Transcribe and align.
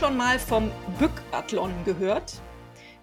Schon 0.00 0.16
mal 0.16 0.38
vom 0.38 0.72
Bückathlon 0.98 1.74
gehört? 1.84 2.40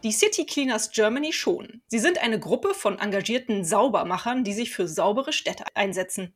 Die 0.01 0.11
City 0.11 0.47
Cleaners 0.47 0.89
Germany 0.89 1.31
schon. 1.31 1.83
Sie 1.85 1.99
sind 1.99 2.17
eine 2.17 2.39
Gruppe 2.39 2.73
von 2.73 2.97
engagierten 2.97 3.63
Saubermachern, 3.63 4.43
die 4.43 4.53
sich 4.53 4.71
für 4.71 4.87
saubere 4.87 5.31
Städte 5.31 5.65
einsetzen. 5.75 6.33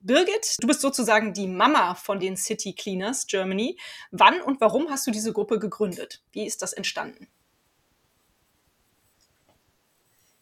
Birgit, 0.00 0.56
du 0.60 0.66
bist 0.66 0.80
sozusagen 0.80 1.34
die 1.34 1.46
Mama 1.46 1.94
von 1.94 2.20
den 2.20 2.38
City 2.38 2.72
Cleaners 2.72 3.26
Germany. 3.26 3.78
Wann 4.10 4.40
und 4.40 4.62
warum 4.62 4.88
hast 4.88 5.06
du 5.06 5.10
diese 5.10 5.34
Gruppe 5.34 5.58
gegründet? 5.58 6.22
Wie 6.32 6.46
ist 6.46 6.62
das 6.62 6.72
entstanden? 6.72 7.28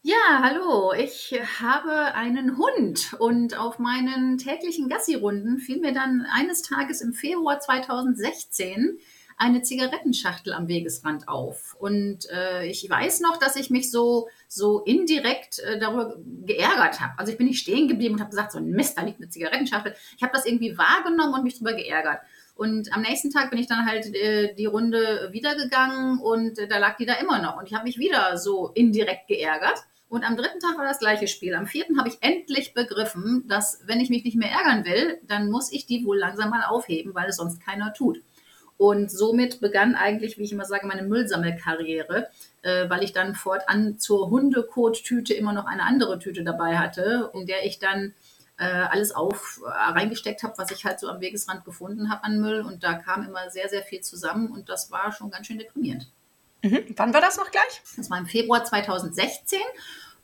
Ja, 0.03 0.43
hallo. 0.45 0.93
Ich 0.93 1.35
habe 1.59 2.15
einen 2.15 2.57
Hund 2.57 3.17
und 3.19 3.59
auf 3.59 3.81
meinen 3.81 4.39
täglichen 4.39 4.89
Gassi-Runden 4.89 5.59
fiel 5.59 5.81
mir 5.81 5.93
dann 5.93 6.25
eines 6.31 6.63
Tages 6.63 7.01
im 7.01 7.13
Februar 7.13 7.59
2016 7.59 9.01
eine 9.39 9.63
Zigarettenschachtel 9.63 10.53
am 10.53 10.69
Wegesrand 10.69 11.29
auf. 11.29 11.77
Und 11.79 12.29
äh, 12.31 12.67
ich 12.67 12.89
weiß 12.89 13.21
noch, 13.21 13.37
dass 13.37 13.57
ich 13.57 13.69
mich 13.69 13.91
so, 13.91 14.29
so 14.49 14.81
indirekt 14.81 15.59
äh, 15.59 15.79
darüber 15.79 16.17
geärgert 16.45 17.01
habe. 17.01 17.19
Also 17.19 17.33
ich 17.33 17.39
bin 17.39 17.47
nicht 17.47 17.61
stehen 17.61 17.87
geblieben 17.87 18.15
und 18.15 18.21
habe 18.21 18.31
gesagt, 18.31 18.53
so 18.53 18.59
ein 18.59 18.71
Mist, 18.71 18.97
da 18.97 19.03
liegt 19.03 19.21
eine 19.21 19.29
Zigarettenschachtel. 19.29 19.95
Ich 20.17 20.23
habe 20.23 20.33
das 20.33 20.47
irgendwie 20.47 20.79
wahrgenommen 20.79 21.35
und 21.35 21.45
mich 21.45 21.55
darüber 21.59 21.75
geärgert. 21.75 22.21
Und 22.55 22.91
am 22.95 23.03
nächsten 23.03 23.31
Tag 23.31 23.51
bin 23.51 23.59
ich 23.59 23.67
dann 23.67 23.85
halt 23.85 24.15
äh, 24.15 24.55
die 24.55 24.65
Runde 24.65 25.29
wiedergegangen 25.33 26.19
und 26.21 26.59
äh, 26.59 26.67
da 26.67 26.79
lag 26.79 26.97
die 26.97 27.05
da 27.05 27.15
immer 27.15 27.43
noch. 27.43 27.59
Und 27.59 27.67
ich 27.67 27.75
habe 27.75 27.85
mich 27.85 27.99
wieder 27.99 28.39
so 28.39 28.69
indirekt 28.69 29.29
geärgert. 29.29 29.85
Und 30.09 30.25
am 30.25 30.37
dritten 30.37 30.61
Tag 30.61 30.79
war 30.79 30.85
das 30.85 31.01
gleiche 31.01 31.29
Spiel. 31.29 31.55
Am 31.55 31.67
vierten 31.67 31.99
habe 31.99 32.09
ich 32.09 32.19
endlich 32.21 32.73
begriffen, 32.73 33.45
dass 33.49 33.83
wenn 33.85 34.01
ich 34.01 34.09
mich 34.09 34.25
nicht 34.25 34.37
mehr 34.37 34.51
ärgern 34.51 34.87
will, 34.87 35.21
dann 35.27 35.51
muss 35.51 35.71
ich 35.71 35.85
die 35.85 36.07
wohl 36.07 36.17
langsam 36.17 36.49
mal 36.49 36.63
aufheben, 36.63 37.15
weil 37.15 37.29
es 37.29 37.37
sonst 37.37 37.61
keiner 37.61 37.93
tut. 37.93 38.23
Und 38.79 39.11
somit 39.11 39.61
begann 39.61 39.95
eigentlich, 39.95 40.39
wie 40.39 40.43
ich 40.43 40.53
immer 40.53 40.67
sage, 40.67 40.87
meine 40.87 41.03
Müllsammelkarriere, 41.03 42.29
äh, 42.63 42.91
weil 42.91 43.03
ich 43.03 43.13
dann 43.13 43.35
fortan 43.35 43.99
zur 43.99 44.29
Hundekottüte 44.29 45.33
immer 45.35 45.53
noch 45.53 45.67
eine 45.67 45.85
andere 45.85 46.19
Tüte 46.19 46.45
dabei 46.45 46.79
hatte, 46.79 47.31
in 47.33 47.47
der 47.47 47.65
ich 47.65 47.79
dann 47.79 48.13
äh, 48.59 48.65
alles 48.65 49.13
auf 49.13 49.61
äh, 49.65 49.69
reingesteckt 49.69 50.43
habe, 50.43 50.59
was 50.59 50.71
ich 50.71 50.85
halt 50.85 51.01
so 51.01 51.09
am 51.09 51.21
Wegesrand 51.21 51.65
gefunden 51.65 52.11
habe 52.11 52.25
an 52.25 52.41
Müll. 52.41 52.61
Und 52.61 52.85
da 52.85 52.95
kam 52.95 53.27
immer 53.27 53.51
sehr, 53.51 53.69
sehr 53.69 53.83
viel 53.83 54.01
zusammen 54.01 54.51
und 54.51 54.69
das 54.69 54.91
war 54.91 55.13
schon 55.13 55.31
ganz 55.31 55.47
schön 55.47 55.59
deprimierend. 55.59 56.11
Mhm. 56.63 56.85
Wann 56.97 57.15
war 57.15 57.21
das 57.21 57.37
noch 57.37 57.51
gleich? 57.51 57.83
Das 57.97 58.11
war 58.11 58.19
im 58.19 58.27
Februar 58.27 58.65
2016. 58.65 59.59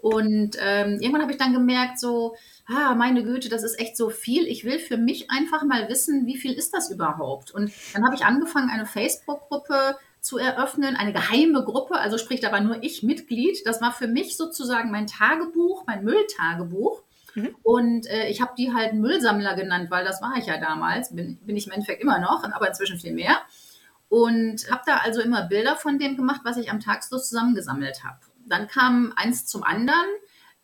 Und 0.02 0.56
ähm, 0.60 0.98
irgendwann 1.00 1.22
habe 1.22 1.30
ich 1.30 1.38
dann 1.38 1.52
gemerkt, 1.52 2.00
so, 2.00 2.34
ah, 2.66 2.96
meine 2.96 3.22
Güte, 3.22 3.48
das 3.48 3.62
ist 3.62 3.78
echt 3.78 3.96
so 3.96 4.10
viel. 4.10 4.48
Ich 4.48 4.64
will 4.64 4.80
für 4.80 4.96
mich 4.96 5.30
einfach 5.30 5.62
mal 5.62 5.88
wissen, 5.88 6.26
wie 6.26 6.36
viel 6.36 6.54
ist 6.54 6.74
das 6.74 6.90
überhaupt? 6.90 7.52
Und 7.52 7.70
dann 7.94 8.04
habe 8.04 8.16
ich 8.16 8.24
angefangen, 8.24 8.68
eine 8.68 8.84
Facebook-Gruppe 8.84 9.96
zu 10.20 10.38
eröffnen, 10.38 10.96
eine 10.96 11.12
geheime 11.12 11.62
Gruppe, 11.62 12.00
also 12.00 12.18
sprich, 12.18 12.40
da 12.40 12.50
war 12.50 12.60
nur 12.60 12.82
ich 12.82 13.04
Mitglied. 13.04 13.64
Das 13.64 13.80
war 13.80 13.92
für 13.92 14.08
mich 14.08 14.36
sozusagen 14.36 14.90
mein 14.90 15.06
Tagebuch, 15.06 15.84
mein 15.86 16.02
Mülltagebuch. 16.02 17.02
Mhm. 17.36 17.54
Und 17.62 18.06
äh, 18.08 18.26
ich 18.26 18.42
habe 18.42 18.54
die 18.58 18.74
halt 18.74 18.94
Müllsammler 18.94 19.54
genannt, 19.54 19.88
weil 19.92 20.04
das 20.04 20.20
war 20.20 20.34
ich 20.36 20.46
ja 20.46 20.58
damals, 20.58 21.14
bin, 21.14 21.38
bin 21.46 21.56
ich 21.56 21.66
im 21.66 21.72
Endeffekt 21.72 22.02
immer 22.02 22.18
noch, 22.18 22.42
aber 22.42 22.66
inzwischen 22.66 22.98
viel 22.98 23.12
mehr. 23.12 23.36
Und 24.08 24.68
habe 24.68 24.82
da 24.84 24.96
also 24.96 25.20
immer 25.20 25.44
Bilder 25.44 25.76
von 25.76 26.00
dem 26.00 26.16
gemacht, 26.16 26.40
was 26.42 26.56
ich 26.56 26.72
am 26.72 26.80
Tag 26.80 27.04
so 27.04 27.18
zusammengesammelt 27.18 28.02
habe. 28.02 28.18
Dann 28.46 28.68
kam 28.68 29.12
eins 29.16 29.46
zum 29.46 29.62
anderen. 29.62 30.06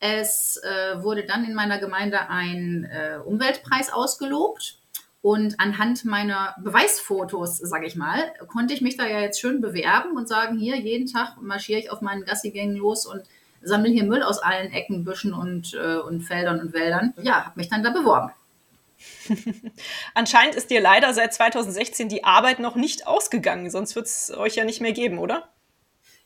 Es 0.00 0.60
äh, 0.62 1.02
wurde 1.02 1.24
dann 1.24 1.44
in 1.44 1.54
meiner 1.54 1.78
Gemeinde 1.78 2.28
ein 2.28 2.84
äh, 2.84 3.18
Umweltpreis 3.24 3.92
ausgelobt. 3.92 4.78
Und 5.20 5.58
anhand 5.58 6.04
meiner 6.04 6.54
Beweisfotos, 6.62 7.56
sage 7.58 7.86
ich 7.86 7.96
mal, 7.96 8.32
konnte 8.46 8.72
ich 8.72 8.80
mich 8.80 8.96
da 8.96 9.04
ja 9.04 9.20
jetzt 9.20 9.40
schön 9.40 9.60
bewerben 9.60 10.16
und 10.16 10.28
sagen, 10.28 10.56
hier, 10.56 10.76
jeden 10.76 11.08
Tag 11.08 11.42
marschiere 11.42 11.80
ich 11.80 11.90
auf 11.90 12.00
meinen 12.00 12.24
Gassigängen 12.24 12.76
los 12.76 13.04
und 13.04 13.22
sammle 13.60 13.90
hier 13.90 14.04
Müll 14.04 14.22
aus 14.22 14.38
allen 14.38 14.72
Ecken, 14.72 15.04
Büschen 15.04 15.34
und, 15.34 15.74
äh, 15.74 15.96
und 15.96 16.22
Feldern 16.22 16.60
und 16.60 16.72
Wäldern. 16.72 17.14
Ja, 17.20 17.46
habe 17.46 17.58
mich 17.58 17.68
dann 17.68 17.82
da 17.82 17.90
beworben. 17.90 18.30
Anscheinend 20.14 20.54
ist 20.54 20.70
dir 20.70 20.80
leider 20.80 21.12
seit 21.14 21.34
2016 21.34 22.08
die 22.08 22.24
Arbeit 22.24 22.58
noch 22.58 22.76
nicht 22.76 23.06
ausgegangen, 23.06 23.70
sonst 23.70 23.96
wird 23.96 24.06
es 24.06 24.32
euch 24.36 24.56
ja 24.56 24.64
nicht 24.64 24.80
mehr 24.80 24.92
geben, 24.92 25.18
oder? 25.18 25.48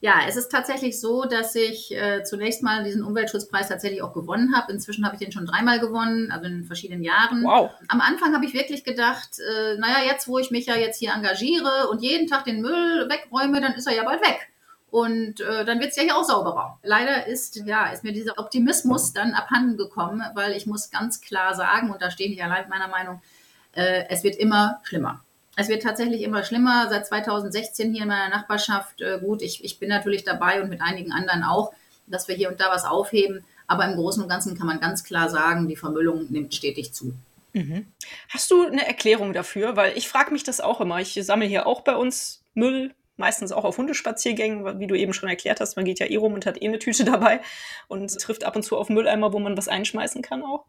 Ja, 0.03 0.23
es 0.27 0.35
ist 0.35 0.51
tatsächlich 0.51 1.01
so, 1.01 1.27
dass 1.27 1.55
ich 1.55 1.95
äh, 1.95 2.25
zunächst 2.25 2.65
mal 2.65 2.83
diesen 2.83 3.05
Umweltschutzpreis 3.05 3.69
tatsächlich 3.69 4.03
auch 4.03 4.13
gewonnen 4.13 4.53
habe. 4.53 4.73
Inzwischen 4.73 5.07
habe 5.07 5.15
ich 5.15 5.21
den 5.21 5.31
schon 5.31 5.47
dreimal 5.47 5.79
gewonnen, 5.79 6.33
also 6.33 6.47
in 6.47 6.65
verschiedenen 6.65 7.05
Jahren. 7.05 7.45
Wow. 7.45 7.71
Am 7.87 8.01
Anfang 8.01 8.35
habe 8.35 8.45
ich 8.45 8.53
wirklich 8.53 8.83
gedacht, 8.83 9.39
äh, 9.39 9.79
naja, 9.79 9.99
jetzt 10.05 10.27
wo 10.27 10.41
ich 10.41 10.51
mich 10.51 10.67
ja 10.67 10.75
jetzt 10.75 10.99
hier 10.99 11.13
engagiere 11.13 11.89
und 11.89 12.03
jeden 12.03 12.27
Tag 12.27 12.45
den 12.45 12.63
Müll 12.63 13.09
wegräume, 13.09 13.61
dann 13.61 13.75
ist 13.75 13.87
er 13.87 13.95
ja 13.95 14.03
bald 14.03 14.21
weg. 14.23 14.49
Und 14.91 15.41
äh, 15.41 15.65
dann 15.65 15.79
wird 15.79 15.91
es 15.91 15.97
ja 15.97 16.03
hier 16.03 16.17
auch 16.17 16.25
sauberer. 16.25 16.81
Leider 16.83 17.29
ist, 17.29 17.63
ja, 17.65 17.93
ist 17.93 18.03
mir 18.03 18.13
dieser 18.13 18.41
Optimismus 18.41 19.13
dann 19.13 19.34
abhanden 19.34 19.77
gekommen, 19.77 20.21
weil 20.34 20.57
ich 20.57 20.67
muss 20.67 20.91
ganz 20.91 21.21
klar 21.21 21.55
sagen, 21.55 21.93
und 21.93 22.03
da 22.03 22.11
stehe 22.11 22.29
ich 22.29 22.43
allein 22.43 22.69
meiner 22.69 22.89
Meinung, 22.89 23.23
äh, 23.71 24.07
es 24.09 24.25
wird 24.25 24.34
immer 24.34 24.81
schlimmer 24.83 25.23
es 25.57 25.69
wird 25.69 25.83
tatsächlich 25.83 26.23
immer 26.23 26.45
schlimmer. 26.45 26.89
Seit 26.89 27.07
2016 27.07 27.93
hier 27.93 28.03
in 28.03 28.09
meiner 28.09 28.29
Nachbarschaft, 28.29 29.01
äh, 29.01 29.19
gut, 29.21 29.43
ich, 29.43 29.65
ich 29.65 29.79
bin 29.79 29.89
natürlich 29.89 30.25
dabei 30.25 30.63
und 30.63 30.71
mit 30.71 30.81
einigen 30.81 31.13
anderen 31.13 31.43
auch, 31.45 31.73
dass 32.07 32.29
wir 32.29 32.35
hier 32.35 32.49
und 32.49 32.61
da 32.61 32.71
was 32.71 32.85
aufheben. 32.85 33.45
Aber 33.67 33.85
im 33.85 33.97
Großen 33.97 34.23
und 34.23 34.29
Ganzen 34.29 34.57
kann 34.57 34.67
man 34.67 34.81
ganz 34.81 35.05
klar 35.05 35.29
sagen, 35.29 35.69
die 35.69 35.77
Vermüllung 35.77 36.27
nimmt 36.31 36.55
stetig 36.55 36.93
zu. 36.93 37.15
Mhm. 37.53 37.87
Hast 38.31 38.51
du 38.51 38.67
eine 38.67 38.87
Erklärung 38.87 39.33
dafür? 39.33 39.77
Weil 39.77 39.97
ich 39.97 40.09
frage 40.09 40.33
mich 40.33 40.43
das 40.43 40.61
auch 40.61 40.81
immer. 40.81 41.01
Ich 41.01 41.19
sammle 41.23 41.47
hier 41.47 41.67
auch 41.67 41.83
bei 41.83 41.97
uns 41.97 42.43
Müll, 42.55 42.95
meistens 43.17 43.53
auch 43.53 43.65
auf 43.65 43.77
Hundespaziergängen, 43.77 44.81
wie 44.81 44.87
du 44.87 44.95
eben 44.95 45.13
schon 45.13 45.29
erklärt 45.29 45.61
hast. 45.61 45.77
Man 45.77 45.84
geht 45.84 46.01
ja 46.01 46.07
eh 46.07 46.17
rum 46.17 46.33
und 46.33 46.47
hat 46.47 46.61
eh 46.61 46.67
eine 46.67 46.79
Tüte 46.79 47.05
dabei 47.07 47.41
und 47.89 48.11
trifft 48.19 48.45
ab 48.45 48.57
und 48.57 48.63
zu 48.63 48.77
auf 48.79 48.89
Mülleimer, 48.89 49.33
wo 49.33 49.39
man 49.39 49.57
was 49.57 49.69
einschmeißen 49.69 50.23
kann 50.23 50.43
auch 50.43 50.65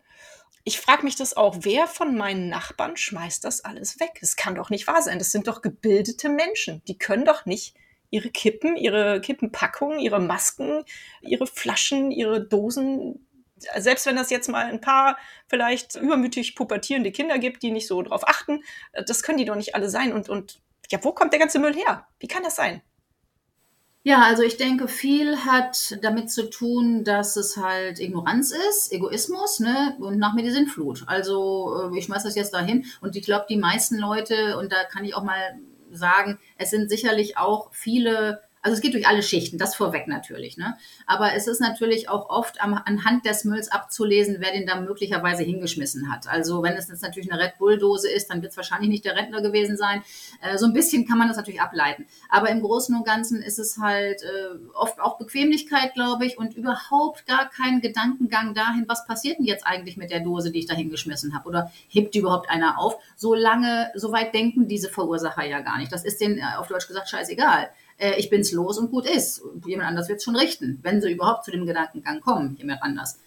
ich 0.63 0.79
frage 0.79 1.03
mich 1.03 1.15
das 1.15 1.35
auch, 1.35 1.57
wer 1.61 1.87
von 1.87 2.15
meinen 2.15 2.47
Nachbarn 2.47 2.95
schmeißt 2.95 3.43
das 3.43 3.65
alles 3.65 3.99
weg? 3.99 4.19
Es 4.21 4.35
kann 4.35 4.55
doch 4.55 4.69
nicht 4.69 4.87
wahr 4.87 5.01
sein. 5.01 5.19
Das 5.19 5.31
sind 5.31 5.47
doch 5.47 5.61
gebildete 5.61 6.29
Menschen. 6.29 6.81
Die 6.87 6.97
können 6.97 7.25
doch 7.25 7.45
nicht 7.45 7.75
ihre 8.09 8.29
Kippen, 8.29 8.77
ihre 8.77 9.19
Kippenpackungen, 9.19 9.99
ihre 9.99 10.19
Masken, 10.19 10.85
ihre 11.21 11.47
Flaschen, 11.47 12.11
ihre 12.11 12.45
Dosen, 12.45 13.27
selbst 13.75 14.05
wenn 14.05 14.15
das 14.15 14.29
jetzt 14.29 14.49
mal 14.49 14.65
ein 14.65 14.81
paar 14.81 15.17
vielleicht 15.47 15.95
übermütig 15.95 16.55
pubertierende 16.55 17.11
Kinder 17.11 17.39
gibt, 17.39 17.63
die 17.63 17.71
nicht 17.71 17.87
so 17.87 18.01
drauf 18.01 18.27
achten, 18.27 18.63
das 19.07 19.23
können 19.23 19.39
die 19.39 19.45
doch 19.45 19.55
nicht 19.55 19.75
alle 19.75 19.89
sein. 19.89 20.13
Und, 20.13 20.29
und 20.29 20.61
ja, 20.91 21.03
wo 21.03 21.11
kommt 21.11 21.33
der 21.33 21.39
ganze 21.39 21.59
Müll 21.59 21.75
her? 21.75 22.07
Wie 22.19 22.27
kann 22.27 22.43
das 22.43 22.55
sein? 22.55 22.81
Ja, 24.05 24.23
also 24.23 24.43
ich 24.43 24.57
denke, 24.57 24.89
viel 24.89 25.37
hat 25.45 25.97
damit 26.01 26.29
zu 26.29 26.49
tun, 26.49 27.05
dass 27.05 27.37
es 27.37 27.55
halt 27.55 27.99
Ignoranz 27.99 28.51
ist, 28.51 28.91
Egoismus, 28.91 29.61
ne? 29.61 29.95
Und 29.99 30.17
nach 30.19 30.33
mir 30.33 30.43
die 30.43 30.51
Sinnflut. 30.51 31.03
Also 31.07 31.89
äh, 31.93 31.97
ich 31.97 32.05
schmeiß 32.05 32.23
das 32.23 32.35
jetzt 32.35 32.53
dahin. 32.53 32.85
Und 32.99 33.15
ich 33.15 33.23
glaube, 33.23 33.45
die 33.47 33.55
meisten 33.55 33.97
Leute, 33.97 34.57
und 34.57 34.73
da 34.73 34.83
kann 34.83 35.05
ich 35.05 35.15
auch 35.15 35.23
mal 35.23 35.57
sagen, 35.89 36.37
es 36.57 36.69
sind 36.69 36.89
sicherlich 36.89 37.37
auch 37.37 37.69
viele 37.71 38.41
also 38.63 38.75
es 38.75 38.81
geht 38.81 38.93
durch 38.93 39.07
alle 39.07 39.21
Schichten, 39.21 39.57
das 39.57 39.75
vorweg 39.75 40.07
natürlich. 40.07 40.57
Ne? 40.57 40.75
Aber 41.05 41.33
es 41.33 41.47
ist 41.47 41.59
natürlich 41.59 42.07
auch 42.07 42.29
oft 42.29 42.63
am, 42.63 42.73
anhand 42.73 43.25
des 43.25 43.43
Mülls 43.43 43.69
abzulesen, 43.69 44.37
wer 44.39 44.53
den 44.53 44.65
da 44.65 44.79
möglicherweise 44.79 45.43
hingeschmissen 45.43 46.09
hat. 46.09 46.27
Also 46.27 46.63
wenn 46.63 46.73
es 46.73 46.87
jetzt 46.87 47.03
natürlich 47.03 47.31
eine 47.31 47.43
Red 47.43 47.57
Bull-Dose 47.57 48.09
ist, 48.09 48.29
dann 48.29 48.41
wird 48.41 48.51
es 48.51 48.57
wahrscheinlich 48.57 48.89
nicht 48.89 49.03
der 49.03 49.17
Rentner 49.17 49.41
gewesen 49.41 49.75
sein. 49.75 50.01
Äh, 50.41 50.57
so 50.57 50.65
ein 50.65 50.73
bisschen 50.73 51.05
kann 51.05 51.17
man 51.17 51.27
das 51.27 51.35
natürlich 51.35 51.59
ableiten. 51.59 52.07
Aber 52.29 52.49
im 52.49 52.61
Großen 52.61 52.95
und 52.95 53.05
Ganzen 53.05 53.41
ist 53.41 53.59
es 53.59 53.77
halt 53.79 54.23
äh, 54.23 54.55
oft 54.73 55.01
auch 55.01 55.17
Bequemlichkeit, 55.17 55.93
glaube 55.93 56.25
ich, 56.25 56.37
und 56.37 56.55
überhaupt 56.55 57.27
gar 57.27 57.49
kein 57.49 57.81
Gedankengang 57.81 58.53
dahin, 58.53 58.85
was 58.87 59.05
passiert 59.05 59.39
denn 59.39 59.45
jetzt 59.45 59.67
eigentlich 59.67 59.97
mit 59.97 60.09
der 60.09 60.21
Dose, 60.21 60.51
die 60.51 60.59
ich 60.59 60.67
da 60.67 60.73
hingeschmissen 60.73 61.35
habe? 61.35 61.49
Oder 61.49 61.71
hebt 61.89 62.15
die 62.15 62.19
überhaupt 62.19 62.49
einer 62.49 62.79
auf? 62.79 62.95
So 63.17 63.35
lange, 63.35 63.91
so 63.93 64.13
weit 64.13 64.33
denken 64.33 64.69
diese 64.69 64.87
Verursacher 64.87 65.43
ja 65.43 65.59
gar 65.59 65.79
nicht. 65.79 65.91
Das 65.91 66.05
ist 66.05 66.21
denen 66.21 66.37
äh, 66.37 66.43
auf 66.57 66.69
Deutsch 66.69 66.87
gesagt 66.87 67.09
scheißegal 67.09 67.69
äh, 67.97 68.15
ich 68.17 68.29
bin's 68.29 68.51
los 68.51 68.77
und 68.77 68.91
gut 68.91 69.05
ist. 69.05 69.41
Jemand 69.65 69.89
anders 69.89 70.09
wird 70.09 70.17
es 70.17 70.23
schon 70.23 70.35
richten, 70.35 70.79
wenn 70.81 71.01
sie 71.01 71.11
überhaupt 71.11 71.45
zu 71.45 71.51
dem 71.51 71.65
Gedankengang 71.65 72.21
kommen, 72.21 72.55
jemand 72.57 72.81
anders. 72.83 73.19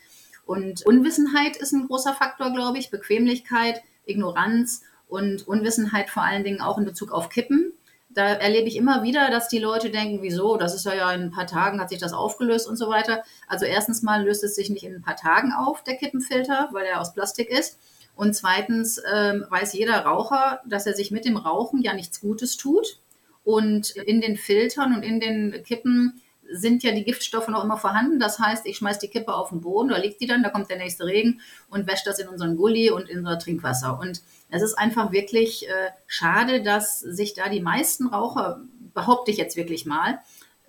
Und 0.45 0.87
Unwissenheit 0.87 1.57
ist 1.57 1.73
ein 1.73 1.87
großer 1.89 2.15
Faktor, 2.15 2.53
glaube 2.53 2.79
ich, 2.79 2.91
Bequemlichkeit, 2.91 3.83
Ignoranz 4.07 4.83
und 5.09 5.47
Unwissenheit 5.47 6.09
vor 6.09 6.23
allen 6.23 6.45
Dingen 6.45 6.61
auch 6.61 6.79
in 6.79 6.85
Bezug 6.85 7.11
auf 7.13 7.29
Kippen. 7.29 7.73
da 8.09 8.29
erlebe 8.29 8.67
ich 8.67 8.77
immer 8.77 9.03
wieder, 9.03 9.31
dass 9.31 9.49
die 9.49 9.59
Leute 9.59 9.91
denken, 9.91 10.23
wieso, 10.23 10.57
das 10.57 10.75
ist 10.75 10.87
ja, 10.87 10.95
ja 10.95 11.13
in 11.13 11.23
ein 11.23 11.31
paar 11.31 11.47
Tagen 11.47 11.81
hat 11.81 11.91
sich 11.91 11.99
das 11.99 12.15
aufgelöst 12.15 12.67
und 12.67 12.77
so 12.77 12.89
weiter. 12.89 13.23
Also 13.47 13.67
erstens 13.67 14.03
mal 14.03 14.25
löst 14.25 14.43
es 14.43 14.55
sich 14.55 14.71
nicht 14.71 14.85
in 14.85 14.95
ein 14.95 15.03
paar 15.03 15.17
Tagen 15.17 15.53
auf, 15.53 15.83
der 15.85 15.97
Kippenfilter, 15.97 16.71
weil 16.73 16.87
er 16.87 17.01
aus 17.01 17.13
Plastik 17.13 17.51
ist. 17.51 17.79
Und 18.15 18.35
zweitens 18.35 19.01
ähm, 19.13 19.45
weiß 19.51 19.75
jeder 19.75 20.01
Raucher, 20.07 20.61
dass 20.67 20.87
er 20.87 20.95
sich 20.95 21.11
mit 21.11 21.27
dem 21.27 21.37
Rauchen 21.37 21.83
ja 21.83 21.93
nichts 21.93 22.21
Gutes 22.21 22.57
tut. 22.57 22.99
Und 23.47 23.91
in 23.91 24.21
den 24.21 24.37
Filtern 24.37 24.93
und 24.93 25.05
in 25.05 25.21
den 25.21 25.63
Kippen 25.63 26.21
sind 26.51 26.83
ja 26.83 26.91
die 26.91 27.05
Giftstoffe 27.05 27.47
noch 27.47 27.63
immer 27.63 27.77
vorhanden. 27.77 28.19
Das 28.19 28.41
heißt, 28.41 28.67
ich 28.67 28.79
schmeiße 28.79 28.99
die 28.99 29.09
Kippe 29.09 29.33
auf 29.33 29.51
den 29.51 29.61
Boden, 29.61 29.91
da 29.91 29.99
liegt 29.99 30.21
die 30.21 30.27
dann, 30.27 30.43
da 30.43 30.49
kommt 30.49 30.69
der 30.69 30.79
nächste 30.79 31.07
Regen 31.07 31.41
und 31.71 31.87
wäscht 31.87 32.09
das 32.09 32.19
in 32.19 32.27
unseren 32.27 32.57
Gully 32.57 32.91
und 32.91 33.09
in 33.09 33.21
unser 33.21 33.39
Trinkwasser. 33.39 34.01
Und 34.01 34.21
es 34.51 34.63
ist 34.63 34.75
einfach 34.75 35.13
wirklich 35.13 35.69
äh, 35.69 35.91
schade, 36.09 36.61
dass 36.61 36.99
sich 36.99 37.35
da 37.35 37.49
die 37.49 37.61
meisten 37.61 38.09
Raucher, 38.09 38.63
behaupte 38.95 39.31
ich 39.31 39.37
jetzt 39.37 39.57
wirklich 39.57 39.87
mal, 39.87 40.19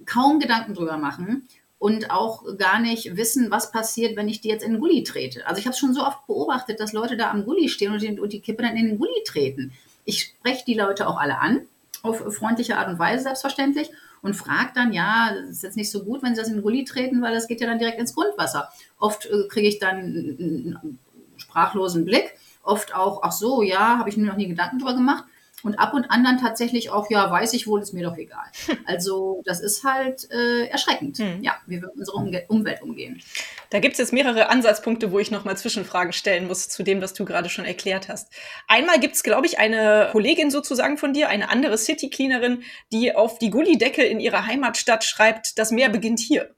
kaum 0.06 0.40
Gedanken 0.40 0.76
drüber 0.76 0.98
machen 0.98 1.48
und 1.80 2.12
auch 2.12 2.44
gar 2.60 2.80
nicht 2.80 3.18
wissen, 3.18 3.50
was 3.50 3.72
passiert, 3.72 4.16
wenn 4.18 4.30
ich 4.30 4.42
die 4.42 4.50
jetzt 4.50 4.64
in 4.64 4.74
den 4.74 4.82
Gully 4.82 5.02
trete. 5.02 5.48
Also 5.48 5.58
ich 5.58 5.66
habe 5.66 5.74
es 5.74 5.80
schon 5.80 5.96
so 5.96 6.06
oft 6.06 6.28
beobachtet, 6.28 6.80
dass 6.80 6.94
Leute 6.94 7.18
da 7.18 7.32
am 7.32 7.44
Gully 7.44 7.70
stehen 7.70 7.92
und 7.92 8.04
die, 8.04 8.20
und 8.20 8.34
die 8.34 8.42
Kippe 8.42 8.62
dann 8.62 8.78
in 8.78 8.86
den 8.86 9.00
Gully 9.00 9.24
treten. 9.26 9.74
Ich 10.06 10.22
spreche 10.22 10.64
die 10.64 10.76
Leute 10.76 11.08
auch 11.08 11.18
alle 11.18 11.40
an, 11.40 11.62
auf 12.10 12.36
freundliche 12.36 12.78
Art 12.78 12.90
und 12.90 13.00
Weise 13.00 13.24
selbstverständlich 13.24 13.90
und 14.22 14.36
fragt 14.36 14.78
dann, 14.78 14.94
ja, 14.94 15.30
ist 15.50 15.64
jetzt 15.64 15.78
nicht 15.78 15.92
so 15.92 16.04
gut, 16.04 16.24
wenn 16.24 16.36
sie 16.36 16.42
das 16.42 16.50
in 16.50 16.56
den 16.56 16.64
Gully 16.64 16.84
treten, 16.84 17.22
weil 17.22 17.34
das 17.34 17.48
geht 17.48 17.62
ja 17.62 17.68
dann 17.68 17.80
direkt 17.80 18.00
ins 18.00 18.16
Grundwasser. 18.16 18.70
Oft 18.98 19.26
äh, 19.26 19.48
kriege 19.48 19.68
ich 19.68 19.80
dann 19.80 19.98
einen 19.98 21.00
sprachlosen 21.38 22.06
Blick, 22.06 22.34
oft 22.64 22.96
auch, 22.96 23.22
ach 23.24 23.32
so, 23.32 23.62
ja, 23.62 23.98
habe 23.98 24.10
ich 24.10 24.18
mir 24.18 24.26
noch 24.26 24.38
nie 24.38 24.48
Gedanken 24.48 24.80
drüber 24.80 24.96
gemacht. 24.96 25.26
Und 25.68 25.80
ab 25.80 25.94
und 25.94 26.06
an 26.06 26.24
dann 26.24 26.38
tatsächlich 26.40 26.92
auch, 26.92 27.10
ja, 27.10 27.30
weiß 27.30 27.52
ich 27.52 27.68
wohl, 27.68 27.82
ist 27.82 27.94
mir 27.94 28.06
doch 28.06 28.18
egal. 28.18 28.46
Also 28.86 29.42
das 29.44 29.60
ist 29.60 29.84
halt 29.84 30.32
äh, 30.32 30.68
erschreckend, 30.68 31.18
hm. 31.18 31.44
ja, 31.44 31.58
wie 31.66 31.82
wir 31.82 31.90
mit 31.90 31.98
unserer 31.98 32.16
um 32.16 32.58
Umwelt 32.60 32.82
umgehen. 32.82 33.22
Da 33.70 33.80
gibt 33.80 33.94
es 33.94 34.00
jetzt 34.00 34.14
mehrere 34.14 34.48
Ansatzpunkte, 34.48 35.12
wo 35.12 35.20
ich 35.20 35.30
nochmal 35.30 35.58
Zwischenfragen 35.58 36.14
stellen 36.14 36.48
muss 36.48 36.70
zu 36.70 36.84
dem, 36.84 37.02
was 37.02 37.14
du 37.14 37.26
gerade 37.26 37.50
schon 37.50 37.66
erklärt 37.66 38.08
hast. 38.08 38.32
Einmal 38.70 39.02
gibt 39.02 39.16
es, 39.16 39.24
glaube 39.24 39.46
ich, 39.46 39.60
eine 39.60 40.08
Kollegin 40.14 40.52
sozusagen 40.52 40.98
von 40.98 41.12
dir, 41.12 41.28
eine 41.28 41.50
andere 41.50 41.78
City-Cleanerin, 41.78 42.64
die 42.94 43.14
auf 43.14 43.40
die 43.40 43.50
Gullidecke 43.50 44.04
in 44.04 44.22
ihrer 44.22 44.48
Heimatstadt 44.48 45.04
schreibt, 45.04 45.60
das 45.60 45.72
Meer 45.72 45.90
beginnt 45.90 46.20
hier. 46.20 46.50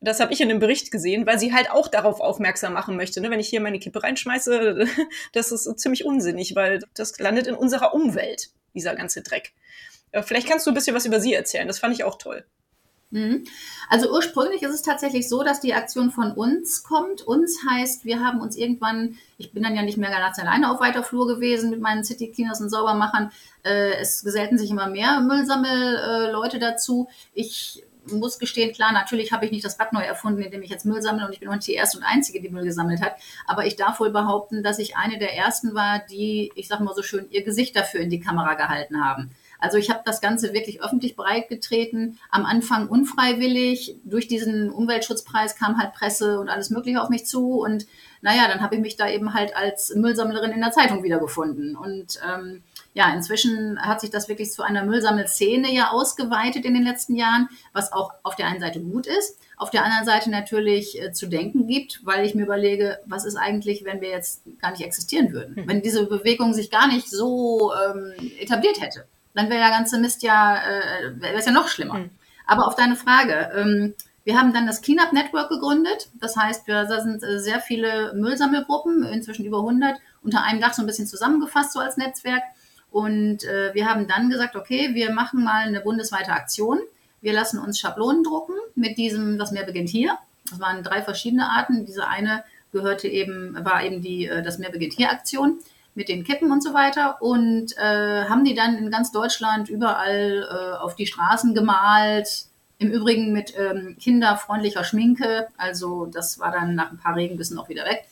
Das 0.00 0.20
habe 0.20 0.32
ich 0.32 0.40
in 0.40 0.50
einem 0.50 0.60
Bericht 0.60 0.90
gesehen, 0.90 1.26
weil 1.26 1.38
sie 1.38 1.52
halt 1.52 1.70
auch 1.70 1.88
darauf 1.88 2.20
aufmerksam 2.20 2.74
machen 2.74 2.96
möchte. 2.96 3.20
Ne? 3.20 3.30
Wenn 3.30 3.40
ich 3.40 3.48
hier 3.48 3.60
meine 3.60 3.78
Kippe 3.78 4.02
reinschmeiße, 4.02 4.86
das 5.32 5.52
ist 5.52 5.78
ziemlich 5.78 6.04
unsinnig, 6.04 6.54
weil 6.54 6.80
das 6.94 7.18
landet 7.18 7.46
in 7.46 7.54
unserer 7.54 7.94
Umwelt, 7.94 8.50
dieser 8.76 8.94
ganze 8.94 9.22
Dreck. 9.22 9.52
Äh, 10.12 10.22
vielleicht 10.22 10.48
kannst 10.48 10.66
du 10.66 10.70
ein 10.70 10.74
bisschen 10.74 10.94
was 10.94 11.06
über 11.06 11.20
sie 11.20 11.34
erzählen. 11.34 11.66
Das 11.66 11.80
fand 11.80 11.94
ich 11.94 12.04
auch 12.04 12.18
toll. 12.18 12.44
Mhm. 13.10 13.44
Also 13.88 14.10
ursprünglich 14.10 14.62
ist 14.62 14.74
es 14.74 14.82
tatsächlich 14.82 15.28
so, 15.28 15.42
dass 15.42 15.60
die 15.60 15.74
Aktion 15.74 16.10
von 16.10 16.32
uns 16.32 16.82
kommt. 16.82 17.22
Uns 17.22 17.60
heißt, 17.68 18.04
wir 18.04 18.20
haben 18.20 18.40
uns 18.40 18.56
irgendwann, 18.56 19.16
ich 19.38 19.52
bin 19.52 19.62
dann 19.62 19.76
ja 19.76 19.82
nicht 19.82 19.96
mehr 19.96 20.10
ganz 20.10 20.38
alleine 20.38 20.70
auf 20.70 20.80
weiter 20.80 21.04
Flur 21.04 21.26
gewesen 21.26 21.70
mit 21.70 21.80
meinen 21.80 22.04
City 22.04 22.32
Cleaners 22.32 22.60
und 22.60 22.68
Saubermachern. 22.68 23.30
Äh, 23.64 23.94
es 24.00 24.22
gesellten 24.22 24.58
sich 24.58 24.70
immer 24.70 24.88
mehr 24.88 25.20
Müllsammelleute 25.20 26.58
dazu. 26.58 27.08
Ich 27.32 27.84
muss 28.12 28.38
gestehen, 28.38 28.72
klar, 28.72 28.92
natürlich 28.92 29.32
habe 29.32 29.44
ich 29.44 29.52
nicht 29.52 29.64
das 29.64 29.78
Rad 29.78 29.92
neu 29.92 30.02
erfunden, 30.02 30.42
indem 30.42 30.62
ich 30.62 30.70
jetzt 30.70 30.84
Müll 30.84 31.02
sammle 31.02 31.26
und 31.26 31.32
ich 31.32 31.40
bin 31.40 31.48
auch 31.48 31.54
nicht 31.54 31.66
die 31.66 31.74
erste 31.74 31.98
und 31.98 32.04
einzige, 32.04 32.40
die 32.40 32.48
Müll 32.48 32.64
gesammelt 32.64 33.02
hat. 33.02 33.16
Aber 33.46 33.66
ich 33.66 33.76
darf 33.76 34.00
wohl 34.00 34.10
behaupten, 34.10 34.62
dass 34.62 34.78
ich 34.78 34.96
eine 34.96 35.18
der 35.18 35.34
ersten 35.36 35.74
war, 35.74 36.00
die, 36.10 36.52
ich 36.54 36.68
sage 36.68 36.84
mal 36.84 36.94
so 36.94 37.02
schön, 37.02 37.26
ihr 37.30 37.44
Gesicht 37.44 37.76
dafür 37.76 38.00
in 38.00 38.10
die 38.10 38.20
Kamera 38.20 38.54
gehalten 38.54 39.04
haben. 39.04 39.30
Also 39.58 39.78
ich 39.78 39.90
habe 39.90 40.02
das 40.04 40.20
Ganze 40.20 40.52
wirklich 40.52 40.82
öffentlich 40.82 41.16
breitgetreten, 41.16 42.18
am 42.30 42.44
Anfang 42.44 42.88
unfreiwillig. 42.88 43.96
Durch 44.04 44.28
diesen 44.28 44.70
Umweltschutzpreis 44.70 45.56
kam 45.56 45.78
halt 45.78 45.94
Presse 45.94 46.38
und 46.40 46.48
alles 46.48 46.70
Mögliche 46.70 47.00
auf 47.00 47.08
mich 47.08 47.26
zu. 47.26 47.60
Und 47.60 47.86
naja, 48.20 48.48
dann 48.48 48.60
habe 48.60 48.74
ich 48.76 48.80
mich 48.80 48.96
da 48.96 49.08
eben 49.08 49.34
halt 49.34 49.56
als 49.56 49.94
Müllsammlerin 49.94 50.52
in 50.52 50.60
der 50.60 50.72
Zeitung 50.72 51.02
wiedergefunden. 51.02 51.76
Und 51.76 52.20
ähm, 52.26 52.62
ja, 52.96 53.12
inzwischen 53.12 53.78
hat 53.78 54.00
sich 54.00 54.08
das 54.08 54.26
wirklich 54.26 54.50
zu 54.50 54.62
einer 54.62 54.82
Müllsammelszene 54.82 55.70
ja 55.70 55.90
ausgeweitet 55.90 56.64
in 56.64 56.72
den 56.72 56.82
letzten 56.82 57.14
Jahren, 57.14 57.50
was 57.74 57.92
auch 57.92 58.14
auf 58.22 58.36
der 58.36 58.46
einen 58.46 58.58
Seite 58.58 58.80
gut 58.80 59.06
ist, 59.06 59.38
auf 59.58 59.68
der 59.68 59.84
anderen 59.84 60.06
Seite 60.06 60.30
natürlich 60.30 60.98
äh, 60.98 61.12
zu 61.12 61.26
denken 61.26 61.66
gibt, 61.66 62.00
weil 62.06 62.24
ich 62.24 62.34
mir 62.34 62.44
überlege, 62.44 62.98
was 63.04 63.26
ist 63.26 63.36
eigentlich, 63.36 63.84
wenn 63.84 64.00
wir 64.00 64.08
jetzt 64.08 64.44
gar 64.62 64.70
nicht 64.70 64.80
existieren 64.80 65.34
würden, 65.34 65.56
hm. 65.56 65.68
wenn 65.68 65.82
diese 65.82 66.06
Bewegung 66.06 66.54
sich 66.54 66.70
gar 66.70 66.88
nicht 66.88 67.10
so 67.10 67.70
ähm, 67.74 68.14
etabliert 68.38 68.80
hätte, 68.80 69.04
dann 69.34 69.50
wäre 69.50 69.60
der 69.60 69.68
ganze 69.68 69.98
Mist 69.98 70.22
ja, 70.22 70.56
äh, 70.56 71.20
wäre 71.20 71.34
es 71.34 71.44
ja 71.44 71.52
noch 71.52 71.68
schlimmer. 71.68 71.98
Hm. 71.98 72.10
Aber 72.46 72.66
auf 72.66 72.76
deine 72.76 72.96
Frage, 72.96 73.50
ähm, 73.54 73.94
wir 74.24 74.38
haben 74.38 74.54
dann 74.54 74.66
das 74.66 74.80
Cleanup 74.80 75.12
Network 75.12 75.50
gegründet. 75.50 76.08
Das 76.14 76.34
heißt, 76.34 76.66
wir, 76.66 76.84
da 76.84 77.02
sind 77.02 77.22
äh, 77.22 77.40
sehr 77.40 77.60
viele 77.60 78.14
Müllsammelgruppen, 78.14 79.02
inzwischen 79.04 79.44
über 79.44 79.58
100, 79.58 79.98
unter 80.22 80.42
einem 80.44 80.62
Dach 80.62 80.72
so 80.72 80.82
ein 80.82 80.86
bisschen 80.86 81.06
zusammengefasst, 81.06 81.74
so 81.74 81.78
als 81.78 81.98
Netzwerk. 81.98 82.42
Und 82.90 83.44
äh, 83.44 83.74
wir 83.74 83.86
haben 83.86 84.06
dann 84.08 84.30
gesagt, 84.30 84.56
okay, 84.56 84.94
wir 84.94 85.12
machen 85.12 85.44
mal 85.44 85.66
eine 85.66 85.80
bundesweite 85.80 86.32
Aktion. 86.32 86.78
Wir 87.20 87.32
lassen 87.32 87.58
uns 87.58 87.78
Schablonen 87.78 88.22
drucken 88.22 88.54
mit 88.74 88.98
diesem, 88.98 89.38
das 89.38 89.50
Meer 89.50 89.64
beginnt 89.64 89.88
hier. 89.88 90.18
Das 90.50 90.60
waren 90.60 90.82
drei 90.82 91.02
verschiedene 91.02 91.50
Arten. 91.50 91.84
Diese 91.84 92.06
eine 92.06 92.44
gehörte 92.72 93.08
eben, 93.08 93.56
war 93.64 93.82
eben 93.84 94.00
die 94.02 94.26
äh, 94.26 94.42
Das 94.42 94.58
Meer 94.58 94.70
beginnt 94.70 94.94
hier 94.94 95.10
Aktion 95.10 95.58
mit 95.94 96.08
den 96.08 96.24
Kippen 96.24 96.52
und 96.52 96.62
so 96.62 96.74
weiter 96.74 97.20
und 97.22 97.76
äh, 97.78 98.24
haben 98.26 98.44
die 98.44 98.54
dann 98.54 98.76
in 98.76 98.90
ganz 98.90 99.12
Deutschland 99.12 99.70
überall 99.70 100.46
äh, 100.48 100.76
auf 100.76 100.94
die 100.94 101.06
Straßen 101.06 101.54
gemalt. 101.54 102.44
Im 102.78 102.90
Übrigen 102.90 103.32
mit 103.32 103.54
ähm, 103.58 103.96
kinderfreundlicher 103.98 104.84
Schminke. 104.84 105.48
Also 105.56 106.04
das 106.04 106.38
war 106.38 106.52
dann 106.52 106.74
nach 106.74 106.90
ein 106.92 106.98
paar 106.98 107.16
Regenbissen 107.16 107.58
auch 107.58 107.70
wieder 107.70 107.86
weg. 107.86 108.06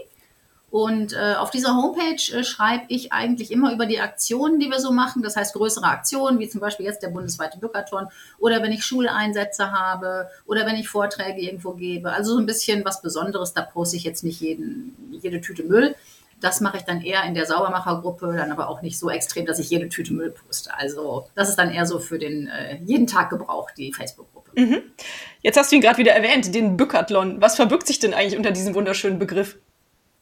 und 0.72 1.12
äh, 1.12 1.34
auf 1.34 1.50
dieser 1.50 1.76
Homepage 1.76 2.34
äh, 2.34 2.42
schreibe 2.44 2.84
ich 2.88 3.12
eigentlich 3.12 3.50
immer 3.50 3.74
über 3.74 3.84
die 3.84 4.00
Aktionen, 4.00 4.58
die 4.58 4.70
wir 4.70 4.80
so 4.80 4.90
machen. 4.90 5.22
Das 5.22 5.36
heißt 5.36 5.52
größere 5.52 5.84
Aktionen, 5.84 6.38
wie 6.38 6.48
zum 6.48 6.62
Beispiel 6.62 6.86
jetzt 6.86 7.02
der 7.02 7.10
bundesweite 7.10 7.58
Bückathon 7.58 8.06
oder 8.38 8.62
wenn 8.62 8.72
ich 8.72 8.82
Schuleinsätze 8.82 9.70
habe 9.70 10.30
oder 10.46 10.64
wenn 10.64 10.76
ich 10.76 10.88
Vorträge 10.88 11.42
irgendwo 11.42 11.72
gebe. 11.72 12.10
Also 12.10 12.32
so 12.32 12.38
ein 12.38 12.46
bisschen 12.46 12.86
was 12.86 13.02
Besonderes. 13.02 13.52
Da 13.52 13.60
poste 13.60 13.98
ich 13.98 14.04
jetzt 14.04 14.24
nicht 14.24 14.40
jeden, 14.40 14.96
jede 15.10 15.42
Tüte 15.42 15.62
Müll. 15.62 15.94
Das 16.40 16.62
mache 16.62 16.78
ich 16.78 16.84
dann 16.84 17.02
eher 17.02 17.22
in 17.24 17.34
der 17.34 17.44
Saubermachergruppe, 17.44 18.32
dann 18.34 18.50
aber 18.50 18.70
auch 18.70 18.80
nicht 18.80 18.98
so 18.98 19.10
extrem, 19.10 19.44
dass 19.44 19.58
ich 19.58 19.68
jede 19.68 19.90
Tüte 19.90 20.14
Müll 20.14 20.30
poste. 20.30 20.72
Also 20.74 21.26
das 21.34 21.50
ist 21.50 21.56
dann 21.56 21.70
eher 21.70 21.84
so 21.84 21.98
für 21.98 22.18
den 22.18 22.48
äh, 22.48 22.78
jeden 22.82 23.06
Tag 23.06 23.28
Gebrauch, 23.28 23.70
die 23.72 23.92
Facebook-Gruppe. 23.92 24.58
Mhm. 24.58 24.82
Jetzt 25.42 25.58
hast 25.58 25.70
du 25.70 25.76
ihn 25.76 25.82
gerade 25.82 25.98
wieder 25.98 26.12
erwähnt, 26.12 26.54
den 26.54 26.78
Bückathlon. 26.78 27.42
Was 27.42 27.56
verbirgt 27.56 27.86
sich 27.86 27.98
denn 27.98 28.14
eigentlich 28.14 28.38
unter 28.38 28.52
diesem 28.52 28.74
wunderschönen 28.74 29.18
Begriff? 29.18 29.58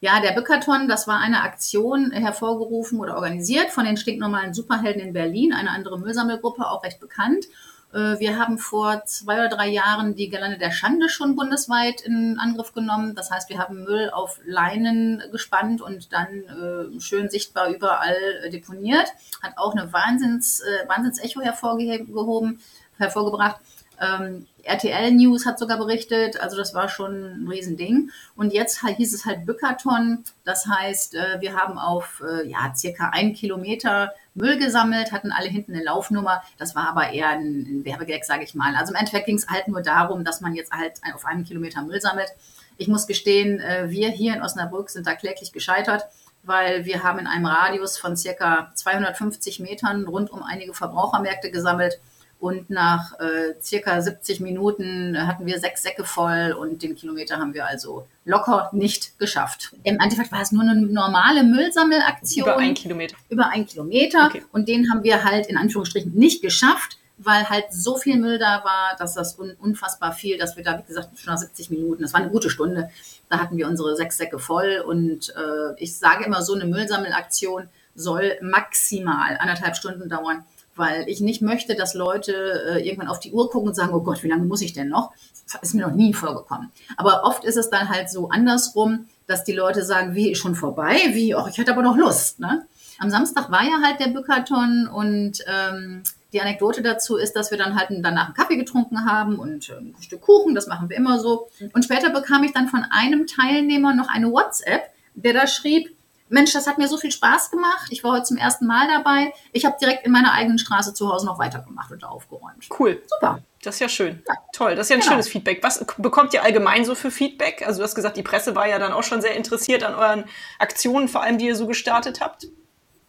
Ja, 0.03 0.19
der 0.19 0.31
Bückathon, 0.31 0.87
das 0.87 1.07
war 1.07 1.19
eine 1.19 1.41
Aktion 1.43 2.09
hervorgerufen 2.09 2.99
oder 2.99 3.15
organisiert 3.15 3.69
von 3.69 3.85
den 3.85 3.97
stinknormalen 3.97 4.51
Superhelden 4.51 4.99
in 4.99 5.13
Berlin, 5.13 5.53
eine 5.53 5.69
andere 5.69 5.99
Müllsammelgruppe, 5.99 6.67
auch 6.67 6.83
recht 6.83 6.99
bekannt. 6.99 7.45
Äh, 7.93 8.17
wir 8.17 8.39
haben 8.39 8.57
vor 8.57 9.05
zwei 9.05 9.35
oder 9.35 9.49
drei 9.49 9.67
Jahren 9.67 10.15
die 10.15 10.29
Gelände 10.29 10.57
der 10.57 10.71
Schande 10.71 11.07
schon 11.07 11.35
bundesweit 11.35 12.01
in 12.01 12.39
Angriff 12.39 12.73
genommen. 12.73 13.13
Das 13.13 13.29
heißt, 13.29 13.47
wir 13.49 13.59
haben 13.59 13.83
Müll 13.83 14.09
auf 14.09 14.39
Leinen 14.43 15.21
gespannt 15.31 15.83
und 15.83 16.11
dann 16.11 16.29
äh, 16.29 16.99
schön 16.99 17.29
sichtbar 17.29 17.69
überall 17.69 18.49
deponiert. 18.51 19.13
Hat 19.43 19.53
auch 19.57 19.75
eine 19.75 19.93
Wahnsinns, 19.93 20.61
äh, 20.61 20.89
Wahnsinnsecho 20.89 21.41
hervorgehoben, 21.41 22.59
hervorgebracht. 22.97 23.57
Ähm, 24.01 24.47
RTL 24.63 25.11
News 25.11 25.45
hat 25.45 25.59
sogar 25.59 25.77
berichtet, 25.77 26.39
also 26.39 26.57
das 26.57 26.73
war 26.73 26.89
schon 26.89 27.43
ein 27.43 27.47
Riesending. 27.47 28.09
Und 28.35 28.51
jetzt 28.51 28.83
hieß 28.85 29.13
es 29.13 29.25
halt 29.25 29.45
Bückathon, 29.45 30.23
das 30.43 30.65
heißt, 30.65 31.15
äh, 31.15 31.39
wir 31.39 31.55
haben 31.55 31.77
auf 31.77 32.23
äh, 32.27 32.47
ja, 32.47 32.73
circa 32.75 33.09
einen 33.09 33.33
Kilometer 33.33 34.11
Müll 34.33 34.57
gesammelt, 34.57 35.11
hatten 35.11 35.31
alle 35.31 35.49
hinten 35.49 35.73
eine 35.73 35.83
Laufnummer. 35.83 36.41
Das 36.57 36.75
war 36.75 36.87
aber 36.89 37.11
eher 37.11 37.29
ein, 37.29 37.61
ein 37.61 37.85
Werbegag, 37.85 38.25
sage 38.25 38.43
ich 38.43 38.55
mal. 38.55 38.75
Also 38.75 38.91
im 38.91 38.97
Endeffekt 38.97 39.27
ging 39.27 39.37
es 39.37 39.47
halt 39.47 39.67
nur 39.67 39.81
darum, 39.81 40.23
dass 40.23 40.41
man 40.41 40.55
jetzt 40.55 40.71
halt 40.71 40.93
auf 41.13 41.25
einem 41.25 41.43
Kilometer 41.43 41.83
Müll 41.83 42.01
sammelt. 42.01 42.29
Ich 42.77 42.87
muss 42.87 43.05
gestehen, 43.05 43.59
äh, 43.59 43.89
wir 43.89 44.09
hier 44.09 44.33
in 44.33 44.41
Osnabrück 44.41 44.89
sind 44.89 45.05
da 45.05 45.13
kläglich 45.13 45.51
gescheitert 45.51 46.05
weil 46.43 46.85
wir 46.85 47.03
haben 47.03 47.19
in 47.19 47.27
einem 47.27 47.45
Radius 47.45 47.99
von 47.99 48.17
circa 48.17 48.71
250 48.73 49.59
Metern 49.59 50.07
rund 50.07 50.31
um 50.31 50.41
einige 50.41 50.73
Verbrauchermärkte 50.73 51.51
gesammelt 51.51 51.99
und 52.41 52.71
nach 52.71 53.19
äh, 53.19 53.53
circa 53.61 54.01
70 54.01 54.39
Minuten 54.39 55.15
hatten 55.27 55.45
wir 55.45 55.59
sechs 55.59 55.83
Säcke 55.83 56.03
voll 56.03 56.55
und 56.59 56.81
den 56.81 56.95
Kilometer 56.95 57.37
haben 57.37 57.53
wir 57.53 57.67
also 57.67 58.07
locker 58.25 58.71
nicht 58.73 59.19
geschafft. 59.19 59.71
Im 59.83 59.99
Endeffekt 59.99 60.31
war 60.31 60.41
es 60.41 60.51
nur 60.51 60.63
eine 60.63 60.75
normale 60.75 61.43
Müllsammelaktion. 61.43 62.47
Über 62.47 62.57
einen 62.57 62.73
Kilometer. 62.73 63.15
Über 63.29 63.49
einen 63.49 63.67
Kilometer. 63.67 64.25
Okay. 64.25 64.43
Und 64.51 64.67
den 64.67 64.91
haben 64.91 65.03
wir 65.03 65.23
halt 65.23 65.45
in 65.45 65.55
Anführungsstrichen 65.55 66.15
nicht 66.15 66.41
geschafft, 66.41 66.97
weil 67.19 67.47
halt 67.47 67.65
so 67.69 67.95
viel 67.95 68.17
Müll 68.17 68.39
da 68.39 68.63
war, 68.63 68.95
dass 68.97 69.13
das 69.13 69.37
un 69.37 69.51
unfassbar 69.59 70.11
viel, 70.11 70.39
dass 70.39 70.57
wir 70.57 70.63
da, 70.63 70.79
wie 70.79 70.87
gesagt, 70.87 71.19
schon 71.19 71.31
nach 71.31 71.39
70 71.39 71.69
Minuten, 71.69 72.01
das 72.01 72.13
war 72.13 72.21
eine 72.21 72.31
gute 72.31 72.49
Stunde, 72.49 72.89
da 73.29 73.37
hatten 73.37 73.55
wir 73.55 73.67
unsere 73.67 73.95
sechs 73.95 74.17
Säcke 74.17 74.39
voll. 74.39 74.83
Und 74.83 75.29
äh, 75.29 75.75
ich 75.77 75.95
sage 75.95 76.25
immer, 76.25 76.41
so 76.41 76.55
eine 76.55 76.65
Müllsammelaktion 76.65 77.69
soll 77.93 78.39
maximal 78.41 79.37
anderthalb 79.37 79.75
Stunden 79.75 80.09
dauern 80.09 80.43
weil 80.75 81.07
ich 81.07 81.21
nicht 81.21 81.41
möchte, 81.41 81.75
dass 81.75 81.93
Leute 81.93 82.33
äh, 82.75 82.87
irgendwann 82.87 83.09
auf 83.09 83.19
die 83.19 83.31
Uhr 83.31 83.49
gucken 83.49 83.69
und 83.69 83.75
sagen, 83.75 83.93
oh 83.93 84.01
Gott, 84.01 84.23
wie 84.23 84.29
lange 84.29 84.45
muss 84.45 84.61
ich 84.61 84.73
denn 84.73 84.89
noch? 84.89 85.11
Das 85.51 85.61
ist 85.61 85.73
mir 85.73 85.85
noch 85.85 85.95
nie 85.95 86.13
vorgekommen. 86.13 86.71
Aber 86.97 87.23
oft 87.23 87.43
ist 87.43 87.57
es 87.57 87.69
dann 87.69 87.89
halt 87.89 88.09
so 88.09 88.29
andersrum, 88.29 89.07
dass 89.27 89.43
die 89.43 89.53
Leute 89.53 89.83
sagen, 89.83 90.15
wie, 90.15 90.31
ist 90.31 90.39
schon 90.39 90.55
vorbei? 90.55 90.97
Wie, 91.11 91.35
oh, 91.35 91.45
ich 91.49 91.57
hätte 91.57 91.71
aber 91.71 91.81
noch 91.81 91.97
Lust. 91.97 92.39
Ne? 92.39 92.65
Am 92.99 93.09
Samstag 93.09 93.51
war 93.51 93.63
ja 93.63 93.81
halt 93.83 93.99
der 93.99 94.09
Bückathon 94.09 94.87
und 94.87 95.43
ähm, 95.47 96.03
die 96.33 96.41
Anekdote 96.41 96.81
dazu 96.81 97.17
ist, 97.17 97.35
dass 97.35 97.51
wir 97.51 97.57
dann 97.57 97.75
halt 97.75 97.89
danach 97.89 98.27
einen 98.27 98.33
Kaffee 98.33 98.57
getrunken 98.57 99.05
haben 99.05 99.37
und 99.37 99.69
äh, 99.69 99.73
ein 99.73 99.95
Stück 100.01 100.21
Kuchen, 100.21 100.55
das 100.55 100.67
machen 100.67 100.89
wir 100.89 100.97
immer 100.97 101.19
so. 101.19 101.49
Und 101.73 101.83
später 101.83 102.09
bekam 102.09 102.43
ich 102.43 102.53
dann 102.53 102.67
von 102.69 102.85
einem 102.89 103.27
Teilnehmer 103.27 103.93
noch 103.93 104.07
eine 104.07 104.31
WhatsApp, 104.31 104.91
der 105.15 105.33
da 105.33 105.47
schrieb, 105.47 105.95
Mensch, 106.31 106.53
das 106.53 106.65
hat 106.65 106.77
mir 106.77 106.87
so 106.87 106.97
viel 106.97 107.11
Spaß 107.11 107.51
gemacht. 107.51 107.87
Ich 107.89 108.03
war 108.03 108.13
heute 108.13 108.23
zum 108.23 108.37
ersten 108.37 108.65
Mal 108.65 108.87
dabei. 108.87 109.33
Ich 109.51 109.65
habe 109.65 109.75
direkt 109.79 110.05
in 110.05 110.11
meiner 110.11 110.31
eigenen 110.31 110.59
Straße 110.59 110.93
zu 110.93 111.11
Hause 111.11 111.25
noch 111.25 111.39
weitergemacht 111.39 111.91
und 111.91 112.03
aufgeräumt. 112.05 112.67
Cool. 112.79 113.01
Super. 113.05 113.43
Das 113.61 113.75
ist 113.75 113.79
ja 113.81 113.89
schön. 113.89 114.23
Ja. 114.27 114.35
Toll. 114.53 114.75
Das 114.75 114.85
ist 114.85 114.89
ja 114.89 114.95
ein 114.95 115.01
genau. 115.01 115.11
schönes 115.11 115.27
Feedback. 115.27 115.61
Was 115.61 115.85
bekommt 115.97 116.33
ihr 116.33 116.43
allgemein 116.43 116.85
so 116.85 116.95
für 116.95 117.11
Feedback? 117.11 117.67
Also 117.67 117.79
du 117.79 117.83
hast 117.83 117.95
gesagt, 117.95 118.15
die 118.15 118.23
Presse 118.23 118.55
war 118.55 118.67
ja 118.67 118.79
dann 118.79 118.93
auch 118.93 119.03
schon 119.03 119.21
sehr 119.21 119.35
interessiert 119.35 119.83
an 119.83 119.93
euren 119.93 120.23
Aktionen, 120.57 121.09
vor 121.09 121.21
allem 121.21 121.37
die 121.37 121.47
ihr 121.47 121.55
so 121.55 121.67
gestartet 121.67 122.21
habt. 122.21 122.47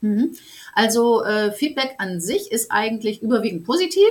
Mhm. 0.00 0.36
Also 0.74 1.24
äh, 1.24 1.52
Feedback 1.52 1.94
an 1.98 2.20
sich 2.20 2.50
ist 2.50 2.72
eigentlich 2.72 3.22
überwiegend 3.22 3.64
positiv. 3.64 4.10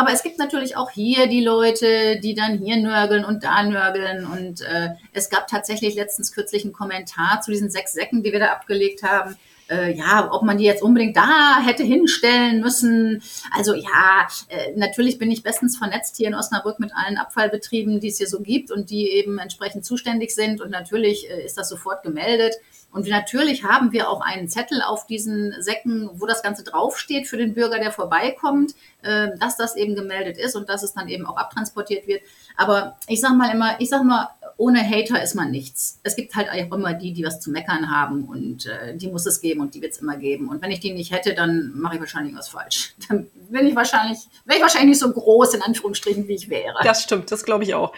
Aber 0.00 0.14
es 0.14 0.22
gibt 0.22 0.38
natürlich 0.38 0.78
auch 0.78 0.88
hier 0.88 1.26
die 1.26 1.44
Leute, 1.44 2.18
die 2.20 2.32
dann 2.34 2.56
hier 2.56 2.78
nörgeln 2.78 3.22
und 3.22 3.44
da 3.44 3.62
nörgeln. 3.62 4.24
Und 4.24 4.62
äh, 4.62 4.94
es 5.12 5.28
gab 5.28 5.46
tatsächlich 5.46 5.94
letztens 5.94 6.32
kürzlich 6.32 6.64
einen 6.64 6.72
Kommentar 6.72 7.42
zu 7.42 7.50
diesen 7.50 7.70
sechs 7.70 7.92
Säcken, 7.92 8.22
die 8.22 8.32
wir 8.32 8.38
da 8.38 8.46
abgelegt 8.46 9.02
haben. 9.02 9.36
Äh, 9.68 9.92
ja, 9.92 10.30
ob 10.32 10.42
man 10.42 10.56
die 10.56 10.64
jetzt 10.64 10.82
unbedingt 10.82 11.18
da 11.18 11.60
hätte 11.62 11.82
hinstellen 11.82 12.62
müssen. 12.62 13.22
Also 13.54 13.74
ja, 13.74 14.26
äh, 14.48 14.72
natürlich 14.74 15.18
bin 15.18 15.30
ich 15.30 15.42
bestens 15.42 15.76
vernetzt 15.76 16.16
hier 16.16 16.28
in 16.28 16.34
Osnabrück 16.34 16.80
mit 16.80 16.92
allen 16.96 17.18
Abfallbetrieben, 17.18 18.00
die 18.00 18.08
es 18.08 18.16
hier 18.16 18.26
so 18.26 18.40
gibt 18.40 18.70
und 18.70 18.88
die 18.88 19.10
eben 19.10 19.38
entsprechend 19.38 19.84
zuständig 19.84 20.34
sind. 20.34 20.62
Und 20.62 20.70
natürlich 20.70 21.28
äh, 21.28 21.44
ist 21.44 21.58
das 21.58 21.68
sofort 21.68 22.02
gemeldet. 22.02 22.54
Und 22.92 23.08
natürlich 23.08 23.64
haben 23.64 23.92
wir 23.92 24.08
auch 24.08 24.20
einen 24.20 24.48
Zettel 24.48 24.82
auf 24.82 25.06
diesen 25.06 25.54
Säcken, 25.62 26.10
wo 26.14 26.26
das 26.26 26.42
Ganze 26.42 26.64
draufsteht 26.64 27.28
für 27.28 27.36
den 27.36 27.54
Bürger, 27.54 27.78
der 27.78 27.92
vorbeikommt, 27.92 28.74
äh, 29.02 29.28
dass 29.38 29.56
das 29.56 29.76
eben 29.76 29.94
gemeldet 29.94 30.38
ist 30.38 30.56
und 30.56 30.68
dass 30.68 30.82
es 30.82 30.92
dann 30.92 31.08
eben 31.08 31.24
auch 31.24 31.36
abtransportiert 31.36 32.08
wird. 32.08 32.22
Aber 32.56 32.96
ich 33.06 33.20
sage 33.20 33.34
mal 33.34 33.52
immer, 33.52 33.80
ich 33.80 33.88
sage 33.88 34.04
mal, 34.04 34.30
ohne 34.60 34.86
Hater 34.86 35.22
ist 35.22 35.34
man 35.34 35.50
nichts. 35.50 35.98
Es 36.02 36.16
gibt 36.16 36.34
halt 36.34 36.48
auch 36.50 36.76
immer 36.76 36.92
die, 36.92 37.12
die 37.12 37.24
was 37.24 37.40
zu 37.40 37.50
meckern 37.50 37.90
haben 37.90 38.24
und 38.24 38.66
äh, 38.66 38.94
die 38.94 39.08
muss 39.08 39.24
es 39.24 39.40
geben 39.40 39.60
und 39.60 39.74
die 39.74 39.80
wird 39.80 39.92
es 39.92 39.98
immer 39.98 40.18
geben. 40.18 40.50
Und 40.50 40.60
wenn 40.60 40.70
ich 40.70 40.80
die 40.80 40.92
nicht 40.92 41.12
hätte, 41.12 41.34
dann 41.34 41.72
mache 41.74 41.94
ich 41.94 42.00
wahrscheinlich 42.00 42.36
was 42.36 42.50
falsch. 42.50 42.94
Dann 43.08 43.26
bin 43.48 43.66
ich 43.66 43.74
wahrscheinlich, 43.74 44.18
wäre 44.44 44.58
ich 44.58 44.62
wahrscheinlich 44.62 44.90
nicht 44.90 45.00
so 45.00 45.10
groß 45.10 45.54
in 45.54 45.62
Anführungsstrichen, 45.62 46.28
wie 46.28 46.34
ich 46.34 46.50
wäre. 46.50 46.74
Das 46.84 47.02
stimmt, 47.02 47.32
das 47.32 47.44
glaube 47.44 47.64
ich 47.64 47.74
auch 47.74 47.92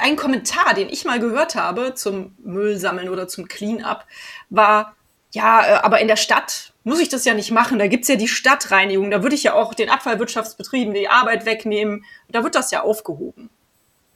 ein 0.00 0.16
Kommentar, 0.16 0.74
den 0.74 0.88
ich 0.88 1.04
mal 1.04 1.20
gehört 1.20 1.54
habe 1.54 1.94
zum 1.94 2.34
Müllsammeln 2.42 3.08
oder 3.08 3.28
zum 3.28 3.46
Cleanup, 3.46 4.04
war, 4.50 4.96
ja, 5.32 5.64
äh, 5.64 5.72
aber 5.82 6.00
in 6.00 6.08
der 6.08 6.16
Stadt 6.16 6.72
muss 6.82 6.98
ich 6.98 7.10
das 7.10 7.24
ja 7.24 7.34
nicht 7.34 7.50
machen. 7.52 7.78
Da 7.78 7.86
gibt's 7.86 8.08
ja 8.08 8.16
die 8.16 8.26
Stadtreinigung. 8.26 9.10
Da 9.10 9.22
würde 9.22 9.34
ich 9.34 9.44
ja 9.44 9.54
auch 9.54 9.74
den 9.74 9.88
Abfallwirtschaftsbetrieben 9.88 10.94
die 10.94 11.08
Arbeit 11.08 11.46
wegnehmen. 11.46 12.04
Da 12.28 12.42
wird 12.42 12.54
das 12.54 12.70
ja 12.70 12.82
aufgehoben. 12.82 13.50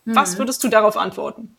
Mhm. 0.05 0.17
Was 0.17 0.39
würdest 0.39 0.65
du 0.65 0.69
darauf 0.69 0.97
antworten? 0.97 1.57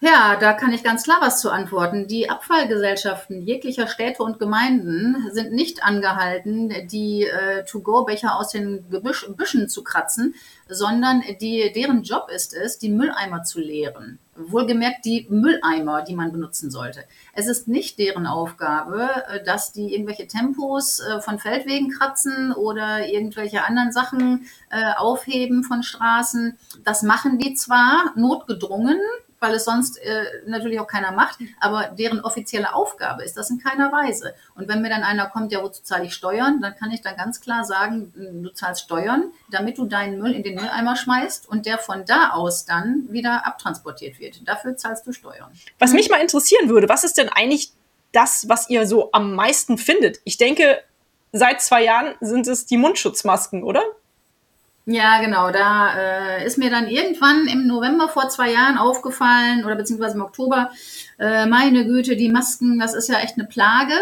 Ja, 0.00 0.36
da 0.36 0.52
kann 0.52 0.72
ich 0.72 0.84
ganz 0.84 1.02
klar 1.02 1.16
was 1.20 1.40
zu 1.40 1.50
antworten. 1.50 2.06
Die 2.06 2.30
Abfallgesellschaften 2.30 3.42
jeglicher 3.42 3.88
Städte 3.88 4.22
und 4.22 4.38
Gemeinden 4.38 5.28
sind 5.32 5.52
nicht 5.52 5.82
angehalten, 5.82 6.72
die 6.86 7.24
äh, 7.24 7.64
To-Go-Becher 7.64 8.36
aus 8.36 8.50
den 8.50 8.88
Gebüsch, 8.90 9.28
Büschen 9.36 9.68
zu 9.68 9.82
kratzen, 9.82 10.36
sondern 10.68 11.24
die, 11.40 11.72
deren 11.74 12.04
Job 12.04 12.30
ist 12.32 12.54
es, 12.54 12.78
die 12.78 12.90
Mülleimer 12.90 13.42
zu 13.42 13.58
leeren. 13.58 14.20
Wohlgemerkt 14.36 15.04
die 15.04 15.26
Mülleimer, 15.30 16.02
die 16.02 16.14
man 16.14 16.30
benutzen 16.30 16.70
sollte. 16.70 17.02
Es 17.32 17.48
ist 17.48 17.66
nicht 17.66 17.98
deren 17.98 18.28
Aufgabe, 18.28 19.08
äh, 19.26 19.42
dass 19.42 19.72
die 19.72 19.92
irgendwelche 19.92 20.28
Tempos 20.28 21.00
äh, 21.00 21.20
von 21.20 21.40
Feldwegen 21.40 21.90
kratzen 21.90 22.52
oder 22.52 23.08
irgendwelche 23.08 23.64
anderen 23.64 23.90
Sachen 23.90 24.46
äh, 24.70 24.94
aufheben 24.96 25.64
von 25.64 25.82
Straßen. 25.82 26.56
Das 26.84 27.02
machen 27.02 27.38
die 27.38 27.54
zwar 27.54 28.12
notgedrungen, 28.14 29.00
weil 29.40 29.54
es 29.54 29.64
sonst 29.64 29.98
äh, 29.98 30.24
natürlich 30.46 30.80
auch 30.80 30.86
keiner 30.86 31.12
macht. 31.12 31.38
Aber 31.60 31.88
deren 31.88 32.20
offizielle 32.20 32.74
Aufgabe 32.74 33.24
ist 33.24 33.36
das 33.36 33.50
in 33.50 33.58
keiner 33.58 33.92
Weise. 33.92 34.34
Und 34.54 34.68
wenn 34.68 34.82
mir 34.82 34.88
dann 34.88 35.02
einer 35.02 35.26
kommt, 35.26 35.52
ja, 35.52 35.62
wozu 35.62 35.82
zahle 35.82 36.04
ich 36.04 36.14
Steuern, 36.14 36.60
dann 36.60 36.74
kann 36.76 36.90
ich 36.90 37.02
dann 37.02 37.16
ganz 37.16 37.40
klar 37.40 37.64
sagen, 37.64 38.12
hm, 38.14 38.42
du 38.42 38.50
zahlst 38.50 38.82
Steuern, 38.82 39.32
damit 39.50 39.78
du 39.78 39.86
deinen 39.86 40.18
Müll 40.18 40.32
in 40.32 40.42
den 40.42 40.54
Mülleimer 40.56 40.96
schmeißt 40.96 41.48
und 41.48 41.66
der 41.66 41.78
von 41.78 42.04
da 42.04 42.30
aus 42.30 42.64
dann 42.64 43.06
wieder 43.10 43.46
abtransportiert 43.46 44.18
wird. 44.18 44.46
Dafür 44.46 44.76
zahlst 44.76 45.06
du 45.06 45.12
Steuern. 45.12 45.50
Was 45.78 45.92
mich 45.92 46.10
mal 46.10 46.20
interessieren 46.20 46.68
würde, 46.68 46.88
was 46.88 47.04
ist 47.04 47.18
denn 47.18 47.28
eigentlich 47.28 47.72
das, 48.12 48.48
was 48.48 48.68
ihr 48.70 48.86
so 48.86 49.12
am 49.12 49.34
meisten 49.34 49.78
findet? 49.78 50.18
Ich 50.24 50.38
denke, 50.38 50.82
seit 51.32 51.60
zwei 51.60 51.84
Jahren 51.84 52.14
sind 52.20 52.46
es 52.46 52.66
die 52.66 52.76
Mundschutzmasken, 52.76 53.62
oder? 53.62 53.82
Ja, 54.90 55.20
genau. 55.20 55.50
Da 55.50 55.94
äh, 55.98 56.46
ist 56.46 56.56
mir 56.56 56.70
dann 56.70 56.88
irgendwann 56.88 57.46
im 57.46 57.66
November 57.66 58.08
vor 58.08 58.30
zwei 58.30 58.50
Jahren 58.52 58.78
aufgefallen 58.78 59.66
oder 59.66 59.76
beziehungsweise 59.76 60.14
im 60.16 60.22
Oktober, 60.22 60.70
äh, 61.18 61.44
meine 61.44 61.84
Güte, 61.84 62.16
die 62.16 62.30
Masken, 62.30 62.78
das 62.78 62.94
ist 62.94 63.06
ja 63.10 63.18
echt 63.18 63.36
eine 63.36 63.46
Plage. 63.46 63.92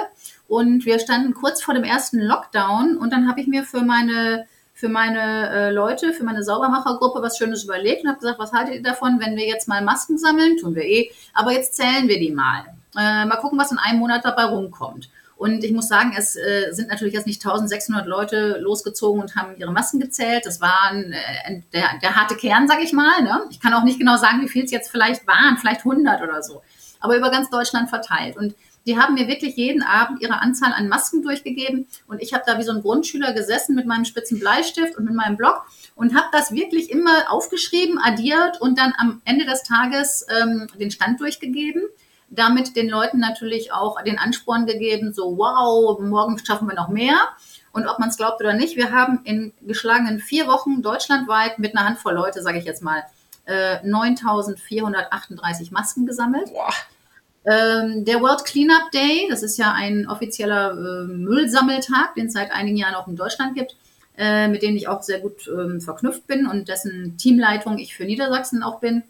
Und 0.47 0.87
wir 0.87 1.01
standen 1.01 1.35
kurz 1.35 1.61
vor 1.61 1.75
dem 1.75 1.83
ersten 1.83 2.21
Lockdown 2.21 2.99
und 2.99 3.13
dann 3.13 3.29
habe 3.29 3.41
ich 3.41 3.49
mir 3.49 3.65
für 3.65 3.83
meine 3.83 4.47
für 4.75 4.89
meine 4.89 5.51
äh, 5.51 5.71
Leute, 5.73 6.13
für 6.13 6.23
meine 6.23 6.45
Saubermachergruppe 6.45 7.21
was 7.21 7.37
Schönes 7.37 7.65
überlegt 7.65 8.05
und 8.05 8.11
habe 8.11 8.21
gesagt, 8.21 8.39
was 8.39 8.53
haltet 8.53 8.75
ihr 8.77 8.83
davon, 8.83 9.19
wenn 9.19 9.35
wir 9.35 9.47
jetzt 9.47 9.67
mal 9.67 9.83
Masken 9.83 10.19
sammeln? 10.19 10.57
Tun 10.59 10.77
wir 10.77 10.85
eh, 10.85 11.11
aber 11.35 11.51
jetzt 11.51 11.75
zählen 11.75 12.07
wir 12.07 12.21
die 12.21 12.31
mal. 12.31 12.61
Äh, 12.97 13.25
mal 13.25 13.39
gucken, 13.41 13.59
was 13.59 13.73
in 13.73 13.79
einem 13.79 13.99
Monat 13.99 14.25
dabei 14.25 14.45
rumkommt. 14.45 15.09
Und 15.37 15.65
ich 15.65 15.73
muss 15.73 15.89
sagen, 15.89 16.15
es 16.17 16.35
äh, 16.35 16.73
sind 16.73 16.89
natürlich 16.89 17.13
jetzt 17.13 17.27
nicht 17.27 17.45
1600 17.45 18.07
Leute 18.07 18.59
losgezogen 18.59 19.21
und 19.21 19.37
haben 19.37 19.55
ihre 19.57 19.71
Masken 19.71 20.01
gezählt. 20.01 20.47
Das 20.47 20.61
war 20.61 20.93
äh, 20.95 21.61
der, 21.73 21.99
der 22.03 22.17
harte 22.17 22.37
Kern, 22.37 22.67
sag 22.67 22.83
ich 22.83 22.93
mal. 22.93 23.23
Ne? 23.23 23.43
Ich 23.51 23.61
kann 23.61 23.75
auch 23.75 23.85
nicht 23.85 23.99
genau 23.99 24.17
sagen, 24.17 24.41
wie 24.41 24.49
viel 24.49 24.65
es 24.65 24.71
jetzt 24.71 24.91
vielleicht 24.91 25.27
waren, 25.27 25.59
vielleicht 25.59 25.81
100 25.81 26.23
oder 26.23 26.43
so. 26.43 26.63
Aber 27.01 27.17
über 27.17 27.31
ganz 27.31 27.51
Deutschland 27.51 27.91
verteilt. 27.91 28.39
Und 28.39 28.55
die 28.87 28.97
haben 28.97 29.15
mir 29.15 29.27
wirklich 29.27 29.57
jeden 29.57 29.83
Abend 29.83 30.23
ihre 30.23 30.41
Anzahl 30.41 30.73
an 30.73 30.89
Masken 30.89 31.23
durchgegeben 31.23 31.89
und 32.07 32.23
ich 32.23 32.33
habe 32.33 32.45
da 32.47 32.57
wie 32.59 32.63
so 32.63 32.71
ein 32.71 32.83
Grundschüler 32.83 33.33
gesessen 33.33 33.75
mit 33.75 33.85
meinem 33.85 34.05
spitzen 34.05 34.39
Bleistift 34.39 34.97
und 34.97 35.05
mit 35.05 35.15
meinem 35.15 35.37
Block 35.37 35.67
und 35.97 36.15
habe 36.15 36.29
das 36.31 36.53
wirklich 36.53 36.91
immer 36.91 37.31
aufgeschrieben, 37.31 37.99
addiert 37.99 38.61
und 38.61 38.79
dann 38.79 38.95
am 38.97 39.21
Ende 39.25 39.45
des 39.45 39.65
Tages 39.65 40.25
ähm, 40.41 40.69
den 40.79 40.93
Stand 40.93 41.21
durchgegeben. 41.21 41.83
Damit 42.29 42.75
den 42.77 42.89
Leuten 42.89 43.21
natürlich 43.21 43.73
auch 43.73 44.03
den 44.03 44.19
Ansporn 44.19 44.67
gegeben, 44.67 45.13
so 45.13 45.39
wow, 45.39 45.99
morgen 46.01 46.39
schaffen 46.45 46.69
wir 46.69 46.75
noch 46.75 46.89
mehr. 46.89 47.17
Und 47.73 47.87
ob 47.87 47.99
man 47.99 48.09
es 48.09 48.17
glaubt 48.17 48.41
oder 48.41 48.55
nicht, 48.55 48.77
wir 48.77 48.91
haben 48.91 49.21
in 49.25 49.53
geschlagenen 49.61 50.19
vier 50.19 50.47
Wochen 50.47 50.83
deutschlandweit 50.83 51.59
mit 51.59 51.77
einer 51.77 51.87
Handvoll 51.87 52.15
Leute, 52.15 52.43
sage 52.43 52.59
ich 52.59 52.65
jetzt 52.65 52.83
mal, 52.83 53.05
äh, 53.45 53.77
9.438 53.87 55.73
Masken 55.73 56.07
gesammelt. 56.07 56.53
Boah. 56.53 56.73
Ähm, 57.45 58.05
der 58.05 58.21
World 58.21 58.45
Cleanup 58.45 58.91
Day, 58.91 59.27
das 59.31 59.45
ist 59.45 59.57
ja 59.57 59.73
ein 59.73 60.09
offizieller 60.09 60.73
äh, 60.73 61.07
Müllsammeltag, 61.07 62.15
den 62.17 62.27
es 62.27 62.33
seit 62.33 62.51
einigen 62.51 62.77
Jahren 62.77 62.97
auch 62.97 63.07
in 63.07 63.15
Deutschland 63.15 63.55
gibt, 63.55 63.77
äh, 64.19 64.49
mit 64.49 64.63
dem 64.63 64.75
ich 64.75 64.89
auch 64.89 65.03
sehr 65.03 65.21
gut 65.21 65.49
ähm, 65.49 65.81
verknüpft 65.81 66.27
bin 66.27 66.47
und 66.47 66.69
dessen 66.69 67.17
Teamleitung 67.19 67.79
ich 67.79 67.95
für 67.95 68.05
Niedersachsen 68.05 68.65
auch 68.65 68.81
bin. 68.81 69.05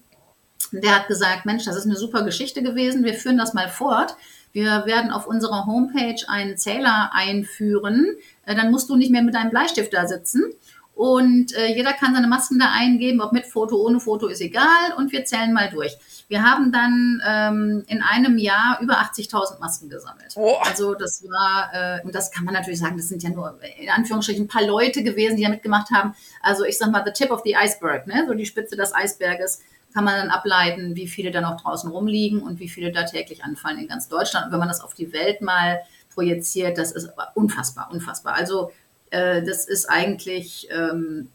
Der 0.73 0.95
hat 0.95 1.09
gesagt, 1.09 1.47
Mensch, 1.47 1.65
das 1.65 1.77
ist 1.77 1.87
eine 1.87 1.97
super 1.97 2.23
Geschichte 2.25 2.63
gewesen, 2.63 3.05
wir 3.05 3.15
führen 3.15 3.39
das 3.39 3.55
mal 3.55 3.69
fort. 3.69 4.17
Wir 4.53 4.87
werden 4.87 5.11
auf 5.11 5.27
unserer 5.27 5.67
Homepage 5.67 6.17
einen 6.29 6.57
Zähler 6.57 7.11
einführen. 7.13 8.17
Äh, 8.47 8.55
dann 8.55 8.71
musst 8.71 8.89
du 8.89 8.97
nicht 8.97 9.11
mehr 9.11 9.23
mit 9.23 9.35
deinem 9.35 9.51
Bleistift 9.51 9.93
da 9.93 10.07
sitzen, 10.07 10.55
und 10.97 11.55
äh, 11.55 11.75
jeder 11.75 11.93
kann 11.93 12.15
seine 12.15 12.27
Masken 12.27 12.59
da 12.59 12.73
eingeben, 12.73 13.21
ob 13.21 13.33
mit 13.33 13.45
Foto, 13.45 13.77
ohne 13.77 14.01
Foto, 14.01 14.29
ist 14.29 14.41
egal. 14.41 14.95
Und 14.97 15.13
wir 15.13 15.27
zählen 15.27 15.53
mal 15.53 15.69
durch. 15.69 15.95
Wir 16.29 16.43
haben 16.43 16.73
dann 16.73 17.21
ähm, 17.23 17.85
in 17.87 18.01
einem 18.01 18.39
Jahr 18.39 18.79
über 18.81 18.95
80.000 18.95 19.61
Masken 19.61 19.91
gesammelt. 19.91 20.33
Oh. 20.37 20.55
Also 20.65 20.95
das 20.95 21.23
war, 21.25 21.69
äh, 21.75 22.03
und 22.03 22.15
das 22.15 22.31
kann 22.31 22.47
man 22.47 22.55
natürlich 22.55 22.81
sagen, 22.81 22.97
das 22.97 23.09
sind 23.09 23.23
ja 23.23 23.29
nur 23.29 23.59
in 23.79 23.91
Anführungsstrichen 23.91 24.47
ein 24.47 24.49
paar 24.49 24.65
Leute 24.65 25.03
gewesen, 25.03 25.37
die 25.37 25.43
da 25.43 25.51
mitgemacht 25.51 25.91
haben. 25.91 26.15
Also 26.41 26.65
ich 26.65 26.79
sag 26.79 26.91
mal, 26.91 27.03
the 27.05 27.13
tip 27.13 27.31
of 27.31 27.43
the 27.45 27.57
iceberg, 27.57 28.07
ne? 28.07 28.25
so 28.27 28.33
die 28.33 28.47
Spitze 28.47 28.75
des 28.75 28.95
Eisberges 28.95 29.61
kann 29.97 30.05
man 30.05 30.17
dann 30.17 30.29
ableiten, 30.29 30.95
wie 30.95 31.09
viele 31.09 31.31
da 31.31 31.41
noch 31.41 31.59
draußen 31.59 31.91
rumliegen 31.91 32.43
und 32.43 32.61
wie 32.61 32.69
viele 32.69 32.93
da 32.93 33.05
täglich 33.05 33.43
anfallen 33.43 33.79
in 33.79 33.89
ganz 33.89 34.11
Deutschland. 34.11 34.45
Und 34.45 34.53
wenn 34.53 34.59
man 34.59 34.69
das 34.69 34.83
auf 34.83 34.93
die 34.93 35.11
Welt 35.15 35.41
mal 35.41 35.81
projiziert, 36.13 36.77
das 36.77 36.93
ist 36.93 37.09
unfassbar, 37.33 37.89
unfassbar. 37.91 38.35
Also 38.35 38.73
äh, 39.09 39.43
das 39.43 39.67
ist 39.67 39.87
eigentlich 39.87 40.69
ähm, 40.71 41.31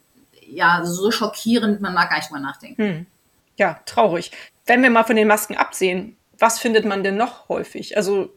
ja 0.45 0.81
so 0.83 1.09
schockierend, 1.09 1.81
man 1.81 1.95
mag 1.95 2.11
gar 2.11 2.17
nicht 2.17 2.29
mal 2.29 2.39
nachdenken. 2.39 2.83
Hm. 2.83 3.05
Ja, 3.57 3.79
traurig. 3.87 4.29
Wenn 4.67 4.83
wir 4.83 4.91
mal 4.91 5.05
von 5.05 5.15
den 5.15 5.27
Masken 5.27 5.57
absehen, 5.57 6.15
was 6.37 6.59
findet 6.59 6.85
man 6.85 7.03
denn 7.03 7.17
noch 7.17 7.49
häufig? 7.49 7.97
Also 7.97 8.31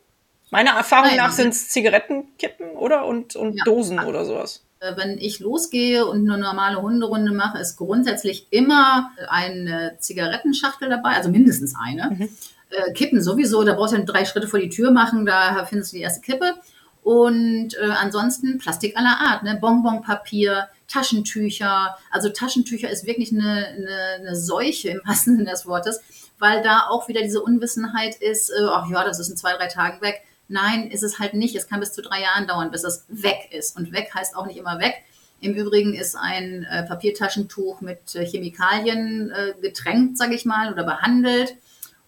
meiner 0.51 0.71
Erfahrung 0.71 1.09
Nein, 1.09 1.19
nach 1.19 1.33
sind 1.33 1.51
es 1.51 1.69
Zigarettenkippen 1.69 2.71
oder 2.71 3.05
und, 3.05 3.37
und 3.37 3.59
ja. 3.59 3.65
Dosen 3.65 3.99
oder 3.99 4.25
sowas. 4.25 4.65
Äh, 4.85 4.97
wenn 4.97 5.19
ich 5.19 5.41
losgehe 5.41 6.07
und 6.07 6.29
eine 6.29 6.39
normale 6.39 6.81
Hunderunde 6.81 7.33
mache, 7.33 7.59
ist 7.59 7.77
grundsätzlich 7.77 8.47
immer 8.51 9.11
eine 9.29 9.97
Zigarettenschachtel 9.99 10.89
dabei, 10.89 11.11
also 11.11 11.31
mindestens 11.31 11.75
eine. 11.81 12.11
Mhm. 12.11 12.29
Äh, 12.71 12.93
Kippen 12.93 13.23
sowieso, 13.23 13.63
da 13.65 13.75
brauchst 13.75 13.95
du 13.95 13.99
ja 13.99 14.05
drei 14.05 14.25
Schritte 14.25 14.49
vor 14.49 14.61
die 14.61 14.69
Tür 14.69 14.91
machen, 14.91 15.25
da 15.27 15.65
findest 15.67 15.93
du 15.93 15.97
die 15.97 16.03
erste 16.03 16.21
Kippe. 16.21 16.55
Und 17.03 17.75
äh, 17.75 17.91
ansonsten 18.01 18.59
Plastik 18.59 18.97
aller 18.97 19.21
Art, 19.21 19.43
ne? 19.43 19.59
Bonbonpapier, 19.61 20.69
Taschentücher. 20.89 21.97
Also 22.11 22.31
Taschentücher 22.31 22.89
ist 22.89 23.07
wirklich 23.07 23.31
eine, 23.31 23.67
eine, 23.67 23.99
eine 24.19 24.37
Seuche 24.37 24.91
im 24.91 25.01
wahrsten 25.05 25.37
Sinne 25.37 25.51
des 25.51 25.67
Wortes, 25.67 26.01
weil 26.39 26.63
da 26.63 26.87
auch 26.89 27.09
wieder 27.09 27.21
diese 27.21 27.43
Unwissenheit 27.43 28.17
ist, 28.17 28.51
äh, 28.51 28.65
ach 28.71 28.89
ja, 28.91 29.05
das 29.05 29.19
ist 29.19 29.29
in 29.29 29.37
zwei, 29.37 29.55
drei 29.55 29.67
Tagen 29.67 30.01
weg. 30.01 30.23
Nein, 30.49 30.91
ist 30.91 31.03
es 31.03 31.19
halt 31.19 31.35
nicht. 31.35 31.55
Es 31.57 31.69
kann 31.69 31.81
bis 31.81 31.93
zu 31.93 32.03
drei 32.03 32.21
Jahren 32.23 32.47
dauern, 32.47 32.71
bis 32.71 32.85
es 32.85 33.05
weg 33.09 33.49
ist. 33.51 33.77
Und 33.77 33.93
weg 33.93 34.11
heißt 34.15 34.37
auch 34.37 34.47
nicht 34.47 34.59
immer 34.59 34.79
weg. 34.79 34.95
Im 35.41 35.55
Übrigen 35.55 35.95
ist 35.95 36.17
ein 36.17 36.65
äh, 36.65 36.85
Papiertaschentuch 36.85 37.81
mit 37.81 38.15
äh, 38.15 38.25
Chemikalien 38.25 39.31
äh, 39.31 39.53
getränkt, 39.61 40.17
sage 40.17 40.35
ich 40.35 40.45
mal, 40.45 40.73
oder 40.73 40.85
behandelt. 40.85 41.57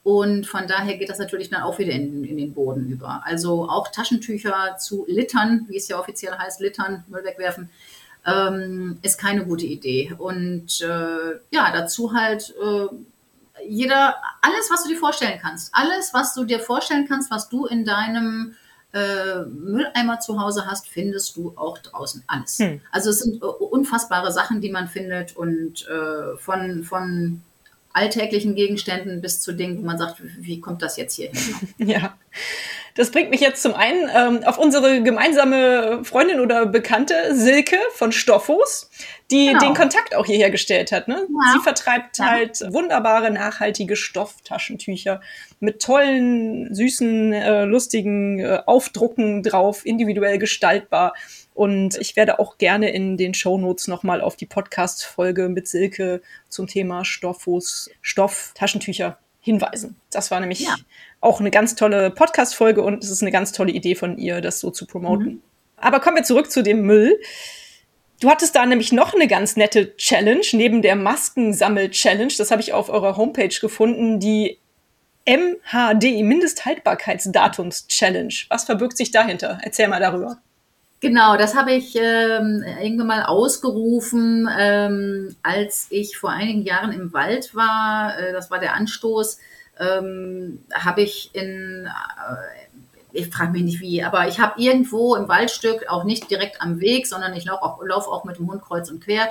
Und 0.03 0.47
von 0.47 0.69
daher 0.69 0.97
geht 0.97 1.11
das 1.11 1.19
natürlich 1.19 1.51
dann 1.51 1.63
auch 1.63 1.79
wieder 1.79 1.93
in, 1.93 2.25
in, 2.25 2.37
den 2.37 2.55
Boden 2.55 2.89
über. 2.89 3.23
Also 3.25 3.69
auch 3.69 3.89
Taschentücher 3.89 4.77
zu 4.79 5.05
littern, 5.09 5.67
wie 5.69 5.77
es 5.77 5.89
ja 5.89 5.99
offiziell 5.99 6.33
heißt, 6.33 6.61
littern, 6.61 7.05
Müll 7.09 7.25
wegwerfen, 7.25 7.71
ähm, 8.25 8.99
ist 9.03 9.19
keine 9.19 9.45
gute 9.45 9.67
Idee. 9.67 10.15
Und 10.17 10.81
äh, 10.81 11.41
ja, 11.51 11.73
dazu 11.73 12.13
halt 12.13 12.55
äh, 12.63 12.87
jeder, 13.65 14.17
alles, 14.43 14.71
was 14.71 14.83
du 14.85 14.91
dir 14.91 14.99
vorstellen 14.99 15.39
kannst, 15.41 15.71
alles, 15.73 16.13
was 16.13 16.35
du 16.35 16.45
dir 16.45 16.61
vorstellen 16.61 17.07
kannst, 17.09 17.31
was 17.31 17.49
du 17.49 17.67
in 17.67 17.85
deinem 17.85 18.55
äh, 18.93 19.43
Mülleimer 19.45 20.21
zu 20.21 20.41
Hause 20.41 20.67
hast, 20.67 20.89
findest 20.89 21.37
du 21.37 21.53
auch 21.57 21.79
draußen 21.79 22.25
alles. 22.27 22.59
Hm. 22.59 22.81
Also 22.91 23.11
es 23.11 23.21
sind 23.21 23.43
äh, 23.43 23.47
unfassbare 23.47 24.33
Sachen, 24.33 24.61
die 24.61 24.71
man 24.71 24.89
findet 24.89 25.37
und 25.37 25.87
äh, 25.89 26.37
von, 26.39 26.85
von 26.85 27.43
alltäglichen 27.93 28.55
Gegenständen 28.55 29.21
bis 29.21 29.41
zu 29.41 29.53
Dingen, 29.53 29.79
wo 29.79 29.83
man 29.83 29.99
sagt, 29.99 30.23
wie 30.39 30.61
kommt 30.61 30.83
das 30.83 30.97
jetzt 30.97 31.15
hier 31.15 31.31
hin? 31.31 31.69
ja. 31.79 32.17
Das 32.97 33.11
bringt 33.11 33.31
mich 33.31 33.41
jetzt 33.41 33.63
zum 33.63 33.75
einen 33.75 34.09
ähm, 34.15 34.45
auf 34.45 34.59
unsere 34.59 35.03
gemeinsame 35.03 36.01
Freundin 36.03 36.41
oder 36.41 36.65
Bekannte 36.65 37.15
Silke 37.35 37.77
von 37.93 38.11
Stoffos, 38.11 38.91
die 39.31 39.49
genau. 39.49 39.61
den 39.61 39.75
Kontakt 39.75 40.15
auch 40.15 40.25
hierher 40.25 40.51
gestellt 40.51 40.93
hat. 40.93 41.07
Ne? 41.07 41.15
Ja. 41.29 41.53
Sie 41.53 41.63
vertreibt 41.63 42.19
ja. 42.19 42.31
halt 42.31 42.61
wunderbare, 42.73 43.31
nachhaltige 43.31 43.97
Stofftaschentücher 43.97 45.21
mit 45.61 45.83
tollen, 45.83 46.75
süßen, 46.75 47.33
äh, 47.35 47.65
lustigen 47.65 48.41
äh, 48.41 48.61
Aufdrucken 48.65 49.43
drauf, 49.43 49.85
individuell 49.85 50.39
gestaltbar. 50.39 51.13
Und 51.53 51.99
ich 51.99 52.17
werde 52.17 52.39
auch 52.39 52.59
gerne 52.59 52.91
in 52.91 53.17
den 53.17 53.35
Shownotes 53.35 53.89
nochmal 53.89 54.23
auf 54.23 54.37
die 54.37 54.47
Podcast-Folge 54.47 55.49
mit 55.49 55.69
Silke 55.69 56.23
zum 56.49 56.67
Thema 56.67 57.05
Stoffos, 57.05 57.91
Stoff, 58.01 58.53
Taschentücher 58.55 59.19
hinweisen. 59.47 59.97
Das 60.11 60.31
war 60.31 60.41
nämlich 60.41 60.61
ja. 60.61 60.77
auch 61.21 61.41
eine 61.41 61.51
ganz 61.53 61.77
tolle 61.77 62.11
Podcast-Folge 62.11 62.83
und 62.83 63.03
es 63.03 63.11
ist 63.11 63.23
eine 63.23 63.31
ganz 63.31 63.53
tolle 63.53 63.71
Idee 63.71 63.95
von 63.95 64.19
ihr, 64.19 64.43
das 64.43 64.61
so 64.61 64.71
zu 64.71 64.87
promoten. 64.87 65.27
Mhm. 65.27 65.41
Aber 65.77 66.01
kommen 66.01 66.17
wir 66.17 66.25
zurück 66.25 66.51
zu 66.51 66.65
dem 66.65 66.83
Müll. 66.83 67.19
Du 68.21 68.29
hattest 68.29 68.57
da 68.57 68.67
nämlich 68.67 68.91
noch 68.93 69.15
eine 69.15 69.29
ganz 69.29 69.55
nette 69.57 69.97
Challenge 69.97 70.45
neben 70.53 70.83
der 70.83 70.97
Maskensammel-Challenge. 70.97 72.33
Das 72.37 72.51
habe 72.51 72.61
ich 72.61 72.73
auf 72.73 72.89
eurer 72.89 73.17
Homepage 73.17 73.57
gefunden, 73.61 74.19
die 74.19 74.59
MHD, 75.27 76.25
Mindesthaltbarkeitsdatums-Challenge. 76.25 78.35
Was 78.49 78.65
verbirgt 78.65 78.97
sich 78.97 79.13
dahinter? 79.13 79.61
Erzähl 79.63 79.87
mal 79.87 80.01
darüber. 80.01 80.39
Genau, 81.01 81.37
das 81.37 81.55
habe 81.55 81.73
ich 81.73 81.95
ähm, 81.97 82.65
irgendwann 82.83 83.07
mal 83.07 83.23
ausgerufen, 83.25 84.49
ähm, 84.59 85.37
als 85.43 85.89
ich 85.91 86.17
vor 86.17 86.31
einigen 86.31 86.63
Jahren 86.63 86.91
im 86.93 87.13
Wald 87.13 87.55
war. 87.55 88.19
Äh, 88.19 88.33
das 88.33 88.51
war 88.51 88.59
der 88.59 88.75
Anstoß. 88.75 89.39
Ähm, 89.79 90.65
habe 90.73 91.03
ich 91.03 91.31
in, 91.35 91.87
äh, 91.87 92.79
ich 93.13 93.29
frage 93.29 93.53
mich 93.53 93.63
nicht 93.63 93.81
wie, 93.81 94.03
aber 94.03 94.27
ich 94.27 94.41
habe 94.41 94.61
irgendwo 94.61 95.17
im 95.17 95.29
Waldstück, 95.29 95.87
auch 95.89 96.05
nicht 96.05 96.31
direkt 96.31 96.63
am 96.63 96.81
Weg, 96.81 97.07
sondern 97.07 97.35
ich 97.35 97.45
laufe 97.45 97.63
auch, 97.63 97.83
lauf 97.85 98.09
auch 98.09 98.25
mit 98.25 98.39
dem 98.39 98.51
Hund 98.51 98.63
kreuz 98.63 98.91
und 98.91 99.05
quer, 99.05 99.29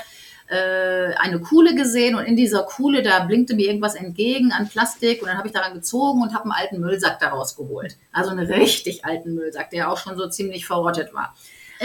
äh, 0.47 1.15
eine 1.15 1.39
Kuhle 1.39 1.73
gesehen 1.73 2.15
und 2.15 2.25
in 2.25 2.35
dieser 2.35 2.61
Kuhle, 2.61 3.01
da 3.01 3.23
blinkte 3.23 3.55
mir 3.55 3.65
irgendwas 3.67 3.95
entgegen 3.95 4.51
an 4.51 4.69
Plastik 4.69 5.23
und 5.23 5.29
dann 5.29 5.37
habe 5.39 5.47
ich 5.47 5.53
daran 5.53 5.73
gezogen 5.73 6.21
und 6.21 6.35
habe 6.35 6.43
einen 6.43 6.51
alten 6.51 6.79
Müllsack 6.79 7.19
daraus 7.19 7.55
geholt. 7.55 7.97
Also 8.11 8.29
einen 8.29 8.45
richtig 8.45 9.03
alten 9.03 9.33
Müllsack, 9.33 9.71
der 9.71 9.91
auch 9.91 9.97
schon 9.97 10.15
so 10.15 10.29
ziemlich 10.29 10.67
verrottet 10.67 11.11
war. 11.15 11.33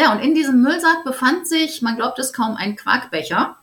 Ja, 0.00 0.12
und 0.12 0.20
in 0.20 0.34
diesem 0.34 0.62
Müllsack 0.62 1.04
befand 1.04 1.46
sich, 1.46 1.82
man 1.82 1.96
glaubt 1.96 2.18
es 2.18 2.32
kaum, 2.32 2.56
ein 2.56 2.74
Quarkbecher. 2.74 3.56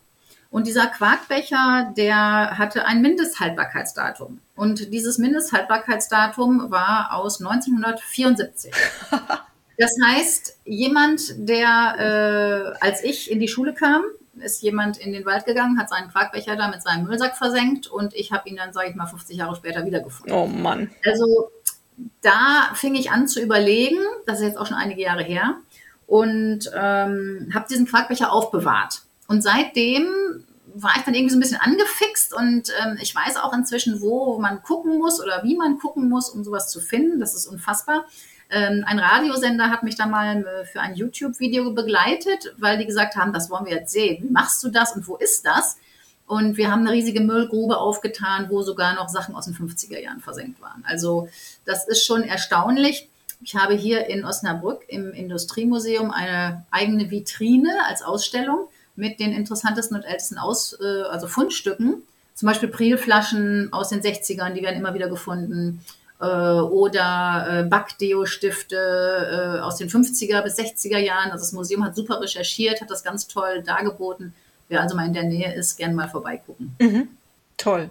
Und 0.52 0.68
dieser 0.68 0.86
Quarkbecher, 0.86 1.92
der 1.98 2.58
hatte 2.60 2.86
ein 2.86 3.02
Mindesthaltbarkeitsdatum. 3.02 4.40
Und 4.56 4.94
dieses 4.94 5.18
Mindesthaltbarkeitsdatum 5.18 6.70
war 6.70 7.14
aus 7.14 7.42
1974. 7.42 8.74
Das 9.80 9.92
heißt, 10.04 10.58
jemand, 10.66 11.22
der, 11.38 12.74
äh, 12.82 12.84
als 12.84 13.04
ich 13.04 13.30
in 13.30 13.40
die 13.40 13.48
Schule 13.48 13.76
kam, 13.76 14.02
ist 14.40 14.64
jemand 14.64 14.98
in 14.98 15.14
den 15.14 15.24
Wald 15.24 15.46
gegangen, 15.46 15.78
hat 15.78 15.88
seinen 15.88 16.10
Quarkbecher 16.10 16.56
da 16.56 16.68
mit 16.68 16.82
seinem 16.82 17.06
Müllsack 17.06 17.38
versenkt 17.38 17.86
und 17.86 18.16
ich 18.16 18.32
habe 18.32 18.50
ihn 18.50 18.56
dann, 18.56 18.74
sage 18.74 18.90
ich 18.90 18.96
mal, 18.96 19.06
50 19.06 19.38
Jahre 19.38 19.56
später 19.56 19.86
wiedergefunden. 19.86 20.36
Oh 20.36 20.48
Mann. 20.48 20.90
Also 21.06 21.52
da 22.22 22.72
fing 22.74 22.96
ich 22.96 23.12
an 23.12 23.28
zu 23.28 23.42
überlegen, 23.42 24.00
das 24.26 24.40
ist 24.40 24.48
jetzt 24.48 24.58
auch 24.58 24.66
schon 24.66 24.78
einige 24.78 25.02
Jahre 25.02 25.24
her, 25.24 25.58
und 26.08 26.72
ähm, 26.74 27.52
habe 27.54 27.68
diesen 27.70 27.86
Quarkbecher 27.86 28.32
aufbewahrt. 28.32 29.02
Und 29.28 29.44
seitdem 29.44 30.08
war 30.74 30.92
ich 30.98 31.04
dann 31.04 31.14
irgendwie 31.14 31.32
so 31.32 31.38
ein 31.38 31.42
bisschen 31.42 31.60
angefixt 31.60 32.34
und 32.34 32.72
ähm, 32.82 32.98
ich 33.02 33.14
weiß 33.14 33.38
auch 33.38 33.54
inzwischen, 33.54 34.02
wo 34.02 34.40
man 34.40 34.62
gucken 34.64 34.98
muss 34.98 35.22
oder 35.22 35.44
wie 35.44 35.56
man 35.56 35.80
gucken 35.80 36.10
muss, 36.10 36.30
um 36.30 36.44
sowas 36.44 36.70
zu 36.70 36.80
finden. 36.80 37.20
Das 37.20 37.36
ist 37.36 37.48
unfassbar. 37.48 38.06
Ähm, 38.50 38.84
ein 38.88 39.00
Radiosender 39.00 39.70
hat 39.70 39.84
mich 39.84 39.96
dann 39.96 40.12
mal 40.12 40.46
äh, 40.46 40.66
für 40.66 40.80
ein 40.80 40.96
YouTube-Video 40.96 41.74
begleitet, 41.74 42.54
weil 42.58 42.78
die 42.78 42.86
gesagt 42.86 43.16
haben, 43.16 43.34
das 43.34 43.50
wollen 43.50 43.66
wir 43.66 43.74
jetzt 43.74 43.92
sehen. 43.92 44.24
Wie 44.24 44.32
machst 44.32 44.64
du 44.64 44.70
das 44.70 44.96
und 44.96 45.08
wo 45.08 45.18
ist 45.18 45.46
das? 45.46 45.78
Und 46.28 46.58
wir 46.58 46.72
haben 46.72 46.82
eine 46.82 46.92
riesige 46.92 47.22
Müllgrube 47.22 47.78
aufgetan, 47.78 48.48
wo 48.50 48.62
sogar 48.62 48.96
noch 48.96 49.10
Sachen 49.10 49.36
aus 49.36 49.46
den 49.46 49.56
50er 49.56 50.00
Jahren 50.00 50.20
versenkt 50.20 50.62
waren. 50.62 50.84
Also 50.86 51.30
das 51.66 51.88
ist 51.88 52.06
schon 52.06 52.24
erstaunlich. 52.24 53.10
Ich 53.42 53.56
habe 53.56 53.74
hier 53.74 54.08
in 54.08 54.26
Osnabrück 54.26 54.84
im 54.88 55.12
Industriemuseum 55.12 56.12
eine 56.12 56.66
eigene 56.72 57.12
Vitrine 57.12 57.72
als 57.88 58.02
Ausstellung 58.02 58.68
mit 58.96 59.20
den 59.20 59.32
interessantesten 59.32 59.96
und 59.96 60.04
ältesten 60.04 60.38
Aus, 60.38 60.78
äh, 60.82 61.04
also 61.04 61.28
Fundstücken. 61.28 62.04
Zum 62.34 62.48
Beispiel 62.48 62.70
Prilflaschen 62.70 63.72
aus 63.72 63.90
den 63.90 64.02
60ern, 64.02 64.54
die 64.54 64.62
werden 64.62 64.78
immer 64.78 64.94
wieder 64.94 65.10
gefunden. 65.10 65.84
Äh, 66.20 66.26
oder 66.26 67.48
äh, 67.48 67.64
Backdeo-Stifte 67.64 68.76
äh, 68.76 69.62
aus 69.62 69.78
den 69.78 69.90
50er 69.90 70.42
bis 70.42 70.58
60er 70.58 70.98
Jahren. 70.98 71.32
Also 71.32 71.44
das 71.44 71.54
Museum 71.54 71.84
hat 71.84 71.96
super 71.96 72.20
recherchiert, 72.22 72.82
hat 72.82 72.90
das 72.90 73.04
ganz 73.04 73.28
toll 73.28 73.62
dargeboten. 73.64 74.34
Wer 74.68 74.82
also 74.82 74.96
mal 74.96 75.06
in 75.06 75.14
der 75.14 75.24
Nähe 75.24 75.54
ist, 75.54 75.78
gerne 75.78 75.94
mal 75.94 76.10
vorbeigucken. 76.10 76.76
Mhm. 76.80 77.10
Toll. 77.56 77.90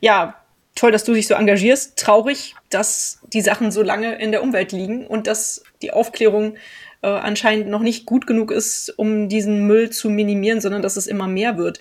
Ja, 0.00 0.34
toll, 0.78 0.92
dass 0.92 1.04
du 1.04 1.12
dich 1.12 1.26
so 1.26 1.34
engagierst. 1.34 1.98
Traurig, 1.98 2.54
dass 2.70 3.20
die 3.32 3.40
Sachen 3.40 3.70
so 3.70 3.82
lange 3.82 4.18
in 4.20 4.30
der 4.30 4.42
Umwelt 4.42 4.72
liegen 4.72 5.06
und 5.06 5.26
dass 5.26 5.62
die 5.82 5.92
Aufklärung 5.92 6.56
äh, 7.02 7.08
anscheinend 7.08 7.68
noch 7.68 7.80
nicht 7.80 8.06
gut 8.06 8.26
genug 8.26 8.50
ist, 8.50 8.90
um 8.96 9.28
diesen 9.28 9.66
Müll 9.66 9.90
zu 9.90 10.08
minimieren, 10.08 10.60
sondern 10.60 10.82
dass 10.82 10.96
es 10.96 11.06
immer 11.06 11.26
mehr 11.26 11.58
wird. 11.58 11.80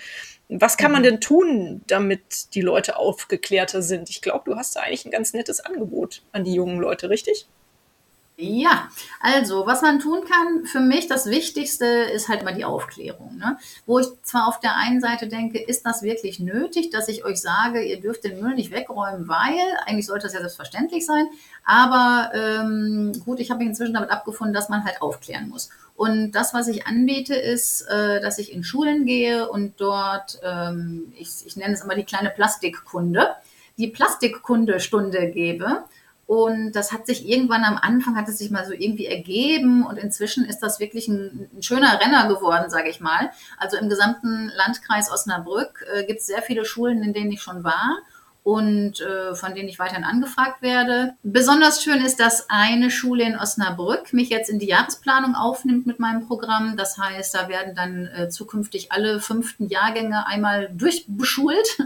Was 0.50 0.78
kann 0.78 0.92
man 0.92 1.02
mhm. 1.02 1.06
denn 1.06 1.22
tun, 1.22 1.82
damit 1.88 2.56
die 2.56 2.62
Leute 2.62 2.98
aufgeklärter 2.98 3.82
sind? 3.82 4.10
Ich 4.10 4.22
glaube, 4.22 4.44
du 4.46 4.56
hast 4.56 4.76
da 4.76 4.82
eigentlich 4.82 5.06
ein 5.06 5.12
ganz 5.12 5.34
nettes 5.34 5.60
Angebot 5.60 6.24
an 6.32 6.44
die 6.44 6.54
jungen 6.54 6.80
Leute, 6.80 7.10
richtig? 7.10 7.48
Ja, 8.40 8.90
also 9.20 9.66
was 9.66 9.82
man 9.82 9.98
tun 10.00 10.22
kann, 10.24 10.66
für 10.66 10.80
mich 10.80 11.08
das 11.08 11.26
Wichtigste 11.26 11.86
ist 11.86 12.30
halt 12.30 12.44
mal 12.44 12.54
die 12.54 12.66
Aufklärung. 12.66 13.36
Ne? 13.38 13.58
Wo 13.88 13.98
ich 13.98 14.06
zwar 14.22 14.48
auf 14.48 14.60
der 14.60 14.76
einen 14.76 15.02
Seite 15.02 15.28
denke, 15.28 15.58
ist 15.58 15.88
das 15.88 16.04
wirklich 16.04 16.40
nötig, 16.40 16.92
dass 16.92 17.08
ich 17.08 17.26
euch 17.26 17.42
sage, 17.42 17.82
ihr 17.82 18.00
dürft 18.00 18.24
den 18.24 18.40
Müll 18.40 18.54
nicht 18.54 18.70
wegräumen, 18.70 19.28
weil 19.28 19.58
eigentlich 19.88 20.06
sollte 20.06 20.28
das 20.28 20.34
ja 20.34 20.42
selbstverständlich 20.42 21.04
sein. 21.04 21.26
Aber 21.66 22.32
ähm, 22.36 23.12
gut, 23.26 23.40
ich 23.40 23.50
habe 23.50 23.58
mich 23.58 23.70
inzwischen 23.70 23.96
damit 23.96 24.12
abgefunden, 24.12 24.54
dass 24.54 24.70
man 24.70 24.86
halt 24.86 25.02
aufklären 25.02 25.50
muss. 25.50 25.72
Und 25.96 26.34
das, 26.34 26.54
was 26.54 26.68
ich 26.68 26.86
anbiete, 26.86 27.34
ist, 27.34 27.88
äh, 27.90 28.22
dass 28.22 28.38
ich 28.38 28.54
in 28.54 28.64
Schulen 28.64 29.08
gehe 29.08 29.50
und 29.50 29.82
dort, 29.82 30.40
ähm, 30.44 31.12
ich, 31.18 31.44
ich 31.44 31.56
nenne 31.56 31.74
es 31.74 31.82
immer 31.82 31.96
die 31.96 32.04
kleine 32.04 32.30
Plastikkunde, 32.30 33.30
die 33.80 33.88
Plastikkundestunde 33.88 35.32
gebe 35.32 35.86
und 36.28 36.74
das 36.74 36.92
hat 36.92 37.06
sich 37.08 37.28
irgendwann 37.28 37.64
am 37.64 37.78
Anfang, 37.78 38.18
hat 38.18 38.28
es 38.28 38.38
sich 38.38 38.52
mal 38.52 38.66
so 38.66 38.74
irgendwie 38.74 39.06
ergeben 39.06 39.86
und 39.86 39.98
inzwischen 39.98 40.44
ist 40.44 40.60
das 40.60 40.80
wirklich 40.80 41.08
ein, 41.08 41.50
ein 41.56 41.64
schöner 41.64 42.02
Renner 42.02 42.28
geworden, 42.28 42.70
sage 42.70 42.90
ich 42.90 43.00
mal. 43.00 43.32
Also 43.58 43.78
im 43.78 43.88
gesamten 43.88 44.52
Landkreis 44.54 45.10
Osnabrück 45.10 45.86
äh, 45.94 46.04
gibt 46.04 46.20
es 46.20 46.28
sehr 46.28 46.42
viele 46.42 46.66
Schulen, 46.66 47.02
in 47.02 47.14
denen 47.14 47.32
ich 47.32 47.42
schon 47.42 47.64
war 47.64 48.00
und 48.44 49.00
äh, 49.00 49.36
von 49.36 49.56
denen 49.56 49.70
ich 49.70 49.80
weiterhin 49.80 50.04
angefragt 50.04 50.62
werde. 50.62 51.16
Besonders 51.24 51.82
schön 51.82 52.04
ist, 52.04 52.20
dass 52.20 52.50
eine 52.50 52.92
Schule 52.92 53.24
in 53.24 53.38
Osnabrück 53.38 54.12
mich 54.12 54.28
jetzt 54.28 54.50
in 54.50 54.60
die 54.60 54.68
Jahresplanung 54.68 55.34
aufnimmt 55.34 55.88
mit 55.88 56.00
meinem 56.00 56.28
Programm. 56.28 56.76
Das 56.76 56.98
heißt, 56.98 57.36
da 57.36 57.48
werden 57.48 57.74
dann 57.74 58.06
äh, 58.08 58.28
zukünftig 58.28 58.92
alle 58.92 59.22
fünften 59.22 59.70
Jahrgänge 59.70 60.28
einmal 60.28 60.70
durchbeschult 60.74 61.78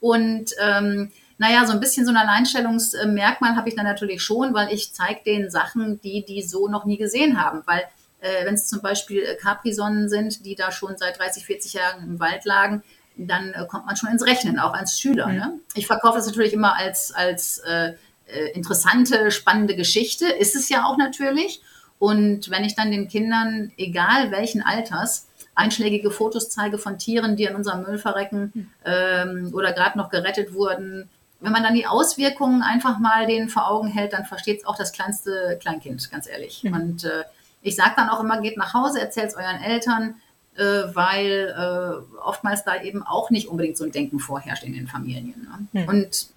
und 0.00 0.50
ähm, 0.60 1.12
naja, 1.38 1.66
so 1.66 1.72
ein 1.72 1.80
bisschen 1.80 2.06
so 2.06 2.12
ein 2.12 2.16
Alleinstellungsmerkmal 2.16 3.56
habe 3.56 3.68
ich 3.68 3.76
dann 3.76 3.84
natürlich 3.84 4.22
schon, 4.22 4.54
weil 4.54 4.72
ich 4.72 4.92
zeige 4.92 5.20
denen 5.24 5.50
Sachen, 5.50 6.00
die 6.00 6.24
die 6.24 6.42
so 6.42 6.68
noch 6.68 6.84
nie 6.84 6.96
gesehen 6.96 7.42
haben. 7.42 7.62
Weil 7.66 7.82
äh, 8.20 8.44
wenn 8.44 8.54
es 8.54 8.66
zum 8.66 8.80
Beispiel 8.80 9.22
äh, 9.22 9.36
Capri-Sonnen 9.36 10.08
sind, 10.08 10.44
die 10.46 10.54
da 10.54 10.72
schon 10.72 10.96
seit 10.96 11.18
30, 11.18 11.44
40 11.44 11.74
Jahren 11.74 12.02
im 12.04 12.20
Wald 12.20 12.44
lagen, 12.44 12.82
dann 13.16 13.52
äh, 13.52 13.66
kommt 13.66 13.86
man 13.86 13.96
schon 13.96 14.10
ins 14.10 14.24
Rechnen, 14.24 14.58
auch 14.58 14.72
als 14.72 14.98
Schüler. 14.98 15.28
Mhm. 15.28 15.36
Ne? 15.36 15.60
Ich 15.74 15.86
verkaufe 15.86 16.16
das 16.18 16.26
natürlich 16.26 16.52
immer 16.52 16.76
als, 16.76 17.12
als 17.12 17.58
äh, 17.58 17.94
äh, 18.26 18.50
interessante, 18.52 19.30
spannende 19.30 19.76
Geschichte. 19.76 20.26
Ist 20.26 20.56
es 20.56 20.68
ja 20.68 20.84
auch 20.84 20.96
natürlich. 20.96 21.62
Und 21.98 22.50
wenn 22.50 22.64
ich 22.64 22.74
dann 22.74 22.90
den 22.90 23.08
Kindern, 23.08 23.72
egal 23.78 24.30
welchen 24.30 24.62
Alters, 24.62 25.28
einschlägige 25.54 26.10
Fotos 26.10 26.50
zeige 26.50 26.76
von 26.76 26.98
Tieren, 26.98 27.36
die 27.36 27.44
in 27.44 27.54
unserem 27.54 27.82
Müll 27.82 27.98
verrecken 27.98 28.52
mhm. 28.54 28.70
ähm, 28.84 29.50
oder 29.54 29.72
gerade 29.72 29.96
noch 29.96 30.10
gerettet 30.10 30.52
wurden, 30.52 31.08
wenn 31.40 31.52
man 31.52 31.62
dann 31.62 31.74
die 31.74 31.86
Auswirkungen 31.86 32.62
einfach 32.62 32.98
mal 32.98 33.26
denen 33.26 33.48
vor 33.48 33.68
Augen 33.68 33.88
hält, 33.88 34.12
dann 34.12 34.24
versteht 34.24 34.60
es 34.60 34.66
auch 34.66 34.76
das 34.76 34.92
kleinste 34.92 35.58
Kleinkind, 35.60 36.10
ganz 36.10 36.28
ehrlich. 36.28 36.64
Mhm. 36.64 36.72
Und 36.74 37.04
äh, 37.04 37.24
ich 37.62 37.76
sage 37.76 37.92
dann 37.96 38.08
auch 38.08 38.20
immer, 38.20 38.40
geht 38.40 38.56
nach 38.56 38.74
Hause, 38.74 39.00
erzählt 39.00 39.28
es 39.28 39.34
euren 39.34 39.60
Eltern, 39.60 40.16
äh, 40.56 40.62
weil 40.94 41.54
äh, 41.56 42.18
oftmals 42.18 42.64
da 42.64 42.80
eben 42.80 43.02
auch 43.02 43.30
nicht 43.30 43.48
unbedingt 43.48 43.76
so 43.76 43.84
ein 43.84 43.92
Denken 43.92 44.18
vorherrscht 44.18 44.64
in 44.64 44.72
den 44.72 44.86
Familien. 44.86 45.48
Ne? 45.72 45.82
Mhm. 45.82 45.88
Und 45.88 46.28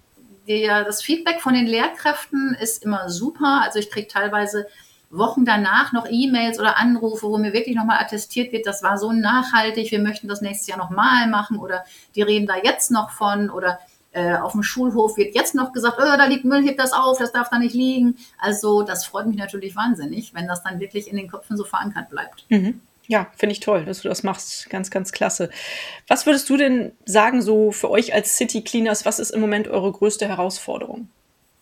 der, 0.48 0.84
das 0.84 1.02
Feedback 1.02 1.40
von 1.40 1.54
den 1.54 1.66
Lehrkräften 1.66 2.56
ist 2.60 2.82
immer 2.82 3.08
super. 3.08 3.62
Also 3.64 3.78
ich 3.78 3.90
kriege 3.90 4.08
teilweise 4.08 4.66
Wochen 5.10 5.44
danach 5.44 5.92
noch 5.92 6.06
E-Mails 6.08 6.60
oder 6.60 6.76
Anrufe, 6.76 7.26
wo 7.26 7.36
mir 7.38 7.52
wirklich 7.52 7.74
nochmal 7.74 8.00
attestiert 8.00 8.52
wird, 8.52 8.66
das 8.66 8.82
war 8.82 8.96
so 8.96 9.12
nachhaltig, 9.12 9.90
wir 9.90 9.98
möchten 9.98 10.28
das 10.28 10.40
nächstes 10.40 10.68
Jahr 10.68 10.78
nochmal 10.78 11.28
machen 11.28 11.58
oder 11.58 11.84
die 12.14 12.22
reden 12.22 12.46
da 12.46 12.54
jetzt 12.62 12.92
noch 12.92 13.10
von 13.10 13.50
oder 13.50 13.80
äh, 14.12 14.34
auf 14.36 14.52
dem 14.52 14.62
Schulhof 14.62 15.16
wird 15.16 15.34
jetzt 15.34 15.54
noch 15.54 15.72
gesagt, 15.72 15.98
oh, 15.98 16.02
da 16.04 16.24
liegt 16.26 16.44
Müll, 16.44 16.64
heb 16.64 16.76
das 16.76 16.92
auf, 16.92 17.18
das 17.18 17.32
darf 17.32 17.48
da 17.48 17.58
nicht 17.58 17.74
liegen. 17.74 18.16
Also 18.38 18.82
das 18.82 19.04
freut 19.04 19.26
mich 19.26 19.36
natürlich 19.36 19.76
wahnsinnig, 19.76 20.34
wenn 20.34 20.48
das 20.48 20.62
dann 20.62 20.80
wirklich 20.80 21.08
in 21.08 21.16
den 21.16 21.28
Köpfen 21.28 21.56
so 21.56 21.64
verankert 21.64 22.10
bleibt. 22.10 22.44
Mhm. 22.48 22.80
Ja, 23.06 23.26
finde 23.36 23.54
ich 23.54 23.60
toll, 23.60 23.84
dass 23.84 24.02
du 24.02 24.08
das 24.08 24.22
machst. 24.22 24.70
Ganz, 24.70 24.90
ganz 24.90 25.10
klasse. 25.10 25.50
Was 26.06 26.26
würdest 26.26 26.48
du 26.48 26.56
denn 26.56 26.92
sagen, 27.04 27.42
so 27.42 27.72
für 27.72 27.90
euch 27.90 28.14
als 28.14 28.36
City 28.36 28.62
Cleaners, 28.62 29.04
was 29.04 29.18
ist 29.18 29.30
im 29.30 29.40
Moment 29.40 29.66
eure 29.66 29.90
größte 29.90 30.28
Herausforderung? 30.28 31.08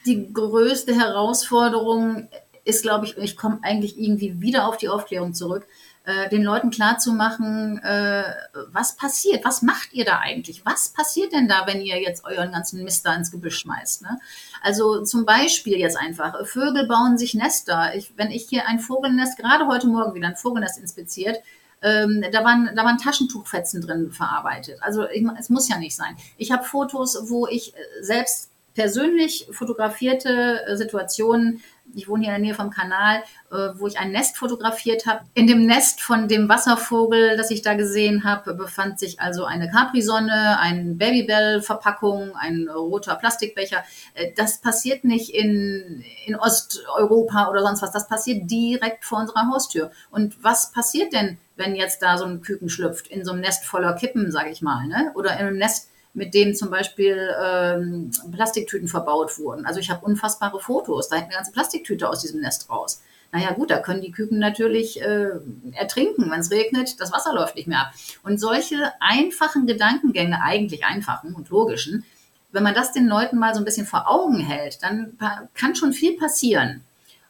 Die 0.05 0.31
größte 0.33 0.95
Herausforderung 0.95 2.29
ist, 2.65 2.83
glaube 2.83 3.07
ich, 3.07 3.17
ich 3.17 3.37
komme 3.39 3.61
eigentlich 3.63 3.99
irgendwie 3.99 4.43
wieder 4.43 4.69
auf 4.69 4.77
die 4.77 4.91
Aufklärung 4.91 5.33
zurück, 5.33 5.67
äh, 6.09 6.31
den 6.31 6.43
Leuten 6.43 6.71
klarzumachen, 6.71 7.83
äh, 7.83 8.25
was 8.73 8.97
passiert, 8.97 9.45
was 9.45 9.61
macht 9.61 9.93
ihr 9.93 10.07
da 10.07 10.21
eigentlich? 10.21 10.65
Was 10.65 10.89
passiert 10.89 11.35
denn 11.35 11.49
da, 11.49 11.67
wenn 11.67 11.83
ihr 11.83 12.01
jetzt 12.01 12.25
euren 12.25 12.51
ganzen 12.51 12.83
Mist 12.83 13.05
da 13.05 13.15
ins 13.15 13.31
Gebüsch 13.31 13.59
schmeißt? 13.59 14.01
Ne? 14.01 14.19
Also 14.63 15.03
zum 15.05 15.27
Beispiel 15.27 15.77
jetzt 15.77 15.99
einfach, 15.99 16.47
Vögel 16.47 16.87
bauen 16.87 17.19
sich 17.19 17.35
Nester. 17.35 17.95
Ich, 17.95 18.15
wenn 18.17 18.31
ich 18.31 18.49
hier 18.49 18.67
ein 18.67 18.81
Vogelnest, 18.81 19.37
gerade 19.37 19.67
heute 19.67 19.87
Morgen 19.87 20.15
wieder 20.15 20.29
ein 20.29 20.37
Vogelnest 20.37 20.79
inspiziert, 20.79 21.43
ähm, 21.83 22.25
da, 22.33 22.43
waren, 22.43 22.71
da 22.75 22.85
waren 22.85 22.97
Taschentuchfetzen 22.97 23.83
drin 23.83 24.11
verarbeitet. 24.11 24.79
Also 24.81 25.07
ich, 25.11 25.23
es 25.39 25.51
muss 25.51 25.69
ja 25.69 25.79
nicht 25.79 25.95
sein. 25.95 26.17
Ich 26.39 26.51
habe 26.51 26.65
Fotos, 26.65 27.29
wo 27.29 27.47
ich 27.47 27.75
äh, 27.75 27.79
selbst 28.01 28.51
persönlich 28.73 29.47
fotografierte 29.51 30.65
äh, 30.67 30.77
Situationen 30.77 31.61
ich 31.95 32.09
wohne 32.09 32.25
hier 32.25 32.35
in 32.35 32.43
der 32.43 32.51
Nähe 32.51 32.55
vom 32.55 32.71
Kanal, 32.71 33.23
äh, 33.51 33.69
wo 33.75 33.87
ich 33.87 33.99
ein 33.99 34.13
Nest 34.13 34.37
fotografiert 34.37 35.07
habe. 35.07 35.21
In 35.35 35.47
dem 35.47 35.67
Nest 35.67 36.01
von 36.01 36.29
dem 36.29 36.49
Wasservogel, 36.49 37.37
das 37.37 37.51
ich 37.51 37.63
da 37.63 37.75
gesehen 37.75 38.25
habe, 38.25 38.55
befand 38.55 38.99
sich 38.99 39.21
also 39.21 39.45
eine 39.45 39.71
Capri-Sonne, 39.71 40.59
eine 40.61 40.95
Babybell-Verpackung, 40.95 42.37
ein 42.37 42.69
roter 42.69 43.17
Plastikbecher. 43.17 43.85
Äh, 44.15 44.33
das 44.37 44.61
passiert 44.61 45.05
nicht 45.05 45.31
in, 45.31 46.05
in 46.27 46.37
Osteuropa 46.37 47.51
oder 47.51 47.63
sonst 47.63 47.83
was. 47.83 47.93
Das 47.93 48.09
passiert 48.09 48.51
direkt 48.51 49.05
vor 49.05 49.19
unserer 49.19 49.49
Haustür. 49.49 49.91
Und 50.11 50.43
was 50.43 50.73
passiert 50.73 51.13
denn, 51.13 51.39
wenn 51.57 51.75
jetzt 51.75 52.03
da 52.03 52.19
so 52.19 52.25
ein 52.25 52.41
Küken 52.41 52.69
schlüpft 52.69 53.09
in 53.09 53.25
so 53.25 53.33
einem 53.33 53.41
Nest 53.41 53.65
voller 53.65 53.95
Kippen, 53.95 54.31
sage 54.31 54.51
ich 54.51 54.63
mal, 54.63 54.87
ne? 54.87 55.13
oder 55.15 55.33
in 55.33 55.47
einem 55.47 55.59
Nest 55.59 55.91
mit 56.15 56.35
denen 56.35 56.55
zum 56.55 56.71
Beispiel 56.71 57.35
ähm, 57.43 58.11
Plastiktüten 58.33 58.89
verbaut 58.89 59.39
wurden. 59.39 59.67
Also 59.67 59.81
ich 59.81 59.91
habe 59.91 60.05
unfassbare 60.05 60.61
Fotos. 60.61 61.09
Da 61.09 61.17
hängt 61.17 61.27
eine 61.27 61.37
ganze 61.37 61.53
Plastiktüte 61.53 62.09
aus 62.09 62.21
diesem 62.23 62.41
Nest 62.41 62.71
raus. 62.71 63.03
Naja 63.31 63.53
gut, 63.53 63.71
da 63.71 63.79
können 63.79 64.01
die 64.01 64.11
Küken 64.11 64.39
natürlich 64.39 65.03
äh, 65.03 65.31
ertrinken, 65.73 66.31
wenn 66.31 66.41
es 66.41 66.51
regnet, 66.51 66.99
das 66.99 67.13
Wasser 67.13 67.35
läuft 67.35 67.57
nicht 67.57 67.69
mehr 67.69 67.81
ab. 67.81 67.93
Und 68.23 68.41
solche 68.41 68.93
einfachen 69.01 69.67
Gedankengänge, 69.67 70.41
eigentlich 70.43 70.87
einfachen 70.87 71.35
und 71.35 71.51
logischen, 71.51 72.05
wenn 72.53 72.63
man 72.63 72.75
das 72.75 72.93
den 72.93 73.07
Leuten 73.07 73.39
mal 73.39 73.55
so 73.55 73.61
ein 73.61 73.67
bisschen 73.67 73.87
vor 73.87 74.11
Augen 74.11 74.41
hält, 74.41 74.83
dann 74.83 75.19
kann 75.55 75.75
schon 75.75 75.93
viel 75.93 76.17
passieren. 76.17 76.83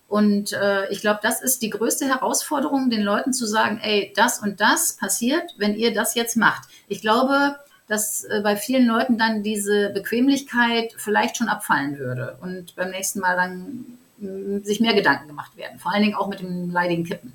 Und 0.06 0.52
äh, 0.52 0.88
ich 0.90 1.00
glaube, 1.00 1.20
das 1.22 1.42
ist 1.42 1.60
die 1.60 1.70
größte 1.70 2.06
Herausforderung, 2.06 2.88
den 2.88 3.02
Leuten 3.02 3.32
zu 3.32 3.46
sagen, 3.46 3.78
ey, 3.82 4.12
das 4.16 4.38
und 4.38 4.60
das 4.60 4.94
passiert, 4.94 5.54
wenn 5.58 5.74
ihr 5.74 5.92
das 5.92 6.14
jetzt 6.14 6.36
macht. 6.36 6.68
Ich 6.86 7.02
glaube, 7.02 7.56
dass 7.88 8.24
äh, 8.24 8.40
bei 8.42 8.56
vielen 8.56 8.86
Leuten 8.86 9.18
dann 9.18 9.42
diese 9.42 9.90
Bequemlichkeit 9.90 10.94
vielleicht 10.96 11.36
schon 11.36 11.48
abfallen 11.48 11.98
würde 11.98 12.36
und 12.40 12.76
beim 12.76 12.90
nächsten 12.90 13.20
Mal 13.20 13.36
dann 13.36 13.98
mm, 14.18 14.64
sich 14.64 14.80
mehr 14.80 14.94
Gedanken 14.94 15.28
gemacht 15.28 15.56
werden. 15.56 15.78
Vor 15.78 15.92
allen 15.92 16.02
Dingen 16.02 16.14
auch 16.14 16.28
mit 16.28 16.40
dem 16.40 16.70
leidigen 16.70 17.04
Kippen. 17.04 17.32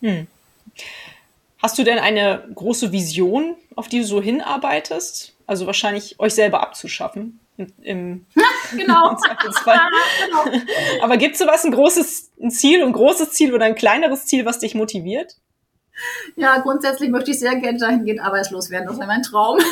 Hm. 0.00 0.26
Hast 1.62 1.78
du 1.78 1.84
denn 1.84 1.98
eine 1.98 2.44
große 2.54 2.92
Vision, 2.92 3.56
auf 3.74 3.88
die 3.88 3.98
du 3.98 4.04
so 4.04 4.22
hinarbeitest? 4.22 5.34
Also 5.46 5.66
wahrscheinlich 5.66 6.18
euch 6.20 6.34
selber 6.34 6.60
abzuschaffen. 6.60 7.40
Im, 7.82 8.26
genau. 8.76 9.16
genau. 9.16 11.02
Aber 11.02 11.16
gibt 11.16 11.32
es 11.32 11.38
sowas, 11.38 11.64
ein 11.64 11.72
großes 11.72 12.30
ein 12.40 12.50
Ziel, 12.50 12.82
ein 12.82 12.92
großes 12.92 13.32
Ziel 13.32 13.54
oder 13.54 13.64
ein 13.64 13.74
kleineres 13.74 14.26
Ziel, 14.26 14.44
was 14.44 14.58
dich 14.58 14.74
motiviert? 14.74 15.36
Ja, 16.36 16.58
grundsätzlich 16.58 17.10
möchte 17.10 17.30
ich 17.30 17.38
sehr 17.38 17.56
gerne 17.56 17.78
dahingehend 17.78 18.20
arbeitslos 18.20 18.70
werden. 18.70 18.86
Das 18.86 18.98
wäre 18.98 19.06
mein 19.06 19.22
Traum. 19.22 19.58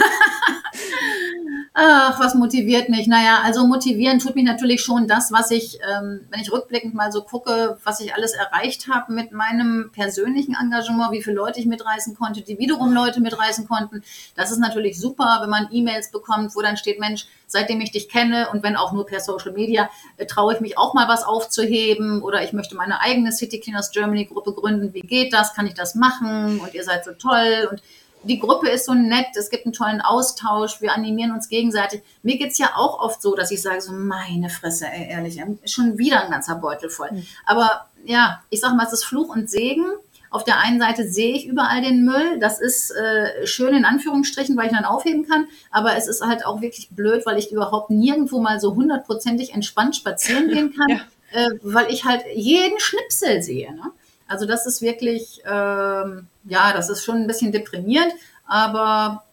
Ach, 1.76 2.20
was 2.20 2.36
motiviert 2.36 2.88
mich? 2.88 3.08
Naja, 3.08 3.40
also 3.42 3.66
motivieren 3.66 4.20
tut 4.20 4.36
mich 4.36 4.44
natürlich 4.44 4.80
schon 4.80 5.08
das, 5.08 5.32
was 5.32 5.50
ich, 5.50 5.80
ähm, 5.82 6.20
wenn 6.30 6.40
ich 6.40 6.52
rückblickend 6.52 6.94
mal 6.94 7.10
so 7.10 7.22
gucke, 7.22 7.78
was 7.82 7.98
ich 7.98 8.14
alles 8.14 8.32
erreicht 8.32 8.86
habe 8.86 9.12
mit 9.12 9.32
meinem 9.32 9.90
persönlichen 9.92 10.54
Engagement, 10.54 11.10
wie 11.10 11.20
viele 11.20 11.34
Leute 11.34 11.58
ich 11.58 11.66
mitreißen 11.66 12.14
konnte, 12.14 12.42
die 12.42 12.60
wiederum 12.60 12.92
Leute 12.92 13.20
mitreißen 13.20 13.66
konnten. 13.66 14.04
Das 14.36 14.52
ist 14.52 14.58
natürlich 14.58 15.00
super, 15.00 15.40
wenn 15.42 15.50
man 15.50 15.66
E-Mails 15.72 16.12
bekommt, 16.12 16.54
wo 16.54 16.62
dann 16.62 16.76
steht, 16.76 17.00
Mensch, 17.00 17.26
seitdem 17.48 17.80
ich 17.80 17.90
dich 17.90 18.08
kenne 18.08 18.50
und 18.52 18.62
wenn 18.62 18.76
auch 18.76 18.92
nur 18.92 19.04
per 19.04 19.18
Social 19.18 19.50
Media, 19.50 19.90
äh, 20.16 20.26
traue 20.26 20.54
ich 20.54 20.60
mich 20.60 20.78
auch 20.78 20.94
mal 20.94 21.08
was 21.08 21.24
aufzuheben 21.24 22.22
oder 22.22 22.44
ich 22.44 22.52
möchte 22.52 22.76
meine 22.76 23.00
eigene 23.00 23.32
City 23.32 23.58
Cleaners 23.58 23.90
Germany 23.90 24.26
Gruppe 24.26 24.52
gründen. 24.52 24.94
Wie 24.94 25.00
geht 25.00 25.32
das? 25.32 25.54
Kann 25.54 25.66
ich 25.66 25.74
das 25.74 25.96
machen? 25.96 26.60
Und 26.60 26.72
ihr 26.72 26.84
seid 26.84 27.04
so 27.04 27.10
toll 27.10 27.68
und 27.68 27.82
die 28.24 28.38
Gruppe 28.38 28.68
ist 28.68 28.86
so 28.86 28.94
nett, 28.94 29.26
es 29.34 29.50
gibt 29.50 29.66
einen 29.66 29.72
tollen 29.72 30.00
Austausch, 30.00 30.80
wir 30.80 30.92
animieren 30.92 31.32
uns 31.32 31.48
gegenseitig. 31.48 32.02
Mir 32.22 32.38
geht's 32.38 32.58
ja 32.58 32.72
auch 32.76 33.00
oft 33.00 33.20
so, 33.22 33.34
dass 33.34 33.50
ich 33.50 33.62
sage, 33.62 33.80
so 33.80 33.92
meine 33.92 34.50
Fresse, 34.50 34.86
ey, 34.86 35.10
ehrlich, 35.10 35.40
schon 35.64 35.98
wieder 35.98 36.24
ein 36.24 36.30
ganzer 36.30 36.56
Beutel 36.56 36.90
voll. 36.90 37.10
Mhm. 37.12 37.26
Aber 37.46 37.86
ja, 38.04 38.42
ich 38.50 38.60
sage 38.60 38.74
mal, 38.74 38.86
es 38.86 38.92
ist 38.92 39.04
Fluch 39.04 39.34
und 39.34 39.50
Segen. 39.50 39.86
Auf 40.30 40.42
der 40.42 40.58
einen 40.58 40.80
Seite 40.80 41.08
sehe 41.08 41.36
ich 41.36 41.46
überall 41.46 41.80
den 41.80 42.04
Müll. 42.04 42.40
Das 42.40 42.60
ist 42.60 42.90
äh, 42.90 43.46
schön 43.46 43.72
in 43.72 43.84
Anführungsstrichen, 43.84 44.56
weil 44.56 44.66
ich 44.66 44.72
dann 44.72 44.84
aufheben 44.84 45.28
kann. 45.28 45.46
Aber 45.70 45.96
es 45.96 46.08
ist 46.08 46.22
halt 46.22 46.44
auch 46.44 46.60
wirklich 46.60 46.90
blöd, 46.90 47.24
weil 47.24 47.38
ich 47.38 47.52
überhaupt 47.52 47.90
nirgendwo 47.90 48.40
mal 48.40 48.58
so 48.58 48.74
hundertprozentig 48.74 49.54
entspannt 49.54 49.94
spazieren 49.94 50.48
gehen 50.48 50.74
kann, 50.76 50.88
ja. 50.88 51.00
äh, 51.30 51.50
weil 51.62 51.88
ich 51.88 52.04
halt 52.04 52.24
jeden 52.34 52.80
Schnipsel 52.80 53.42
sehe. 53.42 53.72
Ne? 53.74 53.92
Also 54.26 54.46
das 54.46 54.66
ist 54.66 54.82
wirklich, 54.82 55.42
ähm, 55.44 56.26
ja, 56.44 56.72
das 56.72 56.88
ist 56.88 57.04
schon 57.04 57.16
ein 57.16 57.26
bisschen 57.26 57.52
deprimierend, 57.52 58.12
aber, 58.46 59.24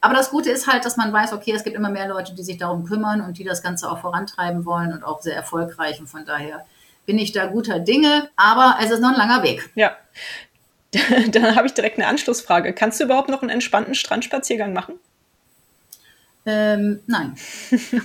aber 0.00 0.14
das 0.14 0.30
Gute 0.30 0.50
ist 0.50 0.66
halt, 0.66 0.84
dass 0.84 0.96
man 0.96 1.12
weiß, 1.12 1.32
okay, 1.32 1.52
es 1.52 1.64
gibt 1.64 1.76
immer 1.76 1.90
mehr 1.90 2.08
Leute, 2.08 2.34
die 2.34 2.42
sich 2.42 2.58
darum 2.58 2.84
kümmern 2.84 3.20
und 3.20 3.38
die 3.38 3.44
das 3.44 3.62
Ganze 3.62 3.90
auch 3.90 4.00
vorantreiben 4.00 4.64
wollen 4.64 4.92
und 4.92 5.02
auch 5.02 5.20
sehr 5.20 5.34
erfolgreich. 5.34 6.00
Und 6.00 6.06
von 6.06 6.24
daher 6.24 6.64
bin 7.06 7.18
ich 7.18 7.32
da 7.32 7.46
guter 7.46 7.80
Dinge, 7.80 8.28
aber 8.36 8.78
es 8.82 8.90
ist 8.90 9.00
noch 9.00 9.10
ein 9.10 9.16
langer 9.16 9.42
Weg. 9.42 9.70
Ja. 9.74 9.96
Dann 11.30 11.56
habe 11.56 11.66
ich 11.66 11.74
direkt 11.74 11.98
eine 11.98 12.06
Anschlussfrage. 12.06 12.72
Kannst 12.72 13.00
du 13.00 13.04
überhaupt 13.04 13.28
noch 13.28 13.42
einen 13.42 13.50
entspannten 13.50 13.94
Strandspaziergang 13.94 14.72
machen? 14.72 14.94
Ähm, 16.46 17.00
nein. 17.06 17.34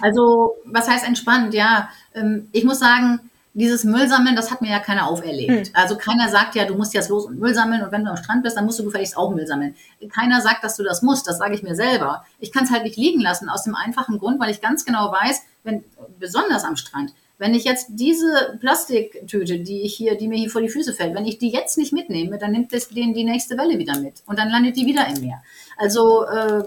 Also, 0.01 0.55
was 0.65 0.89
heißt 0.89 1.05
entspannt? 1.05 1.53
Ja, 1.53 1.89
ähm, 2.15 2.49
ich 2.51 2.63
muss 2.63 2.79
sagen, 2.79 3.30
dieses 3.53 3.83
Müllsammeln, 3.83 4.35
das 4.35 4.49
hat 4.49 4.61
mir 4.61 4.69
ja 4.69 4.79
keiner 4.79 5.07
auferlegt. 5.07 5.67
Hm. 5.67 5.73
Also 5.73 5.97
keiner 5.97 6.29
sagt 6.29 6.55
ja, 6.55 6.65
du 6.65 6.75
musst 6.75 6.93
jetzt 6.93 7.09
los 7.09 7.25
und 7.25 7.39
Müll 7.39 7.53
sammeln 7.53 7.83
und 7.83 7.91
wenn 7.91 8.05
du 8.05 8.09
am 8.09 8.17
Strand 8.17 8.43
bist, 8.43 8.55
dann 8.55 8.65
musst 8.65 8.79
du 8.79 8.85
gefälligst 8.85 9.17
auch 9.17 9.31
Müll 9.31 9.45
sammeln. 9.45 9.75
Keiner 10.09 10.41
sagt, 10.41 10.63
dass 10.63 10.77
du 10.77 10.83
das 10.83 11.01
musst, 11.01 11.27
das 11.27 11.37
sage 11.37 11.55
ich 11.55 11.63
mir 11.63 11.75
selber. 11.75 12.25
Ich 12.39 12.51
kann 12.51 12.63
es 12.63 12.71
halt 12.71 12.83
nicht 12.83 12.97
liegen 12.97 13.19
lassen, 13.19 13.49
aus 13.49 13.63
dem 13.63 13.75
einfachen 13.75 14.19
Grund, 14.19 14.39
weil 14.39 14.51
ich 14.51 14.61
ganz 14.61 14.85
genau 14.85 15.11
weiß, 15.11 15.41
wenn, 15.63 15.83
besonders 16.17 16.63
am 16.63 16.75
Strand, 16.77 17.13
wenn 17.37 17.55
ich 17.55 17.63
jetzt 17.63 17.87
diese 17.89 18.57
Plastiktüte, 18.59 19.59
die 19.59 19.81
ich 19.81 19.95
hier, 19.95 20.15
die 20.15 20.27
mir 20.27 20.37
hier 20.37 20.49
vor 20.49 20.61
die 20.61 20.69
Füße 20.69 20.93
fällt, 20.93 21.15
wenn 21.15 21.25
ich 21.25 21.39
die 21.39 21.49
jetzt 21.49 21.77
nicht 21.77 21.91
mitnehme, 21.91 22.37
dann 22.37 22.51
nimmt 22.51 22.71
es 22.71 22.89
den 22.89 23.13
die 23.13 23.23
nächste 23.23 23.57
Welle 23.57 23.79
wieder 23.79 23.97
mit 23.99 24.21
und 24.27 24.37
dann 24.37 24.49
landet 24.49 24.77
die 24.77 24.85
wieder 24.85 25.07
im 25.07 25.21
Meer. 25.21 25.41
Also 25.77 26.23
äh, 26.25 26.63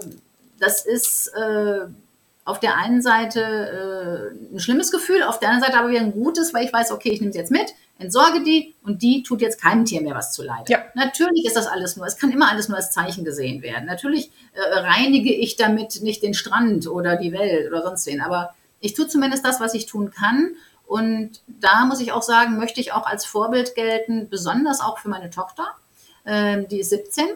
das 0.59 0.85
ist 0.85 1.29
äh, 1.29 1.87
auf 2.45 2.59
der 2.59 2.77
einen 2.77 3.01
Seite 3.01 3.41
äh, 3.41 4.55
ein 4.55 4.59
schlimmes 4.59 4.91
Gefühl, 4.91 5.23
auf 5.23 5.39
der 5.39 5.49
anderen 5.49 5.65
Seite 5.65 5.79
aber 5.79 5.89
wieder 5.89 6.01
ein 6.01 6.11
gutes, 6.11 6.53
weil 6.53 6.63
ich 6.63 6.71
weiß, 6.71 6.91
okay, 6.91 7.09
ich 7.09 7.19
nehme 7.19 7.31
es 7.31 7.35
jetzt 7.35 7.51
mit, 7.51 7.73
entsorge 7.97 8.43
die 8.43 8.75
und 8.83 9.01
die 9.01 9.23
tut 9.23 9.41
jetzt 9.41 9.59
keinem 9.59 9.83
Tier 9.83 10.01
mehr 10.01 10.13
was 10.13 10.31
zu 10.31 10.43
leid. 10.43 10.69
Ja. 10.69 10.83
Natürlich 10.93 11.45
ist 11.45 11.55
das 11.55 11.65
alles 11.65 11.97
nur, 11.97 12.05
es 12.05 12.17
kann 12.17 12.31
immer 12.31 12.49
alles 12.49 12.69
nur 12.69 12.77
als 12.77 12.91
Zeichen 12.91 13.25
gesehen 13.25 13.63
werden. 13.63 13.87
Natürlich 13.87 14.29
äh, 14.53 14.61
reinige 14.61 15.33
ich 15.33 15.55
damit 15.55 16.03
nicht 16.03 16.21
den 16.21 16.35
Strand 16.35 16.87
oder 16.87 17.15
die 17.15 17.31
Welt 17.31 17.71
oder 17.71 17.81
sonst 17.81 18.05
wen, 18.05 18.21
aber 18.21 18.53
ich 18.79 18.93
tue 18.93 19.07
zumindest 19.07 19.43
das, 19.43 19.59
was 19.59 19.73
ich 19.73 19.87
tun 19.87 20.11
kann. 20.11 20.55
Und 20.85 21.41
da 21.47 21.85
muss 21.85 21.99
ich 21.99 22.11
auch 22.11 22.21
sagen, 22.21 22.57
möchte 22.57 22.79
ich 22.79 22.93
auch 22.93 23.07
als 23.07 23.25
Vorbild 23.25 23.73
gelten, 23.73 24.29
besonders 24.29 24.81
auch 24.81 24.99
für 24.99 25.09
meine 25.09 25.31
Tochter. 25.31 25.65
Ähm, 26.27 26.67
die 26.67 26.79
ist 26.79 26.91
17 26.91 27.25
äh, 27.25 27.29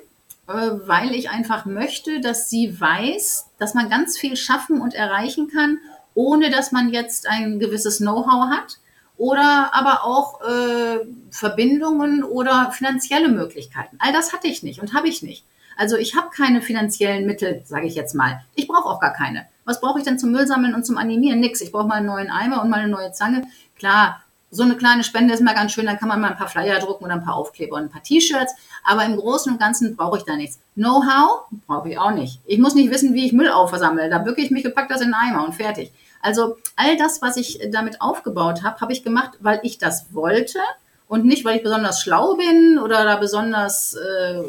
weil 0.52 1.14
ich 1.14 1.30
einfach 1.30 1.66
möchte, 1.66 2.22
dass 2.22 2.50
sie 2.50 2.80
weiß, 2.80 3.50
dass 3.60 3.76
man 3.76 3.90
ganz 3.90 4.18
viel 4.18 4.36
schaffen 4.36 4.82
und 4.82 4.94
erreichen 4.94 5.48
kann, 5.48 5.78
ohne 6.16 6.50
dass 6.50 6.72
man 6.72 6.90
jetzt 6.90 7.28
ein 7.28 7.60
gewisses 7.60 8.00
Know-how 8.00 8.50
hat 8.50 8.80
oder 9.18 9.74
aber 9.74 10.04
auch 10.06 10.42
äh, 10.42 11.06
Verbindungen 11.30 12.24
oder 12.24 12.72
finanzielle 12.72 13.30
Möglichkeiten. 13.30 13.98
All 14.00 14.12
das 14.12 14.34
hatte 14.34 14.48
ich 14.48 14.64
nicht 14.64 14.82
und 14.82 14.94
habe 14.94 15.08
ich 15.08 15.22
nicht. 15.22 15.46
Also 15.78 15.98
ich 15.98 16.16
habe 16.16 16.30
keine 16.36 16.62
finanziellen 16.62 17.26
Mittel, 17.26 17.62
sage 17.66 17.86
ich 17.88 17.96
jetzt 17.96 18.16
mal. 18.16 18.42
Ich 18.56 18.68
brauche 18.68 18.90
auch 18.90 19.00
gar 19.00 19.14
keine. 19.14 19.46
Was 19.66 19.80
brauche 19.80 20.00
ich 20.00 20.06
denn 20.06 20.20
zum 20.20 20.32
Müllsammeln 20.32 20.74
und 20.74 20.86
zum 20.86 20.98
Animieren? 20.98 21.40
Nix. 21.40 21.62
Ich 21.62 21.72
brauche 21.72 21.88
mal 21.88 21.96
einen 21.96 22.08
neuen 22.08 22.32
Eimer 22.32 22.62
und 22.62 22.70
mal 22.70 22.80
eine 22.80 22.92
neue 22.92 23.12
Zange. 23.12 23.44
Klar, 23.78 24.24
so 24.52 24.64
eine 24.64 24.76
kleine 24.76 25.04
Spende 25.04 25.34
ist 25.34 25.42
mal 25.42 25.54
ganz 25.54 25.72
schön, 25.72 25.86
dann 25.86 25.98
kann 25.98 26.10
man 26.10 26.20
mal 26.20 26.32
ein 26.32 26.38
paar 26.38 26.48
Flyer 26.48 26.80
drucken 26.80 27.06
oder 27.06 27.14
ein 27.14 27.24
paar 27.24 27.36
Aufkleber 27.36 27.76
und 27.76 27.84
ein 27.84 27.90
paar 27.90 28.04
T-Shirts. 28.04 28.54
Aber 28.84 29.06
im 29.06 29.16
Großen 29.16 29.52
und 29.52 29.60
Ganzen 29.60 29.96
brauche 29.96 30.18
ich 30.18 30.24
da 30.24 30.36
nichts. 30.36 30.60
Know-how 30.76 31.46
brauche 31.68 31.90
ich 31.90 32.00
auch 32.00 32.12
nicht. 32.12 32.42
Ich 32.46 32.58
muss 32.58 32.76
nicht 32.76 32.92
wissen, 32.92 33.14
wie 33.14 33.26
ich 33.26 33.34
Müll 33.34 33.50
aufsammle. 33.50 34.10
Da 34.10 34.20
bücke 34.20 34.42
ich 34.42 34.52
mich, 34.52 34.64
gepackt 34.64 34.92
das 34.92 35.02
in 35.02 35.10
den 35.10 35.16
Eimer 35.16 35.46
und 35.46 35.54
fertig. 35.54 35.92
Also 36.22 36.58
all 36.76 36.98
das, 36.98 37.22
was 37.22 37.38
ich 37.38 37.60
damit 37.72 38.02
aufgebaut 38.02 38.64
habe, 38.64 38.80
habe 38.82 38.92
ich 38.92 39.04
gemacht, 39.04 39.38
weil 39.40 39.60
ich 39.64 39.78
das 39.78 40.14
wollte 40.14 40.60
und 41.08 41.26
nicht, 41.26 41.46
weil 41.46 41.58
ich 41.58 41.64
besonders 41.64 42.02
schlau 42.02 42.36
bin 42.36 42.78
oder 42.78 43.04
da 43.04 43.16
besonders, 43.18 43.96
äh, 43.96 44.44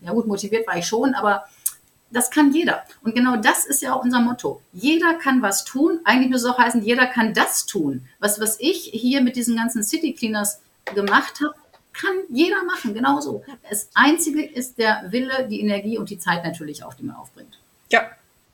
ja 0.00 0.12
gut, 0.12 0.26
motiviert 0.26 0.66
war 0.66 0.76
ich 0.76 0.86
schon, 0.86 1.14
aber 1.14 1.44
das 2.12 2.30
kann 2.30 2.52
jeder. 2.52 2.84
Und 3.02 3.14
genau 3.14 3.36
das 3.36 3.64
ist 3.64 3.82
ja 3.82 3.94
auch 3.94 4.04
unser 4.04 4.20
Motto. 4.20 4.60
Jeder 4.72 5.14
kann 5.14 5.42
was 5.42 5.64
tun. 5.64 6.00
Eigentlich 6.04 6.30
muss 6.30 6.42
es 6.42 6.48
auch 6.48 6.58
heißen, 6.58 6.82
jeder 6.82 7.06
kann 7.06 7.34
das 7.34 7.66
tun. 7.66 8.06
Was, 8.20 8.40
was 8.40 8.60
ich 8.60 8.90
hier 8.92 9.22
mit 9.22 9.36
diesen 9.36 9.56
ganzen 9.56 9.82
City 9.82 10.12
Cleaners 10.12 10.60
gemacht 10.94 11.40
habe, 11.40 11.54
kann 11.92 12.14
jeder 12.30 12.62
machen, 12.64 12.94
genauso. 12.94 13.44
Das 13.68 13.88
Einzige 13.94 14.44
ist 14.44 14.78
der 14.78 15.04
Wille, 15.08 15.46
die 15.48 15.60
Energie 15.60 15.98
und 15.98 16.10
die 16.10 16.18
Zeit 16.18 16.44
natürlich 16.44 16.84
auch, 16.84 16.94
die 16.94 17.02
man 17.02 17.16
aufbringt. 17.16 17.58
Ja, 17.90 18.10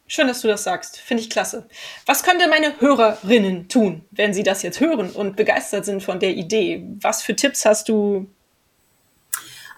schön, 0.09 0.27
dass 0.27 0.41
du 0.41 0.49
das 0.49 0.65
sagst. 0.65 0.99
Finde 0.99 1.23
ich 1.23 1.31
klasse. 1.31 1.67
Was 2.07 2.25
könnte 2.25 2.49
meine 2.49 2.81
Hörerinnen 2.81 3.69
tun, 3.69 4.05
wenn 4.11 4.35
sie 4.35 4.43
das 4.43 4.63
jetzt 4.63 4.81
hören 4.81 5.11
und 5.11 5.37
begeistert 5.37 5.85
sind 5.85 6.03
von 6.03 6.19
der 6.19 6.35
Idee? 6.35 6.85
Was 7.01 7.23
für 7.23 7.37
Tipps 7.37 7.65
hast 7.65 7.89
du 7.89 8.29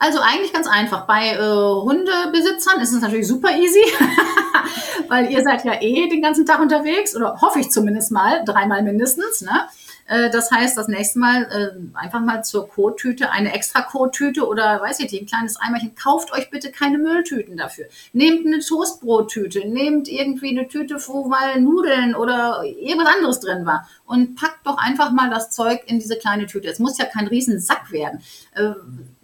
also 0.00 0.18
eigentlich 0.20 0.52
ganz 0.52 0.66
einfach. 0.66 1.06
Bei 1.06 1.34
äh, 1.34 1.38
Hundebesitzern 1.38 2.80
ist 2.80 2.92
es 2.92 3.02
natürlich 3.02 3.28
super 3.28 3.50
easy, 3.50 3.84
weil 5.08 5.30
ihr 5.30 5.42
seid 5.42 5.62
ja 5.64 5.74
eh 5.80 6.08
den 6.08 6.22
ganzen 6.22 6.46
Tag 6.46 6.58
unterwegs 6.58 7.14
oder 7.14 7.38
hoffe 7.42 7.60
ich 7.60 7.70
zumindest 7.70 8.10
mal, 8.10 8.42
dreimal 8.46 8.82
mindestens. 8.82 9.42
Ne? 9.42 9.68
Äh, 10.06 10.30
das 10.30 10.50
heißt, 10.50 10.78
das 10.78 10.88
nächste 10.88 11.18
Mal 11.18 11.42
äh, 11.44 11.98
einfach 11.98 12.20
mal 12.20 12.42
zur 12.42 12.66
Kottüte 12.66 13.30
eine 13.30 13.52
extra 13.52 13.82
Kottüte 13.82 14.48
oder 14.48 14.80
weiß 14.80 15.00
ich 15.00 15.12
nicht, 15.12 15.22
ein 15.22 15.26
kleines 15.26 15.60
Eimerchen. 15.60 15.94
Kauft 15.94 16.32
euch 16.32 16.48
bitte 16.48 16.72
keine 16.72 16.96
Mülltüten 16.96 17.58
dafür. 17.58 17.84
Nehmt 18.14 18.46
eine 18.46 18.60
Toastbrottüte, 18.60 19.68
nehmt 19.68 20.08
irgendwie 20.08 20.48
eine 20.48 20.66
Tüte, 20.66 20.96
wo 21.06 21.28
mal 21.28 21.60
Nudeln 21.60 22.14
oder 22.14 22.64
irgendwas 22.64 23.14
anderes 23.14 23.40
drin 23.40 23.66
war 23.66 23.86
und 24.06 24.34
packt 24.34 24.66
doch 24.66 24.78
einfach 24.78 25.12
mal 25.12 25.28
das 25.28 25.50
Zeug 25.50 25.82
in 25.86 25.98
diese 25.98 26.16
kleine 26.16 26.46
Tüte. 26.46 26.68
Es 26.68 26.78
muss 26.78 26.96
ja 26.96 27.04
kein 27.04 27.28
Riesensack 27.28 27.92
werden. 27.92 28.20
Äh, 28.54 28.72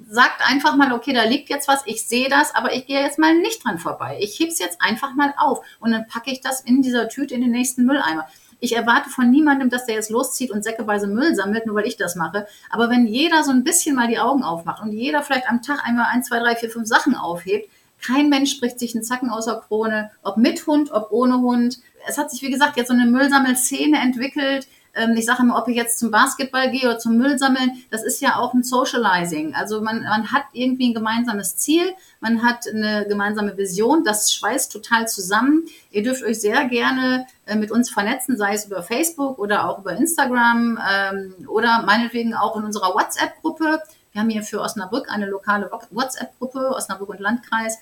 sagt 0.08 0.48
einfach 0.48 0.76
mal, 0.76 0.92
okay, 0.92 1.12
da 1.12 1.24
liegt 1.24 1.48
jetzt 1.48 1.68
was, 1.68 1.82
ich 1.84 2.06
sehe 2.06 2.28
das, 2.28 2.54
aber 2.54 2.72
ich 2.72 2.86
gehe 2.86 3.00
jetzt 3.00 3.18
mal 3.18 3.34
nicht 3.34 3.64
dran 3.64 3.78
vorbei. 3.78 4.18
Ich 4.20 4.38
heb's 4.38 4.58
jetzt 4.58 4.80
einfach 4.80 5.14
mal 5.14 5.34
auf 5.36 5.62
und 5.80 5.90
dann 5.90 6.06
packe 6.06 6.30
ich 6.30 6.40
das 6.40 6.60
in 6.60 6.82
dieser 6.82 7.08
Tüte 7.08 7.34
in 7.34 7.40
den 7.40 7.50
nächsten 7.50 7.84
Mülleimer. 7.84 8.26
Ich 8.58 8.74
erwarte 8.74 9.10
von 9.10 9.30
niemandem, 9.30 9.68
dass 9.68 9.84
der 9.84 9.96
jetzt 9.96 10.10
loszieht 10.10 10.50
und 10.50 10.64
säckeweise 10.64 11.08
Müll 11.08 11.34
sammelt, 11.34 11.66
nur 11.66 11.76
weil 11.76 11.86
ich 11.86 11.96
das 11.96 12.14
mache. 12.14 12.46
Aber 12.70 12.88
wenn 12.88 13.06
jeder 13.06 13.44
so 13.44 13.50
ein 13.50 13.64
bisschen 13.64 13.96
mal 13.96 14.08
die 14.08 14.18
Augen 14.18 14.42
aufmacht 14.42 14.82
und 14.82 14.92
jeder 14.92 15.22
vielleicht 15.22 15.50
am 15.50 15.60
Tag 15.60 15.84
einmal 15.84 16.06
ein, 16.10 16.22
zwei, 16.22 16.38
drei, 16.38 16.56
vier, 16.56 16.70
fünf 16.70 16.86
Sachen 16.86 17.14
aufhebt, 17.14 17.70
kein 18.00 18.28
Mensch 18.28 18.52
spricht 18.52 18.78
sich 18.78 18.94
einen 18.94 19.04
Zacken 19.04 19.30
außer 19.30 19.62
Krone, 19.66 20.10
ob 20.22 20.36
mit 20.36 20.66
Hund, 20.66 20.92
ob 20.92 21.10
ohne 21.10 21.38
Hund. 21.40 21.78
Es 22.06 22.18
hat 22.18 22.30
sich, 22.30 22.42
wie 22.42 22.50
gesagt, 22.50 22.76
jetzt 22.76 22.88
so 22.88 22.94
eine 22.94 23.06
Müllsammelszene 23.06 23.98
entwickelt 23.98 24.68
ich 25.16 25.26
sage 25.26 25.42
immer, 25.42 25.58
ob 25.58 25.68
ich 25.68 25.76
jetzt 25.76 25.98
zum 25.98 26.10
Basketball 26.10 26.70
gehe 26.70 26.88
oder 26.88 26.98
zum 26.98 27.16
Müllsammeln, 27.18 27.82
das 27.90 28.02
ist 28.02 28.20
ja 28.20 28.36
auch 28.36 28.54
ein 28.54 28.62
Socializing. 28.62 29.54
Also 29.54 29.80
man, 29.80 30.02
man 30.02 30.32
hat 30.32 30.44
irgendwie 30.52 30.90
ein 30.90 30.94
gemeinsames 30.94 31.56
Ziel, 31.56 31.94
man 32.20 32.42
hat 32.42 32.66
eine 32.66 33.06
gemeinsame 33.06 33.56
Vision, 33.56 34.04
das 34.04 34.32
schweißt 34.32 34.72
total 34.72 35.06
zusammen. 35.06 35.64
Ihr 35.90 36.02
dürft 36.02 36.22
euch 36.22 36.40
sehr 36.40 36.64
gerne 36.66 37.26
äh, 37.44 37.56
mit 37.56 37.70
uns 37.70 37.90
vernetzen, 37.90 38.36
sei 38.36 38.54
es 38.54 38.66
über 38.66 38.82
Facebook 38.82 39.38
oder 39.38 39.68
auch 39.68 39.80
über 39.80 39.92
Instagram 39.92 40.78
ähm, 40.90 41.34
oder 41.48 41.82
meinetwegen 41.82 42.34
auch 42.34 42.56
in 42.56 42.64
unserer 42.64 42.94
WhatsApp-Gruppe. 42.94 43.82
Wir 44.12 44.22
haben 44.22 44.30
hier 44.30 44.42
für 44.42 44.60
Osnabrück 44.60 45.12
eine 45.12 45.26
lokale 45.26 45.70
WhatsApp-Gruppe, 45.90 46.70
Osnabrück 46.74 47.10
und 47.10 47.20
Landkreis. 47.20 47.78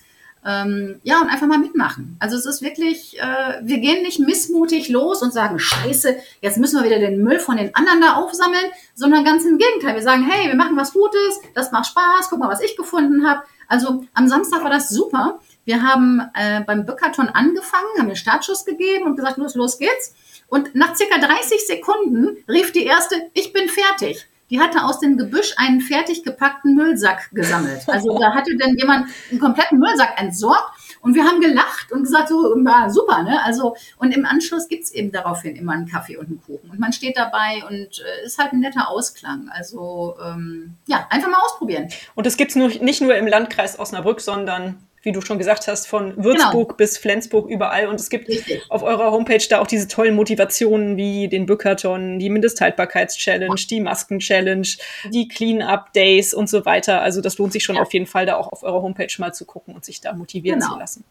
Ähm, 0.47 0.99
ja, 1.01 1.19
und 1.21 1.29
einfach 1.29 1.47
mal 1.47 1.57
mitmachen. 1.57 2.17
Also 2.19 2.35
es 2.35 2.45
ist 2.45 2.61
wirklich, 2.61 3.19
äh, 3.19 3.59
wir 3.63 3.79
gehen 3.79 4.03
nicht 4.03 4.19
missmutig 4.19 4.89
los 4.89 5.23
und 5.23 5.33
sagen, 5.33 5.57
scheiße, 5.57 6.17
jetzt 6.41 6.57
müssen 6.59 6.77
wir 6.77 6.85
wieder 6.85 6.99
den 6.99 7.23
Müll 7.23 7.39
von 7.39 7.57
den 7.57 7.73
anderen 7.73 8.01
da 8.01 8.13
aufsammeln, 8.13 8.65
sondern 8.93 9.25
ganz 9.25 9.43
im 9.43 9.57
Gegenteil. 9.57 9.95
Wir 9.95 10.03
sagen, 10.03 10.23
hey, 10.29 10.47
wir 10.47 10.55
machen 10.55 10.77
was 10.77 10.93
Gutes, 10.93 11.41
das 11.55 11.71
macht 11.71 11.87
Spaß, 11.87 12.29
guck 12.29 12.37
mal, 12.37 12.49
was 12.49 12.61
ich 12.61 12.77
gefunden 12.77 13.27
habe. 13.27 13.41
Also 13.67 14.05
am 14.13 14.27
Samstag 14.27 14.63
war 14.63 14.69
das 14.69 14.89
super. 14.89 15.39
Wir 15.63 15.81
haben 15.81 16.21
äh, 16.35 16.61
beim 16.61 16.85
Böckerton 16.85 17.29
angefangen, 17.29 17.87
haben 17.97 18.07
den 18.07 18.15
Startschuss 18.15 18.65
gegeben 18.65 19.05
und 19.05 19.15
gesagt, 19.15 19.37
los, 19.37 19.55
los 19.55 19.79
geht's. 19.79 20.13
Und 20.47 20.75
nach 20.75 20.95
circa 20.95 21.17
30 21.17 21.65
Sekunden 21.65 22.37
rief 22.47 22.71
die 22.71 22.85
erste, 22.85 23.15
ich 23.33 23.51
bin 23.51 23.67
fertig. 23.67 24.27
Die 24.55 24.61
hatte 24.61 24.85
aus 24.85 25.01
dem 25.01 25.17
Gebüsch 25.17 25.53
einen 25.57 25.81
fertig 25.81 26.23
gepackten 26.23 26.75
Müllsack 26.75 27.29
gesammelt. 27.33 27.81
Also 27.87 28.17
da 28.17 28.33
hatte 28.33 28.55
dann 28.55 28.77
jemand 28.77 29.09
einen 29.29 29.37
kompletten 29.41 29.79
Müllsack 29.79 30.17
entsorgt 30.17 30.71
und 31.01 31.13
wir 31.13 31.25
haben 31.25 31.41
gelacht 31.41 31.91
und 31.91 32.03
gesagt, 32.03 32.29
so, 32.29 32.35
war 32.35 32.89
super, 32.89 33.23
ne? 33.23 33.43
Also, 33.43 33.75
und 33.97 34.15
im 34.15 34.25
Anschluss 34.25 34.69
gibt's 34.69 34.91
eben 34.91 35.11
daraufhin 35.11 35.57
immer 35.57 35.73
einen 35.73 35.89
Kaffee 35.89 36.15
und 36.15 36.27
einen 36.27 36.41
Kuchen. 36.41 36.69
Und 36.69 36.79
man 36.79 36.93
steht 36.93 37.17
dabei 37.17 37.65
und 37.67 37.99
äh, 37.99 38.25
ist 38.25 38.39
halt 38.39 38.53
ein 38.53 38.61
netter 38.61 38.89
Ausklang. 38.89 39.49
Also, 39.49 40.15
ähm, 40.25 40.77
ja, 40.87 41.05
einfach 41.09 41.29
mal 41.29 41.41
ausprobieren. 41.43 41.89
Und 42.15 42.25
das 42.25 42.37
gibt's 42.37 42.55
nur, 42.55 42.69
nicht 42.69 43.01
nur 43.01 43.13
im 43.13 43.27
Landkreis 43.27 43.77
Osnabrück, 43.77 44.21
sondern 44.21 44.77
wie 45.05 45.11
du 45.11 45.21
schon 45.21 45.37
gesagt 45.37 45.67
hast, 45.67 45.87
von 45.87 46.13
Würzburg 46.17 46.69
genau. 46.69 46.77
bis 46.77 46.97
Flensburg 46.97 47.49
überall. 47.49 47.87
Und 47.87 47.99
es 47.99 48.09
gibt 48.09 48.27
Richtig. 48.27 48.63
auf 48.69 48.81
eurer 48.81 49.11
Homepage 49.11 49.43
da 49.49 49.59
auch 49.59 49.67
diese 49.67 49.87
tollen 49.87 50.15
Motivationen 50.15 50.97
wie 50.97 51.27
den 51.27 51.45
Bückerton, 51.45 52.17
die 52.17 52.29
Mindesthaltbarkeitschallenge, 52.29 53.55
die 53.69 53.81
Masken-Challenge, 53.81 54.67
die 55.11 55.27
Clean-Up-Days 55.27 56.33
und 56.33 56.49
so 56.49 56.65
weiter. 56.65 57.01
Also 57.01 57.21
das 57.21 57.37
lohnt 57.37 57.53
sich 57.53 57.63
schon 57.63 57.75
ja. 57.75 57.83
auf 57.83 57.93
jeden 57.93 58.07
Fall, 58.07 58.25
da 58.25 58.35
auch 58.35 58.51
auf 58.51 58.63
eurer 58.63 58.81
Homepage 58.81 59.13
mal 59.19 59.33
zu 59.33 59.45
gucken 59.45 59.75
und 59.75 59.85
sich 59.85 60.01
da 60.01 60.13
motivieren 60.13 60.59
genau. 60.59 60.73
zu 60.73 60.79
lassen. 60.79 61.03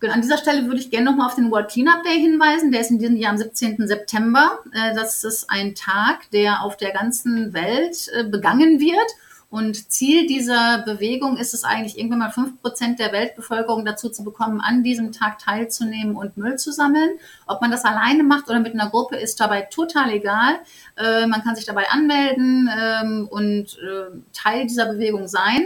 Genau, 0.00 0.12
an 0.12 0.20
dieser 0.20 0.38
Stelle 0.38 0.66
würde 0.66 0.78
ich 0.78 0.90
gerne 0.90 1.06
nochmal 1.06 1.26
auf 1.26 1.34
den 1.34 1.50
World 1.50 1.70
Cleanup 1.70 2.04
Day 2.04 2.20
hinweisen. 2.20 2.70
Der 2.70 2.82
ist 2.82 2.90
in 2.90 2.98
diesem 2.98 3.16
Jahr 3.16 3.32
am 3.32 3.38
17. 3.38 3.86
September. 3.88 4.58
Äh, 4.72 4.94
das 4.94 5.24
ist 5.24 5.50
ein 5.50 5.74
Tag, 5.74 6.30
der 6.32 6.62
auf 6.62 6.76
der 6.76 6.92
ganzen 6.92 7.52
Welt 7.52 8.08
äh, 8.14 8.24
begangen 8.24 8.78
wird 8.78 9.10
und 9.50 9.90
Ziel 9.90 10.26
dieser 10.26 10.82
Bewegung 10.84 11.38
ist 11.38 11.54
es 11.54 11.64
eigentlich, 11.64 11.96
irgendwann 11.96 12.18
mal 12.18 12.30
fünf 12.30 12.60
Prozent 12.60 12.98
der 12.98 13.12
Weltbevölkerung 13.12 13.86
dazu 13.86 14.10
zu 14.10 14.22
bekommen, 14.22 14.60
an 14.60 14.82
diesem 14.82 15.10
Tag 15.10 15.38
teilzunehmen 15.38 16.16
und 16.16 16.36
Müll 16.36 16.56
zu 16.56 16.70
sammeln. 16.70 17.12
Ob 17.46 17.62
man 17.62 17.70
das 17.70 17.86
alleine 17.86 18.24
macht 18.24 18.50
oder 18.50 18.60
mit 18.60 18.74
einer 18.74 18.90
Gruppe, 18.90 19.16
ist 19.16 19.40
dabei 19.40 19.62
total 19.62 20.10
egal. 20.10 20.58
Äh, 20.96 21.26
man 21.26 21.42
kann 21.42 21.56
sich 21.56 21.64
dabei 21.64 21.88
anmelden 21.88 22.68
ähm, 22.78 23.26
und 23.30 23.78
äh, 23.78 24.18
Teil 24.34 24.66
dieser 24.66 24.84
Bewegung 24.84 25.28
sein. 25.28 25.62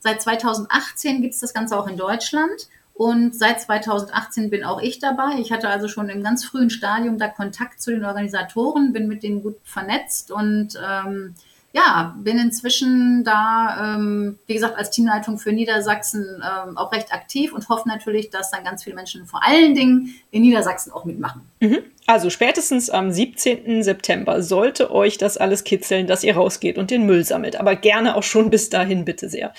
Seit 0.00 0.22
2018 0.22 1.20
gibt 1.20 1.34
es 1.34 1.40
das 1.40 1.52
Ganze 1.52 1.78
auch 1.78 1.86
in 1.86 1.98
Deutschland. 1.98 2.68
Und 2.94 3.32
seit 3.36 3.60
2018 3.60 4.50
bin 4.50 4.64
auch 4.64 4.80
ich 4.80 4.98
dabei. 4.98 5.38
Ich 5.38 5.52
hatte 5.52 5.68
also 5.68 5.86
schon 5.86 6.08
im 6.08 6.24
ganz 6.24 6.44
frühen 6.44 6.68
Stadium 6.68 7.16
da 7.16 7.28
Kontakt 7.28 7.80
zu 7.80 7.92
den 7.92 8.04
Organisatoren, 8.04 8.92
bin 8.92 9.06
mit 9.06 9.22
denen 9.22 9.40
gut 9.40 9.56
vernetzt 9.62 10.32
und 10.32 10.70
ähm, 10.84 11.34
ja, 11.78 12.16
bin 12.18 12.38
inzwischen 12.38 13.22
da, 13.24 13.94
ähm, 13.96 14.38
wie 14.46 14.54
gesagt, 14.54 14.76
als 14.76 14.90
Teamleitung 14.90 15.38
für 15.38 15.52
Niedersachsen 15.52 16.42
ähm, 16.42 16.76
auch 16.76 16.92
recht 16.92 17.12
aktiv 17.12 17.52
und 17.52 17.68
hoffe 17.68 17.88
natürlich, 17.88 18.30
dass 18.30 18.50
dann 18.50 18.64
ganz 18.64 18.82
viele 18.82 18.96
Menschen 18.96 19.26
vor 19.26 19.44
allen 19.46 19.74
Dingen 19.74 20.14
in 20.32 20.42
Niedersachsen 20.42 20.92
auch 20.92 21.04
mitmachen. 21.04 21.42
Mhm. 21.60 21.78
Also 22.06 22.30
spätestens 22.30 22.90
am 22.90 23.12
17. 23.12 23.82
September 23.82 24.42
sollte 24.42 24.90
euch 24.90 25.18
das 25.18 25.36
alles 25.36 25.62
kitzeln, 25.62 26.06
dass 26.06 26.24
ihr 26.24 26.34
rausgeht 26.34 26.78
und 26.78 26.90
den 26.90 27.06
Müll 27.06 27.24
sammelt. 27.24 27.56
Aber 27.56 27.76
gerne 27.76 28.16
auch 28.16 28.22
schon 28.22 28.50
bis 28.50 28.70
dahin, 28.70 29.04
bitte 29.04 29.28
sehr. 29.28 29.52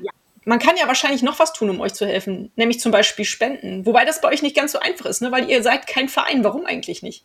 Ja. 0.00 0.12
Man 0.44 0.60
kann 0.60 0.76
ja 0.76 0.86
wahrscheinlich 0.86 1.22
noch 1.22 1.38
was 1.40 1.52
tun, 1.52 1.70
um 1.70 1.80
euch 1.80 1.94
zu 1.94 2.06
helfen, 2.06 2.52
nämlich 2.56 2.80
zum 2.80 2.92
Beispiel 2.92 3.24
spenden. 3.24 3.84
Wobei 3.84 4.04
das 4.04 4.20
bei 4.20 4.28
euch 4.28 4.42
nicht 4.42 4.56
ganz 4.56 4.72
so 4.72 4.78
einfach 4.78 5.06
ist, 5.06 5.22
ne? 5.22 5.32
weil 5.32 5.50
ihr 5.50 5.62
seid 5.62 5.86
kein 5.86 6.08
Verein. 6.08 6.44
Warum 6.44 6.64
eigentlich 6.66 7.02
nicht? 7.02 7.24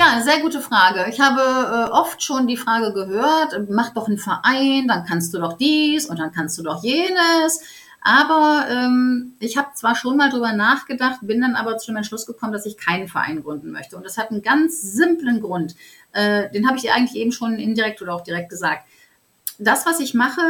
Ja, 0.00 0.22
sehr 0.22 0.40
gute 0.40 0.62
Frage. 0.62 1.10
Ich 1.10 1.20
habe 1.20 1.42
äh, 1.42 1.90
oft 1.90 2.22
schon 2.22 2.46
die 2.46 2.56
Frage 2.56 2.94
gehört, 2.94 3.68
mach 3.68 3.90
doch 3.90 4.08
einen 4.08 4.16
Verein, 4.16 4.88
dann 4.88 5.04
kannst 5.04 5.34
du 5.34 5.38
doch 5.38 5.58
dies 5.58 6.06
und 6.06 6.18
dann 6.18 6.32
kannst 6.32 6.56
du 6.56 6.62
doch 6.62 6.82
jenes. 6.82 7.60
Aber 8.00 8.64
ähm, 8.70 9.34
ich 9.40 9.58
habe 9.58 9.74
zwar 9.74 9.94
schon 9.94 10.16
mal 10.16 10.30
drüber 10.30 10.54
nachgedacht, 10.54 11.18
bin 11.20 11.42
dann 11.42 11.54
aber 11.54 11.76
zu 11.76 11.88
dem 11.88 11.96
Entschluss 11.96 12.24
gekommen, 12.24 12.54
dass 12.54 12.64
ich 12.64 12.78
keinen 12.78 13.08
Verein 13.08 13.42
gründen 13.42 13.72
möchte. 13.72 13.94
Und 13.98 14.06
das 14.06 14.16
hat 14.16 14.30
einen 14.30 14.40
ganz 14.40 14.80
simplen 14.80 15.42
Grund. 15.42 15.74
Äh, 16.12 16.50
den 16.50 16.66
habe 16.66 16.78
ich 16.78 16.82
dir 16.84 16.94
eigentlich 16.94 17.20
eben 17.20 17.32
schon 17.32 17.58
indirekt 17.58 18.00
oder 18.00 18.14
auch 18.14 18.22
direkt 18.22 18.48
gesagt 18.48 18.84
das, 19.60 19.86
was 19.86 20.00
ich 20.00 20.14
mache, 20.14 20.40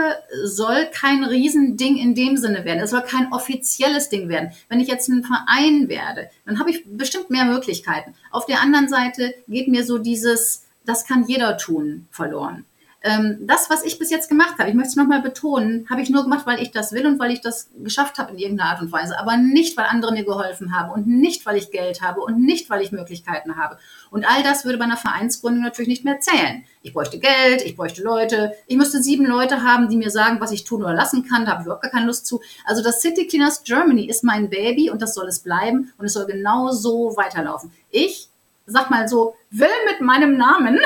soll 0.44 0.86
kein 0.86 1.24
Riesending 1.24 1.96
in 1.96 2.14
dem 2.14 2.36
Sinne 2.36 2.64
werden. 2.64 2.80
Es 2.80 2.90
soll 2.90 3.02
kein 3.02 3.32
offizielles 3.32 4.08
Ding 4.08 4.28
werden. 4.28 4.52
Wenn 4.68 4.80
ich 4.80 4.88
jetzt 4.88 5.08
ein 5.08 5.24
Verein 5.24 5.88
werde, 5.88 6.30
dann 6.46 6.58
habe 6.58 6.70
ich 6.70 6.84
bestimmt 6.86 7.28
mehr 7.28 7.44
Möglichkeiten. 7.44 8.14
Auf 8.30 8.46
der 8.46 8.60
anderen 8.60 8.88
Seite 8.88 9.34
geht 9.48 9.68
mir 9.68 9.84
so 9.84 9.98
dieses, 9.98 10.66
das 10.86 11.04
kann 11.06 11.26
jeder 11.26 11.58
tun, 11.58 12.06
verloren. 12.10 12.64
Ähm, 13.02 13.38
das, 13.40 13.70
was 13.70 13.82
ich 13.82 13.98
bis 13.98 14.10
jetzt 14.10 14.28
gemacht 14.28 14.58
habe, 14.58 14.68
ich 14.68 14.74
möchte 14.74 14.90
es 14.90 14.96
nochmal 14.96 15.22
betonen, 15.22 15.86
habe 15.88 16.02
ich 16.02 16.10
nur 16.10 16.22
gemacht, 16.22 16.46
weil 16.46 16.60
ich 16.60 16.70
das 16.70 16.92
will 16.92 17.06
und 17.06 17.18
weil 17.18 17.30
ich 17.30 17.40
das 17.40 17.70
geschafft 17.82 18.18
habe 18.18 18.32
in 18.32 18.38
irgendeiner 18.38 18.70
Art 18.70 18.82
und 18.82 18.92
Weise, 18.92 19.18
aber 19.18 19.38
nicht, 19.38 19.76
weil 19.78 19.86
andere 19.86 20.12
mir 20.12 20.24
geholfen 20.24 20.76
haben 20.76 20.90
und 20.90 21.06
nicht, 21.06 21.46
weil 21.46 21.56
ich 21.56 21.70
Geld 21.70 22.02
habe 22.02 22.20
und 22.20 22.38
nicht, 22.38 22.68
weil 22.68 22.82
ich 22.82 22.92
Möglichkeiten 22.92 23.56
habe. 23.56 23.78
Und 24.10 24.28
all 24.28 24.42
das 24.42 24.66
würde 24.66 24.76
bei 24.76 24.84
einer 24.84 24.98
Vereinsgründung 24.98 25.62
natürlich 25.62 25.88
nicht 25.88 26.04
mehr 26.04 26.20
zählen. 26.20 26.64
Ich 26.82 26.92
bräuchte 26.92 27.18
Geld, 27.18 27.62
ich 27.64 27.76
bräuchte 27.76 28.02
Leute, 28.02 28.52
ich 28.66 28.76
müsste 28.76 29.02
sieben 29.02 29.24
Leute 29.24 29.62
haben, 29.62 29.88
die 29.88 29.96
mir 29.96 30.10
sagen, 30.10 30.40
was 30.40 30.52
ich 30.52 30.64
tun 30.64 30.82
oder 30.82 30.94
lassen 30.94 31.26
kann, 31.26 31.46
da 31.46 31.52
habe 31.52 31.62
ich 31.62 31.66
überhaupt 31.66 31.82
gar 31.82 31.92
keine 31.92 32.06
Lust 32.06 32.26
zu. 32.26 32.40
Also 32.66 32.82
das 32.82 33.00
City 33.00 33.26
Cleaners 33.26 33.64
Germany 33.64 34.08
ist 34.10 34.24
mein 34.24 34.50
Baby 34.50 34.90
und 34.90 35.00
das 35.00 35.14
soll 35.14 35.28
es 35.28 35.40
bleiben 35.40 35.92
und 35.96 36.04
es 36.04 36.12
soll 36.12 36.26
genau 36.26 36.70
so 36.70 37.16
weiterlaufen. 37.16 37.72
Ich 37.90 38.29
sag 38.66 38.90
mal 38.90 39.08
so, 39.08 39.34
will 39.50 39.68
mit 39.90 40.00
meinem 40.00 40.36
Namen 40.36 40.78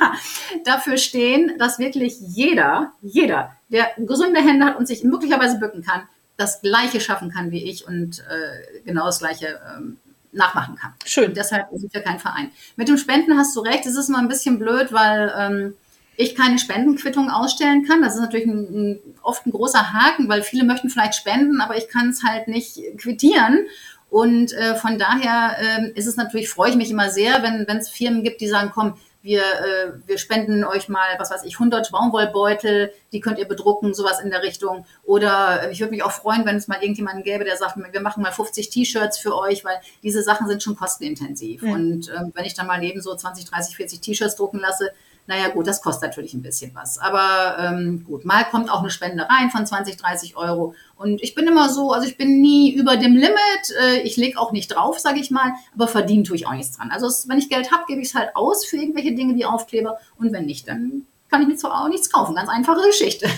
dafür 0.64 0.96
stehen, 0.96 1.56
dass 1.58 1.78
wirklich 1.78 2.18
jeder, 2.20 2.92
jeder, 3.02 3.56
der 3.68 3.90
gesunde 3.98 4.40
Hände 4.40 4.66
hat 4.66 4.76
und 4.76 4.86
sich 4.86 5.04
möglicherweise 5.04 5.58
bücken 5.58 5.82
kann, 5.82 6.02
das 6.36 6.60
Gleiche 6.60 7.00
schaffen 7.00 7.30
kann 7.30 7.50
wie 7.50 7.70
ich 7.70 7.86
und 7.86 8.20
äh, 8.20 8.82
genau 8.84 9.06
das 9.06 9.18
Gleiche 9.18 9.60
ähm, 9.76 9.98
nachmachen 10.32 10.76
kann. 10.76 10.94
Schön. 11.04 11.26
Und 11.26 11.36
deshalb 11.36 11.68
sind 11.72 11.92
wir 11.92 12.00
kein 12.00 12.18
Verein. 12.18 12.50
Mit 12.76 12.88
dem 12.88 12.96
Spenden 12.96 13.36
hast 13.36 13.54
du 13.56 13.60
recht. 13.60 13.86
Es 13.86 13.96
ist 13.96 14.08
immer 14.08 14.18
ein 14.18 14.28
bisschen 14.28 14.58
blöd, 14.58 14.92
weil 14.92 15.32
ähm, 15.36 15.74
ich 16.16 16.34
keine 16.34 16.58
Spendenquittung 16.58 17.30
ausstellen 17.30 17.86
kann. 17.86 18.02
Das 18.02 18.14
ist 18.14 18.20
natürlich 18.20 18.46
ein, 18.46 18.92
ein, 18.92 18.98
oft 19.22 19.46
ein 19.46 19.52
großer 19.52 19.92
Haken, 19.92 20.28
weil 20.28 20.42
viele 20.42 20.64
möchten 20.64 20.90
vielleicht 20.90 21.14
spenden, 21.14 21.60
aber 21.60 21.76
ich 21.76 21.88
kann 21.88 22.10
es 22.10 22.22
halt 22.22 22.48
nicht 22.48 22.78
quittieren. 22.98 23.66
Und 24.10 24.52
äh, 24.52 24.74
von 24.74 24.98
daher 24.98 25.56
äh, 25.58 25.90
ist 25.92 26.06
es 26.06 26.16
natürlich, 26.16 26.50
freue 26.50 26.70
ich 26.70 26.76
mich 26.76 26.90
immer 26.90 27.10
sehr, 27.10 27.42
wenn 27.42 27.78
es 27.78 27.88
Firmen 27.88 28.22
gibt, 28.24 28.40
die 28.40 28.48
sagen, 28.48 28.72
komm, 28.74 28.94
wir, 29.22 29.42
äh, 29.42 29.92
wir 30.06 30.18
spenden 30.18 30.64
euch 30.64 30.88
mal, 30.88 31.06
was 31.18 31.30
weiß 31.30 31.44
ich, 31.44 31.54
100 31.54 31.90
Baumwollbeutel, 31.90 32.92
die 33.12 33.20
könnt 33.20 33.38
ihr 33.38 33.46
bedrucken, 33.46 33.92
sowas 33.92 34.20
in 34.20 34.30
der 34.30 34.42
Richtung. 34.42 34.86
Oder 35.04 35.64
äh, 35.64 35.72
ich 35.72 35.80
würde 35.80 35.90
mich 35.90 36.02
auch 36.02 36.12
freuen, 36.12 36.46
wenn 36.46 36.56
es 36.56 36.68
mal 36.68 36.80
irgendjemanden 36.80 37.22
gäbe, 37.22 37.44
der 37.44 37.56
sagt, 37.56 37.76
wir 37.76 38.00
machen 38.00 38.22
mal 38.22 38.32
50 38.32 38.70
T-Shirts 38.70 39.18
für 39.18 39.36
euch, 39.36 39.64
weil 39.64 39.76
diese 40.02 40.22
Sachen 40.22 40.48
sind 40.48 40.62
schon 40.62 40.74
kostenintensiv. 40.74 41.62
Mhm. 41.62 41.72
Und 41.72 42.08
äh, 42.08 42.20
wenn 42.32 42.44
ich 42.46 42.54
dann 42.54 42.66
mal 42.66 42.82
eben 42.82 43.02
so 43.02 43.14
20, 43.14 43.44
30, 43.44 43.76
40 43.76 44.00
T-Shirts 44.00 44.36
drucken 44.36 44.58
lasse, 44.58 44.90
naja 45.26 45.48
gut, 45.48 45.66
das 45.66 45.82
kostet 45.82 46.08
natürlich 46.08 46.34
ein 46.34 46.42
bisschen 46.42 46.74
was. 46.74 46.98
Aber 46.98 47.56
ähm, 47.58 48.04
gut, 48.04 48.24
mal 48.24 48.44
kommt 48.44 48.70
auch 48.70 48.80
eine 48.80 48.90
Spende 48.90 49.28
rein 49.28 49.50
von 49.50 49.64
20, 49.64 49.96
30 49.96 50.36
Euro. 50.36 50.74
Und 50.96 51.22
ich 51.22 51.34
bin 51.34 51.46
immer 51.46 51.68
so, 51.68 51.92
also 51.92 52.06
ich 52.06 52.16
bin 52.16 52.40
nie 52.40 52.72
über 52.72 52.96
dem 52.96 53.14
Limit. 53.14 53.74
Äh, 53.80 54.00
ich 54.00 54.16
lege 54.16 54.38
auch 54.38 54.52
nicht 54.52 54.68
drauf, 54.68 54.98
sage 54.98 55.20
ich 55.20 55.30
mal, 55.30 55.52
aber 55.74 55.88
verdienen 55.88 56.24
tue 56.24 56.36
ich 56.36 56.46
auch 56.46 56.54
nichts 56.54 56.76
dran. 56.76 56.90
Also 56.90 57.06
es, 57.06 57.28
wenn 57.28 57.38
ich 57.38 57.48
Geld 57.48 57.70
habe, 57.72 57.84
gebe 57.86 58.00
ich 58.00 58.08
es 58.08 58.14
halt 58.14 58.34
aus 58.34 58.64
für 58.64 58.76
irgendwelche 58.76 59.14
Dinge 59.14 59.34
wie 59.34 59.44
Aufkleber. 59.44 59.98
Und 60.18 60.32
wenn 60.32 60.46
nicht, 60.46 60.68
dann 60.68 61.06
kann 61.30 61.42
ich 61.42 61.48
mir 61.48 61.56
zwar 61.56 61.84
auch 61.84 61.88
nichts 61.88 62.10
kaufen. 62.10 62.34
Ganz 62.34 62.48
einfache 62.48 62.84
Geschichte. 62.86 63.28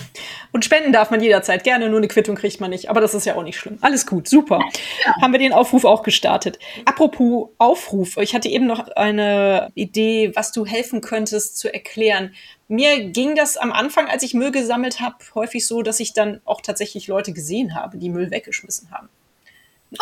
Und 0.51 0.65
spenden 0.65 0.91
darf 0.91 1.11
man 1.11 1.21
jederzeit 1.21 1.63
gerne, 1.63 1.89
nur 1.89 1.97
eine 1.97 2.07
Quittung 2.07 2.35
kriegt 2.35 2.59
man 2.59 2.71
nicht. 2.71 2.89
Aber 2.89 3.01
das 3.01 3.13
ist 3.13 3.25
ja 3.25 3.35
auch 3.35 3.43
nicht 3.43 3.57
schlimm. 3.57 3.77
Alles 3.81 4.07
gut, 4.07 4.27
super. 4.27 4.59
Ja. 5.05 5.15
Haben 5.21 5.31
wir 5.31 5.39
den 5.39 5.53
Aufruf 5.53 5.85
auch 5.85 6.03
gestartet. 6.03 6.57
Apropos 6.85 7.49
Aufruf, 7.57 8.17
ich 8.17 8.33
hatte 8.33 8.49
eben 8.49 8.65
noch 8.65 8.87
eine 8.95 9.71
Idee, 9.75 10.31
was 10.35 10.51
du 10.51 10.65
helfen 10.65 11.01
könntest 11.01 11.57
zu 11.57 11.71
erklären. 11.71 12.33
Mir 12.67 13.11
ging 13.11 13.35
das 13.35 13.57
am 13.57 13.71
Anfang, 13.71 14.07
als 14.07 14.23
ich 14.23 14.33
Müll 14.33 14.51
gesammelt 14.51 14.99
habe, 14.99 15.17
häufig 15.35 15.67
so, 15.67 15.83
dass 15.83 15.99
ich 15.99 16.13
dann 16.13 16.41
auch 16.45 16.61
tatsächlich 16.61 17.07
Leute 17.07 17.33
gesehen 17.33 17.75
habe, 17.75 17.97
die 17.97 18.09
Müll 18.09 18.31
weggeschmissen 18.31 18.89
haben. 18.91 19.09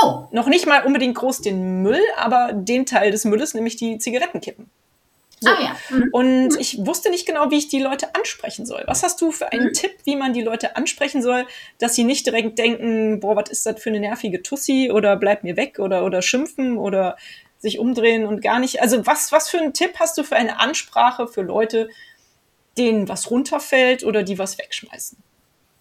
Oh. 0.01 0.28
Noch 0.32 0.47
nicht 0.47 0.65
mal 0.68 0.86
unbedingt 0.86 1.15
groß 1.15 1.41
den 1.41 1.82
Müll, 1.82 2.01
aber 2.18 2.53
den 2.53 2.86
Teil 2.86 3.11
des 3.11 3.26
Mülles, 3.26 3.53
nämlich 3.53 3.76
die 3.76 3.97
Zigarettenkippen. 3.97 4.70
So. 5.43 5.49
Ah, 5.49 5.57
ja. 5.59 5.75
Mhm. 5.89 6.09
Und 6.11 6.49
mhm. 6.49 6.59
ich 6.59 6.85
wusste 6.85 7.09
nicht 7.09 7.25
genau, 7.25 7.49
wie 7.49 7.57
ich 7.57 7.67
die 7.67 7.79
Leute 7.79 8.13
ansprechen 8.13 8.67
soll. 8.67 8.83
Was 8.85 9.01
hast 9.01 9.19
du 9.21 9.31
für 9.31 9.51
einen 9.51 9.67
mhm. 9.67 9.73
Tipp, 9.73 9.91
wie 10.03 10.15
man 10.15 10.33
die 10.33 10.43
Leute 10.43 10.75
ansprechen 10.75 11.23
soll, 11.23 11.45
dass 11.79 11.95
sie 11.95 12.03
nicht 12.03 12.27
direkt 12.27 12.59
denken, 12.59 13.19
boah, 13.19 13.35
was 13.35 13.49
ist 13.49 13.65
das 13.65 13.81
für 13.81 13.89
eine 13.89 13.99
nervige 13.99 14.43
Tussi 14.43 14.91
oder 14.93 15.15
bleib 15.15 15.43
mir 15.43 15.57
weg 15.57 15.79
oder, 15.79 16.05
oder 16.05 16.21
schimpfen 16.21 16.77
oder 16.77 17.17
sich 17.57 17.79
umdrehen 17.79 18.25
und 18.25 18.41
gar 18.41 18.59
nicht. 18.59 18.81
Also 18.81 19.05
was, 19.07 19.31
was 19.31 19.49
für 19.49 19.57
einen 19.57 19.73
Tipp 19.73 19.93
hast 19.99 20.17
du 20.17 20.23
für 20.23 20.35
eine 20.35 20.59
Ansprache 20.59 21.27
für 21.27 21.41
Leute, 21.41 21.89
denen 22.77 23.09
was 23.09 23.31
runterfällt 23.31 24.03
oder 24.03 24.21
die 24.21 24.37
was 24.37 24.59
wegschmeißen? 24.59 25.17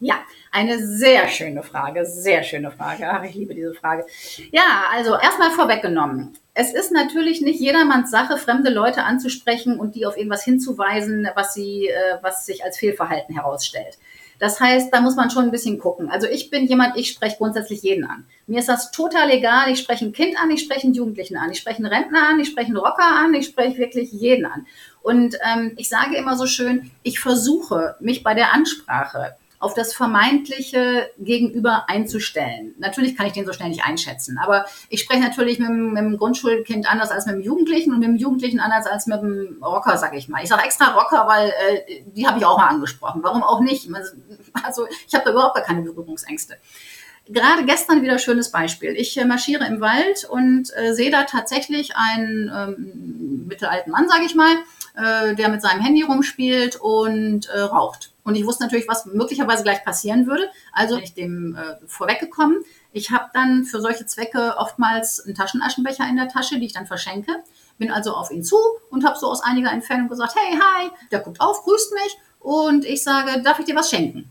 Ja, 0.03 0.15
eine 0.51 0.79
sehr 0.79 1.29
schöne 1.29 1.63
Frage, 1.63 2.07
sehr 2.07 2.43
schöne 2.43 2.71
Frage. 2.71 3.07
Ach, 3.07 3.23
ich 3.23 3.35
liebe 3.35 3.55
diese 3.55 3.75
Frage. 3.75 4.07
Ja, 4.51 4.85
also 4.91 5.15
erstmal 5.15 5.51
vorweggenommen. 5.51 6.39
Es 6.55 6.73
ist 6.73 6.91
natürlich 6.91 7.43
nicht 7.43 7.61
jedermanns 7.61 8.11
Sache, 8.11 8.39
fremde 8.39 8.71
Leute 8.71 9.05
anzusprechen 9.05 9.79
und 9.79 9.95
die 9.95 10.07
auf 10.07 10.17
irgendwas 10.17 10.43
hinzuweisen, 10.43 11.29
was 11.35 11.53
sie, 11.53 11.89
äh, 11.89 12.17
was 12.23 12.47
sich 12.47 12.65
als 12.65 12.79
Fehlverhalten 12.79 13.35
herausstellt. 13.35 13.99
Das 14.39 14.59
heißt, 14.59 14.91
da 14.91 15.03
muss 15.03 15.17
man 15.17 15.29
schon 15.29 15.45
ein 15.45 15.51
bisschen 15.51 15.79
gucken. 15.79 16.11
Also 16.11 16.27
ich 16.27 16.49
bin 16.49 16.67
jemand, 16.67 16.97
ich 16.97 17.11
spreche 17.11 17.37
grundsätzlich 17.37 17.83
jeden 17.83 18.05
an. 18.05 18.25
Mir 18.47 18.61
ist 18.61 18.71
das 18.71 18.91
total 18.91 19.31
egal. 19.31 19.71
Ich 19.71 19.81
spreche 19.81 20.07
ein 20.07 20.15
Kind 20.15 20.41
an, 20.43 20.51
ich 20.51 20.63
spreche 20.63 20.85
einen 20.85 20.95
Jugendlichen 20.95 21.37
an, 21.37 21.51
ich 21.51 21.59
spreche 21.59 21.77
einen 21.77 21.93
Rentner 21.93 22.27
an, 22.27 22.41
ich 22.41 22.49
spreche 22.49 22.69
einen 22.69 22.79
Rocker 22.79 23.05
an, 23.05 23.35
ich 23.35 23.45
spreche 23.45 23.77
wirklich 23.77 24.11
jeden 24.13 24.47
an. 24.47 24.67
Und 25.03 25.37
ähm, 25.47 25.75
ich 25.77 25.91
sage 25.91 26.17
immer 26.17 26.37
so 26.37 26.47
schön, 26.47 26.91
ich 27.03 27.21
versuche 27.21 27.97
mich 28.01 28.23
bei 28.23 28.33
der 28.33 28.55
Ansprache 28.55 29.37
auf 29.61 29.75
das 29.75 29.93
vermeintliche 29.93 31.11
Gegenüber 31.19 31.85
einzustellen. 31.89 32.75
Natürlich 32.79 33.17
kann 33.17 33.27
ich 33.27 33.35
den 33.35 33.45
so 33.45 33.53
schnell 33.53 33.69
nicht 33.69 33.85
einschätzen, 33.85 34.39
aber 34.43 34.65
ich 34.89 35.03
spreche 35.03 35.21
natürlich 35.21 35.59
mit, 35.59 35.71
mit 35.71 35.99
dem 35.99 36.17
Grundschulkind 36.17 36.91
anders 36.91 37.11
als 37.11 37.27
mit 37.27 37.37
dem 37.37 37.43
Jugendlichen 37.43 37.93
und 37.93 38.01
mit 38.01 38.09
dem 38.09 38.17
Jugendlichen 38.17 38.59
anders 38.59 38.87
als 38.87 39.07
mit 39.07 39.21
dem 39.21 39.63
Rocker, 39.63 39.99
sage 39.99 40.17
ich 40.17 40.29
mal. 40.29 40.43
Ich 40.43 40.49
sage 40.49 40.65
extra 40.65 40.95
Rocker, 40.95 41.29
weil 41.29 41.51
äh, 41.51 42.03
die 42.07 42.27
habe 42.27 42.39
ich 42.39 42.47
auch 42.47 42.57
mal 42.57 42.69
angesprochen. 42.69 43.23
Warum 43.23 43.43
auch 43.43 43.61
nicht? 43.61 43.89
Also 44.63 44.87
ich 45.07 45.15
habe 45.15 45.25
da 45.25 45.31
überhaupt 45.33 45.55
gar 45.55 45.65
keine 45.65 45.83
Berührungsängste 45.83 46.57
gerade 47.29 47.65
gestern 47.65 48.03
wieder 48.03 48.19
schönes 48.19 48.51
Beispiel. 48.51 48.91
Ich 48.97 49.17
äh, 49.17 49.25
marschiere 49.25 49.65
im 49.67 49.81
Wald 49.81 50.25
und 50.29 50.71
äh, 50.77 50.95
sehe 50.95 51.11
da 51.11 51.25
tatsächlich 51.25 51.97
einen 51.97 52.51
ähm, 52.55 53.47
mittelalten 53.47 53.93
Mann, 53.93 54.09
sage 54.09 54.25
ich 54.25 54.35
mal, 54.35 54.57
äh, 54.97 55.35
der 55.35 55.49
mit 55.49 55.63
seinem 55.63 55.81
Handy 55.81 56.03
rumspielt 56.03 56.77
und 56.77 57.49
äh, 57.49 57.61
raucht. 57.61 58.13
Und 58.31 58.37
ich 58.37 58.47
wusste 58.47 58.63
natürlich, 58.63 58.87
was 58.87 59.07
möglicherweise 59.07 59.65
gleich 59.65 59.85
passieren 59.85 60.29
würde. 60.29 60.49
Also 60.73 60.95
bin 60.95 61.03
ich 61.03 61.15
dem 61.15 61.57
äh, 61.57 61.85
vorweggekommen. 61.89 62.59
Ich 62.93 63.11
habe 63.11 63.25
dann 63.35 63.65
für 63.65 63.81
solche 63.81 64.07
Zwecke 64.07 64.55
oftmals 64.57 65.19
einen 65.25 65.35
Taschenaschenbecher 65.35 66.09
in 66.09 66.15
der 66.15 66.29
Tasche, 66.29 66.61
die 66.61 66.67
ich 66.67 66.73
dann 66.73 66.87
verschenke. 66.87 67.33
Bin 67.79 67.91
also 67.91 68.15
auf 68.15 68.31
ihn 68.31 68.45
zu 68.45 68.57
und 68.89 69.05
habe 69.05 69.19
so 69.19 69.27
aus 69.27 69.43
einiger 69.43 69.73
Entfernung 69.73 70.09
gesagt, 70.09 70.37
hey, 70.37 70.57
hi. 70.57 70.91
Der 71.11 71.19
guckt 71.19 71.41
auf, 71.41 71.65
grüßt 71.65 71.93
mich 71.93 72.19
und 72.39 72.85
ich 72.85 73.03
sage, 73.03 73.43
darf 73.43 73.59
ich 73.59 73.65
dir 73.65 73.75
was 73.75 73.91
schenken? 73.91 74.31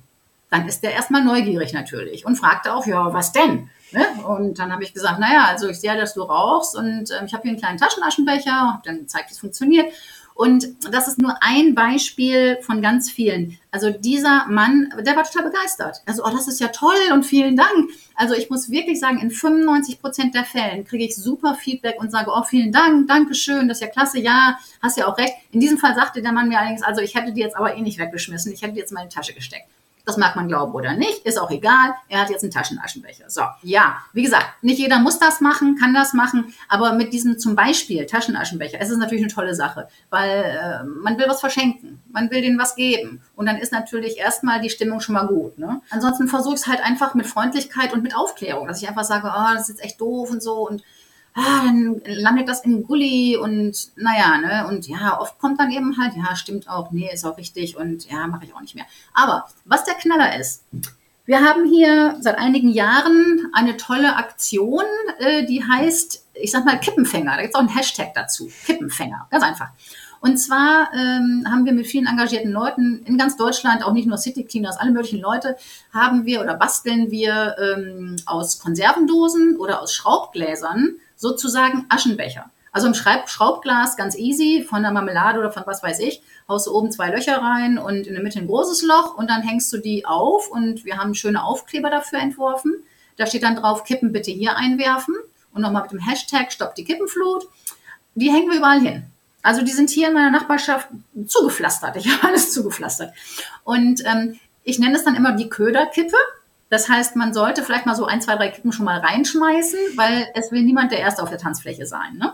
Dann 0.50 0.66
ist 0.66 0.82
der 0.82 0.94
erstmal 0.94 1.26
neugierig 1.26 1.74
natürlich 1.74 2.26
und 2.26 2.38
fragte 2.38 2.74
auch, 2.74 2.88
ja, 2.88 3.14
was 3.14 3.34
denn? 3.34 3.70
Ne? 3.92 4.06
Und 4.26 4.60
dann 4.60 4.72
habe 4.72 4.84
ich 4.84 4.94
gesagt, 4.94 5.20
naja, 5.20 5.46
also 5.50 5.68
ich 5.68 5.80
sehe, 5.82 5.98
dass 5.98 6.14
du 6.14 6.22
rauchst 6.22 6.74
und 6.74 7.12
äh, 7.12 7.26
ich 7.26 7.34
habe 7.34 7.42
hier 7.42 7.52
einen 7.52 7.60
kleinen 7.60 7.78
Taschenaschenbecher, 7.78 8.52
habe 8.52 8.82
dann 8.86 9.00
gezeigt, 9.00 9.30
wie 9.30 9.34
es 9.34 9.40
funktioniert. 9.40 9.92
Und 10.40 10.70
das 10.90 11.10
ist 11.10 11.22
nur 11.22 11.36
ein 11.42 11.76
Beispiel 11.76 12.60
von 12.62 12.82
ganz 12.82 13.12
vielen. 13.12 13.60
Also 13.72 13.90
dieser 13.90 14.46
Mann, 14.48 14.88
der 14.98 15.18
war 15.18 15.26
total 15.26 15.52
begeistert. 15.52 15.98
Also, 16.06 16.24
oh, 16.24 16.30
das 16.32 16.48
ist 16.48 16.62
ja 16.62 16.70
toll 16.70 16.96
und 17.12 17.26
vielen 17.26 17.58
Dank. 17.58 17.90
Also 18.16 18.36
ich 18.36 18.50
muss 18.50 18.70
wirklich 18.70 19.02
sagen, 19.02 19.20
in 19.20 19.32
95 19.32 20.00
Prozent 20.00 20.36
der 20.36 20.46
Fällen 20.46 20.86
kriege 20.86 21.04
ich 21.04 21.18
super 21.18 21.56
Feedback 21.56 22.00
und 22.00 22.10
sage, 22.10 22.32
oh, 22.34 22.44
vielen 22.44 22.72
Dank, 22.72 23.10
danke 23.10 23.36
schön, 23.36 23.68
das 23.68 23.80
ist 23.80 23.82
ja 23.82 23.88
klasse, 23.90 24.22
ja, 24.22 24.58
hast 24.82 24.98
ja 24.98 25.08
auch 25.08 25.18
recht. 25.18 25.34
In 25.52 25.60
diesem 25.60 25.78
Fall 25.78 25.94
sagte 25.94 26.22
der 26.22 26.32
Mann 26.32 26.48
mir 26.48 26.58
allerdings, 26.58 26.84
also 26.84 27.02
ich 27.02 27.16
hätte 27.16 27.34
die 27.34 27.42
jetzt 27.42 27.58
aber 27.58 27.76
eh 27.76 27.82
nicht 27.82 28.00
weggeschmissen, 28.00 28.54
ich 28.54 28.62
hätte 28.62 28.76
die 28.76 28.80
jetzt 28.80 28.92
in 28.92 28.96
meine 28.96 29.10
Tasche 29.10 29.34
gesteckt. 29.34 29.68
Das 30.10 30.18
mag 30.18 30.36
man 30.36 30.48
glauben 30.48 30.74
oder 30.74 30.96
nicht, 30.96 31.24
ist 31.24 31.40
auch 31.40 31.52
egal. 31.52 31.94
Er 32.08 32.22
hat 32.22 32.32
jetzt 32.32 32.42
einen 32.42 32.52
Taschenaschenbecher. 32.52 33.30
So, 33.30 33.44
ja, 33.62 33.98
wie 34.12 34.24
gesagt, 34.24 34.48
nicht 34.64 34.80
jeder 34.80 34.98
muss 34.98 35.20
das 35.20 35.40
machen, 35.40 35.78
kann 35.80 35.94
das 35.94 36.14
machen, 36.14 36.52
aber 36.68 36.94
mit 36.94 37.14
diesem 37.14 37.38
zum 37.38 37.56
Beispiel 37.56 38.08
Taschenaschenbecher, 38.08 38.80
es 38.82 38.90
ist 38.90 38.98
natürlich 38.98 39.24
eine 39.24 39.32
tolle 39.32 39.54
Sache, 39.54 39.88
weil 40.10 40.30
äh, 40.30 40.84
man 40.84 41.20
will 41.20 41.28
was 41.28 41.42
verschenken, 41.42 42.02
man 42.12 42.32
will 42.32 42.42
denen 42.42 42.58
was 42.58 42.74
geben 42.74 43.22
und 43.36 43.46
dann 43.46 43.58
ist 43.58 43.72
natürlich 43.72 44.18
erstmal 44.18 44.62
die 44.62 44.72
Stimmung 44.72 45.00
schon 45.00 45.14
mal 45.14 45.28
gut. 45.28 45.60
Ne? 45.60 45.80
Ansonsten 45.92 46.28
versuche 46.28 46.56
ich 46.56 46.62
es 46.62 46.68
halt 46.68 46.84
einfach 46.84 47.14
mit 47.14 47.28
Freundlichkeit 47.28 47.94
und 47.94 48.02
mit 48.02 48.16
Aufklärung, 48.16 48.68
dass 48.68 48.82
ich 48.82 48.90
einfach 48.90 49.04
sage, 49.04 49.28
oh, 49.28 49.54
das 49.54 49.70
ist 49.70 49.78
jetzt 49.78 49.84
echt 49.84 50.02
doof 50.02 50.32
und 50.32 50.42
so 50.42 50.68
und 50.68 50.82
ah, 51.34 51.64
dann 51.66 52.02
landet 52.06 52.48
das 52.48 52.66
im 52.66 52.84
Gully 52.84 53.38
und 53.38 53.90
naja, 53.96 54.38
ne, 54.38 54.68
und 54.68 54.88
ja, 54.88 55.20
oft 55.20 55.38
kommt 55.40 55.60
dann 55.60 55.72
eben 55.72 55.98
halt, 55.98 56.14
ja, 56.16 56.36
stimmt 56.36 56.70
auch, 56.70 56.92
nee, 56.92 57.10
ist 57.14 57.26
auch 57.26 57.38
richtig 57.38 57.78
und 57.78 58.10
ja, 58.10 58.28
mache 58.28 58.46
ich 58.46 58.56
auch 58.56 58.62
nicht 58.62 58.76
mehr. 58.76 58.86
Aber 59.14 59.48
was 59.66 59.84
der 59.84 59.96
Knaller 59.96 60.40
ist, 60.40 60.64
wir 61.30 61.42
haben 61.42 61.66
hier 61.70 62.18
seit 62.22 62.40
einigen 62.40 62.70
Jahren 62.70 63.52
eine 63.54 63.78
tolle 63.78 64.16
Aktion, 64.16 64.84
äh, 65.20 65.46
die 65.46 65.64
heißt, 65.64 66.26
ich 66.34 66.50
sag 66.50 66.66
mal, 66.66 66.80
Kippenfänger. 66.80 67.36
Da 67.36 67.42
gibt 67.42 67.50
es 67.50 67.56
auch 67.56 67.60
einen 67.60 67.70
Hashtag 67.70 68.16
dazu. 68.16 68.50
Kippenfänger, 68.66 69.28
ganz 69.30 69.44
einfach. 69.44 69.70
Und 70.22 70.38
zwar 70.38 70.90
ähm, 70.94 71.46
haben 71.48 71.66
wir 71.66 71.74
mit 71.74 71.86
vielen 71.86 72.08
engagierten 72.08 72.52
Leuten 72.52 73.04
in 73.06 73.18
ganz 73.18 73.38
Deutschland, 73.38 73.84
auch 73.84 73.94
nicht 73.94 74.08
nur 74.08 74.18
City 74.18 74.44
Cleaners, 74.44 74.78
alle 74.78 74.92
möglichen 74.92 75.22
Leute, 75.22 75.56
haben 75.94 76.26
wir 76.26 76.42
oder 76.42 76.56
basteln 76.56 77.12
wir 77.12 77.56
ähm, 77.60 78.16
aus 78.26 78.60
Konservendosen 78.60 79.58
oder 79.58 79.82
aus 79.82 79.94
Schraubgläsern 79.94 80.96
sozusagen 81.20 81.86
Aschenbecher. 81.90 82.50
Also 82.72 82.88
im 82.88 82.94
Schraubglas 82.94 83.98
ganz 83.98 84.16
easy, 84.16 84.66
von 84.68 84.84
der 84.84 84.92
Marmelade 84.92 85.40
oder 85.40 85.52
von 85.52 85.64
was 85.66 85.84
weiß 85.84 86.00
ich, 86.00 86.22
haust 86.48 86.68
du 86.68 86.72
oben 86.72 86.92
zwei 86.92 87.10
Löcher 87.10 87.38
rein 87.38 87.78
und 87.78 88.08
in 88.08 88.14
der 88.14 88.24
Mitte 88.24 88.40
ein 88.40 88.48
großes 88.48 88.84
Loch 88.84 89.16
und 89.18 89.30
dann 89.30 89.42
hängst 89.42 89.72
du 89.74 89.80
die 89.80 90.06
auf 90.06 90.50
und 90.50 90.86
wir 90.86 90.98
haben 90.98 91.16
schöne 91.16 91.44
Aufkleber 91.44 91.90
dafür 91.90 92.20
entworfen. 92.20 92.74
Da 93.18 93.26
steht 93.26 93.44
dann 93.44 93.58
drauf, 93.58 93.84
Kippen 93.84 94.14
bitte 94.14 94.32
hier 94.32 94.56
einwerfen 94.56 95.16
und 95.54 95.62
nochmal 95.62 95.84
mit 95.84 95.92
dem 95.92 96.00
Hashtag 96.00 96.52
Stopp 96.52 96.76
die 96.76 96.86
Kippenflut. 96.86 97.48
Die 98.16 98.32
hängen 98.32 98.50
wir 98.50 98.58
überall 98.58 98.80
hin. 98.80 99.04
Also 99.42 99.62
die 99.62 99.72
sind 99.72 99.90
hier 99.90 100.10
in 100.10 100.14
meiner 100.14 100.32
Nachbarschaft 100.32 100.88
zugepflastert. 101.26 101.98
Ich 101.98 102.08
habe 102.12 102.30
alles 102.30 102.54
zugepflastert. 102.54 103.14
Und 103.64 104.04
ähm, 104.06 104.40
ich 104.64 104.80
nenne 104.80 104.96
es 104.96 105.04
dann 105.04 105.16
immer 105.16 105.34
die 105.34 105.50
Köderkippe. 105.50 106.16
Das 106.70 106.88
heißt, 106.88 107.16
man 107.16 107.34
sollte 107.34 107.64
vielleicht 107.64 107.86
mal 107.86 107.96
so 107.96 108.06
ein, 108.06 108.22
zwei, 108.22 108.36
drei 108.36 108.50
Kippen 108.50 108.72
schon 108.72 108.86
mal 108.86 109.00
reinschmeißen, 109.00 109.80
weil 109.96 110.28
es 110.36 110.52
will 110.52 110.62
niemand 110.62 110.92
der 110.92 111.00
Erste 111.00 111.24
auf 111.24 111.30
der 111.30 111.40
Tanzfläche 111.40 111.86
sein. 111.86 112.18
Ne? 112.18 112.34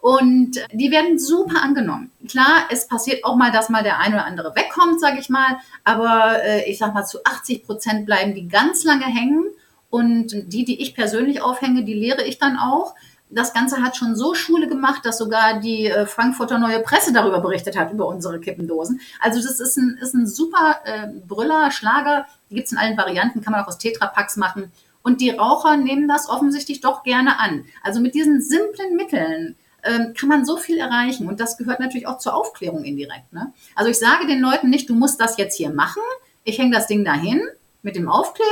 Und 0.00 0.58
die 0.72 0.90
werden 0.90 1.16
super 1.16 1.62
angenommen. 1.62 2.10
Klar, 2.28 2.66
es 2.70 2.88
passiert 2.88 3.24
auch 3.24 3.36
mal, 3.36 3.52
dass 3.52 3.68
mal 3.68 3.84
der 3.84 4.00
eine 4.00 4.16
oder 4.16 4.26
andere 4.26 4.56
wegkommt, 4.56 5.00
sage 5.00 5.20
ich 5.20 5.28
mal. 5.28 5.58
Aber 5.84 6.42
äh, 6.42 6.68
ich 6.68 6.78
sag 6.78 6.92
mal, 6.92 7.04
zu 7.04 7.24
80 7.24 7.64
Prozent 7.64 8.04
bleiben 8.04 8.34
die 8.34 8.48
ganz 8.48 8.82
lange 8.82 9.04
hängen. 9.04 9.44
Und 9.90 10.34
die, 10.52 10.64
die 10.64 10.80
ich 10.80 10.96
persönlich 10.96 11.40
aufhänge, 11.40 11.84
die 11.84 11.94
lehre 11.94 12.24
ich 12.24 12.38
dann 12.38 12.56
auch 12.56 12.94
das 13.34 13.52
Ganze 13.52 13.82
hat 13.82 13.96
schon 13.96 14.14
so 14.14 14.34
Schule 14.34 14.68
gemacht, 14.68 15.04
dass 15.04 15.18
sogar 15.18 15.60
die 15.60 15.86
äh, 15.86 16.06
Frankfurter 16.06 16.58
Neue 16.58 16.80
Presse 16.80 17.12
darüber 17.12 17.40
berichtet 17.40 17.76
hat, 17.78 17.92
über 17.92 18.06
unsere 18.06 18.40
Kippendosen. 18.40 19.00
Also 19.20 19.40
das 19.42 19.58
ist 19.60 19.76
ein, 19.76 19.98
ist 20.00 20.14
ein 20.14 20.26
super 20.26 20.80
äh, 20.84 21.08
Brüller, 21.26 21.70
Schlager, 21.70 22.26
die 22.50 22.56
gibt's 22.56 22.72
in 22.72 22.78
allen 22.78 22.96
Varianten, 22.96 23.40
kann 23.40 23.52
man 23.52 23.62
auch 23.62 23.68
aus 23.68 23.78
Tetrapacks 23.78 24.36
machen. 24.36 24.70
Und 25.02 25.20
die 25.20 25.30
Raucher 25.30 25.76
nehmen 25.76 26.08
das 26.08 26.28
offensichtlich 26.28 26.80
doch 26.80 27.02
gerne 27.02 27.40
an. 27.40 27.64
Also 27.82 28.00
mit 28.00 28.14
diesen 28.14 28.40
simplen 28.40 28.94
Mitteln 28.96 29.56
ähm, 29.82 30.14
kann 30.16 30.28
man 30.28 30.44
so 30.44 30.56
viel 30.56 30.78
erreichen. 30.78 31.26
Und 31.26 31.40
das 31.40 31.56
gehört 31.56 31.80
natürlich 31.80 32.06
auch 32.06 32.18
zur 32.18 32.34
Aufklärung 32.34 32.84
indirekt. 32.84 33.32
Ne? 33.32 33.52
Also 33.74 33.90
ich 33.90 33.98
sage 33.98 34.26
den 34.26 34.40
Leuten 34.40 34.70
nicht, 34.70 34.88
du 34.88 34.94
musst 34.94 35.20
das 35.20 35.38
jetzt 35.38 35.56
hier 35.56 35.70
machen. 35.70 36.02
Ich 36.44 36.58
hänge 36.58 36.74
das 36.74 36.86
Ding 36.86 37.04
dahin 37.04 37.42
mit 37.82 37.96
dem 37.96 38.08
Aufkleber 38.08 38.48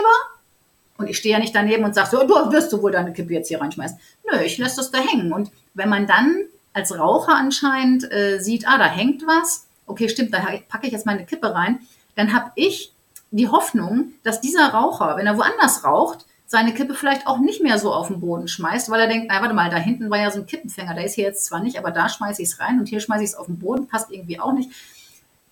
und 1.00 1.08
ich 1.08 1.16
stehe 1.16 1.32
ja 1.32 1.38
nicht 1.38 1.54
daneben 1.54 1.82
und 1.84 1.94
sage 1.94 2.10
so, 2.10 2.26
du 2.26 2.52
wirst 2.52 2.72
du 2.72 2.82
wohl 2.82 2.92
deine 2.92 3.14
Kippe 3.14 3.32
jetzt 3.32 3.48
hier 3.48 3.60
reinschmeißen. 3.60 3.98
Nö, 4.32 4.40
ich 4.40 4.58
lasse 4.58 4.76
das 4.76 4.90
da 4.90 4.98
hängen. 4.98 5.32
Und 5.32 5.50
wenn 5.74 5.88
man 5.88 6.06
dann 6.06 6.44
als 6.72 6.96
Raucher 6.96 7.34
anscheinend 7.34 8.10
äh, 8.12 8.38
sieht, 8.38 8.66
ah, 8.68 8.78
da 8.78 8.86
hängt 8.86 9.26
was, 9.26 9.66
okay, 9.86 10.08
stimmt, 10.08 10.32
da 10.32 10.40
packe 10.68 10.86
ich 10.86 10.92
jetzt 10.92 11.06
meine 11.06 11.26
Kippe 11.26 11.54
rein, 11.54 11.80
dann 12.16 12.32
habe 12.32 12.52
ich 12.54 12.92
die 13.30 13.48
Hoffnung, 13.48 14.12
dass 14.22 14.40
dieser 14.40 14.68
Raucher, 14.68 15.16
wenn 15.16 15.26
er 15.26 15.36
woanders 15.36 15.84
raucht, 15.84 16.26
seine 16.46 16.74
Kippe 16.74 16.94
vielleicht 16.94 17.28
auch 17.28 17.38
nicht 17.38 17.62
mehr 17.62 17.78
so 17.78 17.92
auf 17.92 18.08
den 18.08 18.18
Boden 18.18 18.48
schmeißt, 18.48 18.90
weil 18.90 19.00
er 19.00 19.06
denkt, 19.06 19.28
na 19.30 19.40
warte 19.40 19.54
mal, 19.54 19.70
da 19.70 19.76
hinten 19.76 20.10
war 20.10 20.18
ja 20.18 20.32
so 20.32 20.40
ein 20.40 20.46
Kippenfänger, 20.46 20.94
der 20.94 21.04
ist 21.04 21.14
hier 21.14 21.24
jetzt 21.24 21.44
zwar 21.44 21.60
nicht, 21.60 21.78
aber 21.78 21.92
da 21.92 22.08
schmeiße 22.08 22.42
ich 22.42 22.48
es 22.48 22.58
rein 22.58 22.80
und 22.80 22.88
hier 22.88 22.98
schmeiße 22.98 23.22
ich 23.22 23.30
es 23.30 23.36
auf 23.36 23.46
den 23.46 23.60
Boden, 23.60 23.86
passt 23.86 24.10
irgendwie 24.10 24.40
auch 24.40 24.52
nicht. 24.52 24.70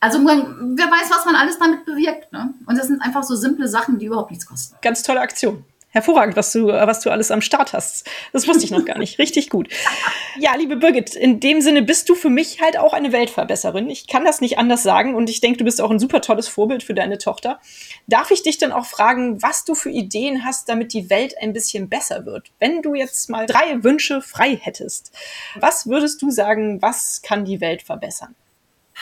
Also 0.01 0.19
man, 0.19 0.77
wer 0.77 0.87
weiß, 0.87 1.11
was 1.11 1.25
man 1.25 1.37
alles 1.37 1.59
damit 1.59 1.85
bewirkt. 1.85 2.33
Ne? 2.33 2.53
Und 2.67 2.77
das 2.79 2.89
sind 2.89 3.01
einfach 3.01 3.23
so 3.23 3.37
simple 3.37 3.69
Sachen, 3.69 3.99
die 3.99 4.07
überhaupt 4.07 4.31
nichts 4.31 4.47
kosten. 4.47 4.77
Ganz 4.83 5.03
tolle 5.03 5.21
Aktion. 5.21 5.65
Hervorragend, 5.99 6.37
was 6.37 6.53
du, 6.53 6.69
was 6.69 7.01
du 7.01 7.11
alles 7.11 7.33
am 7.33 7.41
Start 7.41 7.73
hast. 7.73 8.09
Das 8.33 8.47
wusste 8.47 8.65
ich 8.65 8.71
noch 8.71 8.85
gar 8.85 8.99
nicht. 8.99 9.19
Richtig 9.19 9.51
gut. 9.51 9.69
Ja, 10.41 10.55
liebe 10.55 10.77
Birgit, 10.77 11.17
in 11.17 11.41
dem 11.41 11.61
Sinne 11.61 11.83
bist 11.83 12.09
du 12.09 12.15
für 12.15 12.31
mich 12.31 12.61
halt 12.61 12.79
auch 12.79 12.93
eine 12.93 13.11
Weltverbesserin. 13.11 13.91
Ich 13.91 14.07
kann 14.07 14.25
das 14.25 14.41
nicht 14.41 14.57
anders 14.57 14.85
sagen 14.85 15.17
und 15.17 15.29
ich 15.29 15.41
denke, 15.41 15.59
du 15.59 15.65
bist 15.65 15.81
auch 15.81 15.91
ein 15.91 15.99
super 15.99 16.21
tolles 16.21 16.47
Vorbild 16.47 16.85
für 16.85 16.95
deine 16.95 17.19
Tochter. 17.19 17.59
Darf 18.07 18.31
ich 18.31 18.45
dich 18.45 18.57
dann 18.57 18.71
auch 18.71 18.87
fragen, 18.87 19.43
was 19.43 19.65
du 19.65 19.75
für 19.75 19.91
Ideen 19.91 20.45
hast, 20.45 20.69
damit 20.69 20.93
die 20.93 21.11
Welt 21.11 21.35
ein 21.41 21.53
bisschen 21.53 21.89
besser 21.89 22.25
wird? 22.25 22.53
Wenn 22.61 22.83
du 22.83 22.95
jetzt 22.95 23.29
mal 23.31 23.47
drei 23.47 23.83
Wünsche 23.83 24.23
frei 24.23 24.57
hättest, 24.63 25.11
was 25.57 25.89
würdest 25.89 26.23
du 26.23 26.31
sagen, 26.31 26.81
was 26.81 27.21
kann 27.23 27.45
die 27.45 27.61
Welt 27.61 27.83
verbessern? 27.83 28.37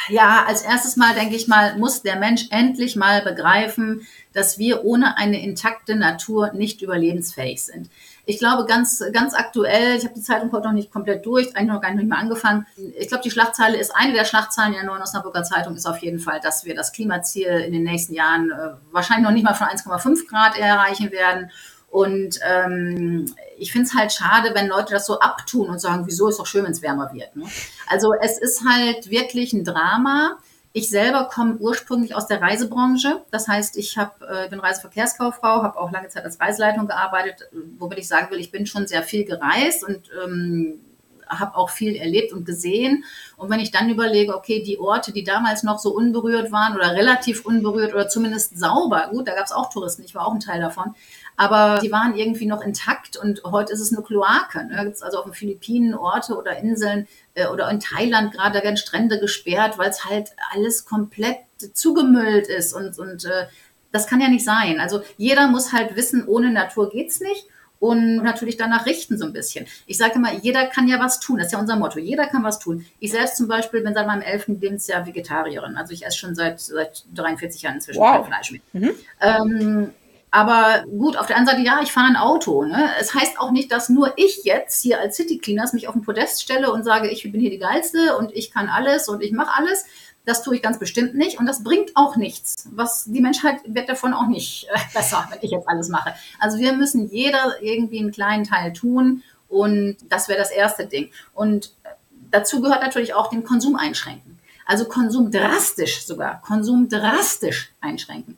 Ja, 0.08 0.44
als 0.46 0.62
erstes 0.62 0.96
Mal 0.96 1.14
denke 1.14 1.34
ich 1.34 1.48
mal, 1.48 1.76
muss 1.78 2.02
der 2.02 2.16
Mensch 2.16 2.46
endlich 2.50 2.96
mal 2.96 3.22
begreifen, 3.22 4.06
dass 4.32 4.58
wir 4.58 4.84
ohne 4.84 5.16
eine 5.16 5.42
intakte 5.42 5.96
Natur 5.96 6.52
nicht 6.52 6.82
überlebensfähig 6.82 7.64
sind. 7.64 7.90
Ich 8.26 8.38
glaube, 8.38 8.66
ganz, 8.66 9.02
ganz 9.12 9.34
aktuell, 9.34 9.96
ich 9.96 10.04
habe 10.04 10.14
die 10.14 10.22
Zeitung 10.22 10.52
heute 10.52 10.66
noch 10.66 10.74
nicht 10.74 10.90
komplett 10.90 11.24
durch, 11.24 11.56
eigentlich 11.56 11.72
noch 11.72 11.80
gar 11.80 11.94
nicht 11.94 12.08
mehr 12.08 12.18
angefangen. 12.18 12.66
Ich 12.98 13.08
glaube, 13.08 13.22
die 13.22 13.30
Schlagzeile 13.30 13.78
ist, 13.78 13.94
eine 13.94 14.12
der 14.12 14.24
Schlagzeilen 14.24 14.74
der 14.74 14.84
neuen 14.84 15.00
Osnabrücker 15.00 15.44
Zeitung 15.44 15.74
ist 15.74 15.86
auf 15.86 15.98
jeden 15.98 16.18
Fall, 16.18 16.40
dass 16.40 16.64
wir 16.64 16.74
das 16.74 16.92
Klimaziel 16.92 17.48
in 17.48 17.72
den 17.72 17.84
nächsten 17.84 18.14
Jahren 18.14 18.50
äh, 18.50 18.72
wahrscheinlich 18.92 19.24
noch 19.24 19.32
nicht 19.32 19.44
mal 19.44 19.54
von 19.54 19.68
1,5 19.68 20.28
Grad 20.28 20.58
erreichen 20.58 21.10
werden. 21.12 21.50
Und 21.90 22.40
ähm, 22.42 23.34
ich 23.58 23.72
finde 23.72 23.86
es 23.86 23.94
halt 23.94 24.12
schade, 24.12 24.50
wenn 24.54 24.66
Leute 24.66 24.92
das 24.92 25.06
so 25.06 25.18
abtun 25.18 25.70
und 25.70 25.80
sagen, 25.80 26.04
wieso 26.06 26.28
ist 26.28 26.38
doch 26.38 26.46
schön, 26.46 26.64
wenn 26.64 26.72
es 26.72 26.82
wärmer 26.82 27.12
wird. 27.12 27.34
Ne? 27.36 27.46
Also 27.88 28.12
es 28.20 28.38
ist 28.38 28.64
halt 28.68 29.10
wirklich 29.10 29.52
ein 29.52 29.64
Drama. 29.64 30.38
Ich 30.72 30.90
selber 30.90 31.30
komme 31.32 31.56
ursprünglich 31.56 32.14
aus 32.14 32.26
der 32.26 32.42
Reisebranche. 32.42 33.24
Das 33.30 33.48
heißt, 33.48 33.78
ich 33.78 33.96
hab, 33.96 34.20
äh, 34.20 34.48
bin 34.50 34.60
Reiseverkehrskauffrau, 34.60 35.62
habe 35.62 35.78
auch 35.78 35.90
lange 35.90 36.08
Zeit 36.08 36.24
als 36.24 36.38
Reiseleitung 36.38 36.86
gearbeitet, 36.86 37.48
womit 37.78 37.98
ich 37.98 38.08
sagen 38.08 38.30
will, 38.30 38.40
ich 38.40 38.50
bin 38.50 38.66
schon 38.66 38.86
sehr 38.86 39.02
viel 39.02 39.24
gereist 39.24 39.82
und 39.82 40.10
ähm, 40.22 40.80
habe 41.28 41.56
auch 41.56 41.70
viel 41.70 41.96
erlebt 41.96 42.32
und 42.32 42.44
gesehen. 42.44 43.04
Und 43.36 43.50
wenn 43.50 43.60
ich 43.60 43.70
dann 43.70 43.90
überlege, 43.90 44.36
okay, 44.36 44.62
die 44.62 44.78
Orte, 44.78 45.12
die 45.12 45.24
damals 45.24 45.62
noch 45.62 45.78
so 45.78 45.90
unberührt 45.94 46.52
waren 46.52 46.74
oder 46.74 46.92
relativ 46.92 47.44
unberührt 47.44 47.94
oder 47.94 48.08
zumindest 48.08 48.58
sauber, 48.58 49.08
gut, 49.10 49.28
da 49.28 49.34
gab 49.34 49.46
es 49.46 49.52
auch 49.52 49.70
Touristen, 49.70 50.04
ich 50.04 50.14
war 50.14 50.26
auch 50.26 50.34
ein 50.34 50.40
Teil 50.40 50.60
davon, 50.60 50.94
aber 51.36 51.80
die 51.82 51.92
waren 51.92 52.16
irgendwie 52.16 52.46
noch 52.46 52.62
intakt 52.62 53.16
und 53.16 53.42
heute 53.44 53.72
ist 53.72 53.80
es 53.80 53.92
eine 53.92 54.02
Kloake. 54.02 54.64
Ne? 54.66 54.92
Da 54.98 55.04
also 55.04 55.18
auf 55.18 55.24
den 55.24 55.34
Philippinen 55.34 55.94
Orte 55.94 56.36
oder 56.36 56.56
Inseln 56.58 57.06
äh, 57.34 57.46
oder 57.46 57.70
in 57.70 57.80
Thailand 57.80 58.32
gerade, 58.32 58.62
werden 58.62 58.76
Strände 58.76 59.20
gesperrt, 59.20 59.78
weil 59.78 59.90
es 59.90 60.04
halt 60.04 60.30
alles 60.52 60.84
komplett 60.84 61.38
zugemüllt 61.72 62.48
ist 62.48 62.72
und, 62.72 62.98
und 62.98 63.24
äh, 63.24 63.46
das 63.92 64.06
kann 64.06 64.20
ja 64.20 64.28
nicht 64.28 64.44
sein. 64.44 64.80
Also 64.80 65.02
jeder 65.16 65.48
muss 65.48 65.72
halt 65.72 65.96
wissen, 65.96 66.26
ohne 66.26 66.50
Natur 66.50 66.90
geht's 66.90 67.20
nicht 67.20 67.46
und 67.78 68.16
natürlich 68.16 68.56
danach 68.56 68.86
richten 68.86 69.18
so 69.18 69.26
ein 69.26 69.32
bisschen. 69.32 69.66
Ich 69.86 69.98
sage 69.98 70.14
immer, 70.14 70.32
jeder 70.32 70.66
kann 70.66 70.88
ja 70.88 70.98
was 70.98 71.20
tun. 71.20 71.38
Das 71.38 71.46
ist 71.46 71.52
ja 71.52 71.58
unser 71.58 71.76
Motto. 71.76 71.98
Jeder 71.98 72.26
kann 72.26 72.42
was 72.42 72.58
tun. 72.58 72.86
Ich 73.00 73.12
selbst 73.12 73.36
zum 73.36 73.48
Beispiel 73.48 73.82
bin 73.82 73.94
seit 73.94 74.06
meinem 74.06 74.22
elften 74.22 74.60
Lebensjahr 74.60 75.06
Vegetarierin. 75.06 75.76
Also 75.76 75.92
ich 75.92 76.06
esse 76.06 76.18
schon 76.18 76.34
seit, 76.34 76.60
seit 76.60 77.04
43 77.14 77.62
Jahren 77.62 77.74
inzwischen 77.76 78.00
wow. 78.00 78.16
kein 78.16 78.24
Fleisch 78.24 78.50
mehr. 78.52 78.60
Mhm. 78.72 78.90
Ähm, 79.20 79.90
aber 80.30 80.84
gut, 80.86 81.16
auf 81.16 81.26
der 81.26 81.36
anderen 81.36 81.58
Seite, 81.58 81.66
ja, 81.66 81.80
ich 81.82 81.92
fahre 81.92 82.08
ein 82.08 82.16
Auto. 82.16 82.64
Ne? 82.64 82.90
Es 83.00 83.14
heißt 83.14 83.38
auch 83.38 83.52
nicht, 83.52 83.70
dass 83.72 83.88
nur 83.88 84.12
ich 84.16 84.44
jetzt 84.44 84.82
hier 84.82 85.00
als 85.00 85.16
City 85.16 85.38
Cleaners 85.38 85.72
mich 85.72 85.88
auf 85.88 85.94
den 85.94 86.02
Podest 86.02 86.42
stelle 86.42 86.72
und 86.72 86.84
sage, 86.84 87.08
ich 87.08 87.22
bin 87.30 87.40
hier 87.40 87.50
die 87.50 87.58
Geilste 87.58 88.16
und 88.18 88.34
ich 88.34 88.50
kann 88.52 88.68
alles 88.68 89.08
und 89.08 89.22
ich 89.22 89.32
mache 89.32 89.56
alles. 89.56 89.86
Das 90.26 90.42
tue 90.42 90.56
ich 90.56 90.62
ganz 90.62 90.78
bestimmt 90.78 91.14
nicht 91.14 91.38
und 91.38 91.46
das 91.46 91.64
bringt 91.64 91.92
auch 91.94 92.16
nichts. 92.16 92.56
Was 92.72 93.04
die 93.04 93.20
Menschheit 93.20 93.60
wird 93.64 93.88
davon 93.88 94.12
auch 94.12 94.26
nicht 94.26 94.66
äh, 94.68 94.78
besser, 94.94 95.26
wenn 95.30 95.38
ich 95.40 95.52
jetzt 95.52 95.68
alles 95.68 95.88
mache. 95.88 96.14
Also 96.38 96.58
wir 96.58 96.74
müssen 96.74 97.08
jeder 97.08 97.62
irgendwie 97.62 98.00
einen 98.00 98.12
kleinen 98.12 98.44
Teil 98.44 98.72
tun 98.72 99.22
und 99.48 99.96
das 100.10 100.28
wäre 100.28 100.38
das 100.38 100.50
erste 100.50 100.86
Ding. 100.86 101.10
Und 101.32 101.72
äh, 101.84 101.88
dazu 102.30 102.60
gehört 102.60 102.82
natürlich 102.82 103.14
auch 103.14 103.30
den 103.30 103.44
Konsum 103.44 103.76
einschränken. 103.76 104.38
Also 104.66 104.86
Konsum 104.86 105.30
drastisch 105.30 106.04
sogar, 106.04 106.42
Konsum 106.42 106.88
drastisch 106.88 107.72
einschränken. 107.80 108.36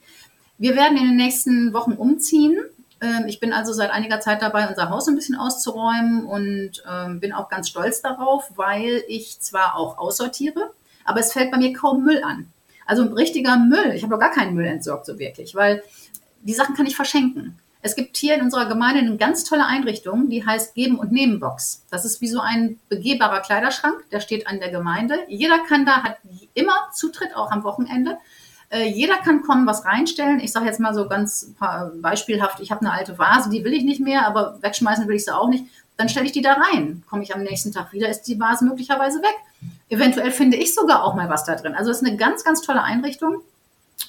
Wir 0.59 0.77
werden 0.77 0.99
in 0.99 1.05
den 1.05 1.17
nächsten 1.17 1.73
Wochen 1.73 1.93
umziehen. 1.93 2.59
Ähm, 3.01 3.25
ich 3.27 3.41
bin 3.41 3.55
also 3.55 3.73
seit 3.73 3.91
einiger 3.91 4.21
Zeit 4.21 4.43
dabei, 4.43 4.69
unser 4.69 4.91
Haus 4.91 5.09
ein 5.09 5.15
bisschen 5.15 5.37
auszuräumen 5.37 6.27
und 6.27 6.83
ähm, 6.87 7.19
bin 7.21 7.33
auch 7.33 7.49
ganz 7.49 7.71
stolz 7.71 8.03
darauf, 8.03 8.53
weil 8.57 9.05
ich 9.09 9.41
zwar 9.41 9.77
auch 9.77 9.97
aussortiere, 9.97 10.71
aber 11.09 11.21
es 11.21 11.33
fällt 11.33 11.51
bei 11.51 11.57
mir 11.57 11.73
kaum 11.73 12.05
Müll 12.05 12.23
an. 12.23 12.53
Also 12.87 13.03
ein 13.03 13.13
richtiger 13.13 13.57
Müll. 13.57 13.93
Ich 13.95 14.03
habe 14.03 14.13
doch 14.13 14.21
gar 14.21 14.31
keinen 14.31 14.55
Müll 14.55 14.67
entsorgt 14.67 15.07
so 15.07 15.19
wirklich, 15.19 15.55
weil 15.55 15.83
die 16.43 16.53
Sachen 16.53 16.75
kann 16.75 16.87
ich 16.87 16.97
verschenken. 16.97 17.59
Es 17.81 17.97
gibt 17.97 18.17
hier 18.17 18.35
in 18.35 18.43
unserer 18.43 18.67
Gemeinde 18.67 19.01
eine 19.01 19.17
ganz 19.17 19.45
tolle 19.45 19.65
Einrichtung, 19.65 20.29
die 20.29 20.45
heißt 20.45 20.75
Geben- 20.75 20.99
und 20.99 21.13
Nehmen-Box. 21.13 21.85
Das 21.91 22.05
ist 22.05 22.21
wie 22.21 22.29
so 22.29 22.41
ein 22.41 22.79
begehbarer 22.89 23.41
Kleiderschrank, 23.41 24.05
der 24.11 24.21
steht 24.21 24.47
an 24.47 24.59
der 24.59 24.71
Gemeinde. 24.71 25.21
Jeder 25.29 25.61
kann 25.61 25.87
da, 25.87 26.03
hat 26.03 26.19
immer 26.55 26.75
Zutritt, 26.93 27.35
auch 27.35 27.51
am 27.51 27.65
Wochenende. 27.65 28.19
Äh, 28.71 28.89
jeder 28.89 29.17
kann 29.17 29.43
kommen, 29.43 29.67
was 29.67 29.87
reinstellen. 29.87 30.41
Ich 30.41 30.53
sage 30.53 30.67
jetzt 30.67 30.81
mal 30.81 30.93
so 30.93 31.09
ganz 31.09 31.55
beispielhaft, 32.03 32.61
ich 32.61 32.71
habe 32.71 32.83
eine 32.83 32.93
alte 32.93 33.19
Vase, 33.19 33.49
die 33.49 33.65
will 33.65 33.73
ich 33.73 33.85
nicht 33.85 34.01
mehr, 34.01 34.27
aber 34.27 34.59
wegschmeißen 34.61 35.09
will 35.09 35.17
ich 35.17 35.25
sie 35.25 35.35
auch 35.35 35.49
nicht. 35.49 35.65
Dann 35.97 36.09
stelle 36.09 36.27
ich 36.27 36.33
die 36.33 36.43
da 36.43 36.55
rein. 36.55 37.03
Komme 37.09 37.23
ich 37.23 37.35
am 37.35 37.43
nächsten 37.43 37.73
Tag 37.73 37.93
wieder, 37.93 38.09
ist 38.09 38.23
die 38.23 38.39
Vase 38.39 38.65
möglicherweise 38.65 39.23
weg. 39.23 39.35
Eventuell 39.89 40.31
finde 40.31 40.57
ich 40.57 40.75
sogar 40.75 41.05
auch 41.05 41.15
mal 41.15 41.29
was 41.29 41.45
da 41.45 41.55
drin. 41.55 41.75
Also 41.75 41.91
es 41.91 41.99
ist 41.99 42.07
eine 42.07 42.17
ganz, 42.17 42.45
ganz 42.45 42.61
tolle 42.61 42.83
Einrichtung. 42.83 43.43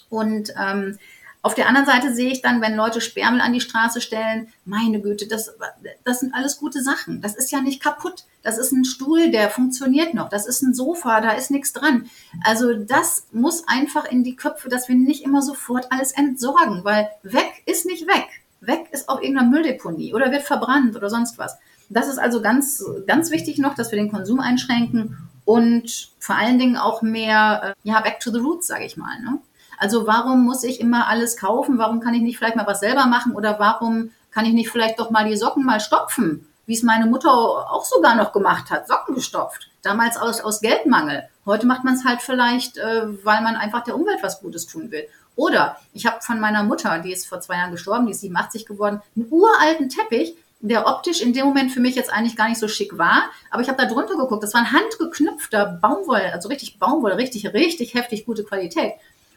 Und 0.10 0.54
ähm, 0.60 0.98
auf 1.42 1.56
der 1.56 1.68
anderen 1.70 1.86
Seite 1.86 2.14
sehe 2.14 2.32
ich 2.32 2.42
dann, 2.42 2.62
wenn 2.62 2.76
Leute 2.76 3.00
Sperrmüll 3.00 3.40
an 3.40 3.54
die 3.54 3.62
Straße 3.62 4.02
stellen, 4.02 4.50
meine 4.66 5.00
Güte, 5.00 5.26
das, 5.26 5.56
das 6.04 6.20
sind 6.20 6.34
alles 6.34 6.58
gute 6.58 6.84
Sachen. 6.84 7.22
Das 7.22 7.36
ist 7.36 7.52
ja 7.52 7.62
nicht 7.62 7.82
kaputt. 7.82 8.26
Das 8.44 8.58
ist 8.58 8.74
ein 8.74 8.84
Stuhl, 8.84 9.32
der 9.32 9.50
funktioniert 9.50 10.14
noch. 10.14 10.28
Das 10.28 10.46
ist 10.46 10.62
ein 10.62 10.74
Sofa, 10.74 11.22
da 11.22 11.32
ist 11.32 11.50
nichts 11.50 11.72
dran. 11.72 12.10
Also 12.44 12.74
das 12.74 13.28
muss 13.32 13.66
einfach 13.68 14.04
in 14.04 14.26
die 14.26 14.36
Köpfe, 14.36 14.68
dass 14.68 14.90
wir 14.90 14.96
nicht 14.96 15.24
immer 15.24 15.42
sofort 15.42 15.88
alles 15.92 16.12
entsorgen, 16.12 16.84
weil 16.84 17.10
weg 17.24 17.64
ist 17.66 17.86
nicht 17.86 18.06
weg. 18.06 18.28
Weg 18.60 18.88
ist 18.92 19.08
auf 19.08 19.22
irgendeiner 19.22 19.50
Mülldeponie 19.50 20.14
oder 20.14 20.34
wird 20.34 20.44
verbrannt 20.44 20.98
oder 20.98 21.10
sonst 21.10 21.38
was. 21.38 21.58
Das 21.88 22.10
ist 22.10 22.18
also 22.18 22.42
ganz, 22.42 22.84
ganz 23.08 23.32
wichtig 23.32 23.60
noch, 23.60 23.76
dass 23.76 23.92
wir 23.92 23.98
den 23.98 24.12
Konsum 24.12 24.42
einschränken 24.42 25.29
und 25.50 26.12
vor 26.20 26.36
allen 26.36 26.60
Dingen 26.60 26.78
auch 26.78 27.02
mehr, 27.02 27.62
äh, 27.64 27.74
ja, 27.82 28.00
back 28.02 28.20
to 28.20 28.30
the 28.30 28.38
roots, 28.38 28.68
sage 28.68 28.86
ich 28.86 28.98
mal. 28.98 29.20
Ne? 29.20 29.40
Also 29.80 30.06
warum 30.06 30.46
muss 30.46 30.64
ich 30.64 30.80
immer 30.80 31.08
alles 31.08 31.38
kaufen? 31.38 31.80
Warum 31.80 32.02
kann 32.02 32.14
ich 32.14 32.22
nicht 32.22 32.38
vielleicht 32.38 32.56
mal 32.56 32.68
was 32.68 32.82
selber 32.82 33.08
machen? 33.08 33.32
Oder 33.32 33.58
warum 33.58 34.12
kann 34.30 34.46
ich 34.46 34.54
nicht 34.54 34.70
vielleicht 34.70 35.00
doch 35.00 35.10
mal 35.10 35.28
die 35.28 35.36
Socken 35.36 35.66
mal 35.66 35.80
stopfen? 35.80 36.48
Wie 36.68 36.76
es 36.76 36.84
meine 36.84 37.08
Mutter 37.08 37.32
auch 37.32 37.84
sogar 37.84 38.14
noch 38.16 38.32
gemacht 38.32 38.70
hat, 38.70 38.88
Socken 38.88 39.16
gestopft. 39.16 39.72
Damals 39.82 40.18
aus, 40.18 40.40
aus 40.40 40.62
Geldmangel. 40.62 41.24
Heute 41.48 41.66
macht 41.66 41.84
man 41.84 41.96
es 41.96 42.06
halt 42.06 42.22
vielleicht, 42.22 42.78
äh, 42.78 43.26
weil 43.26 43.42
man 43.42 43.56
einfach 43.56 43.84
der 43.84 43.96
Umwelt 43.96 44.22
was 44.22 44.42
Gutes 44.42 44.68
tun 44.68 44.92
will. 44.92 45.08
Oder 45.36 45.78
ich 45.94 46.06
habe 46.06 46.22
von 46.22 46.40
meiner 46.40 46.62
Mutter, 46.62 47.00
die 47.00 47.12
ist 47.12 47.28
vor 47.28 47.42
zwei 47.42 47.56
Jahren 47.56 47.72
gestorben, 47.72 48.06
die 48.06 48.12
ist 48.12 48.22
87 48.22 48.68
geworden, 48.68 49.02
einen 49.16 49.26
uralten 49.32 49.90
Teppich, 49.90 50.36
der 50.62 50.88
optisch 50.88 51.22
in 51.22 51.34
dem 51.34 51.46
Moment 51.46 51.72
für 51.72 51.80
mich 51.80 51.96
jetzt 51.96 52.12
eigentlich 52.12 52.36
gar 52.36 52.50
nicht 52.50 52.60
so 52.60 52.68
schick 52.68 52.98
war. 52.98 53.30
Aber 53.50 53.62
ich 53.62 53.70
habe 53.70 53.82
da 53.82 53.88
drunter 53.88 54.18
geguckt. 54.18 54.44
Das 54.44 54.54
war 54.54 54.62
ein 54.62 54.72
handgeknüpfter 54.72 55.80
Baumwolle, 55.82 56.34
also 56.34 56.50
richtig 56.50 56.80
Baumwolle, 56.80 57.18
richtig, 57.18 57.54
richtig 57.54 57.94
heftig 57.94 58.26
gute 58.26 58.44
Qualität. 58.44 58.94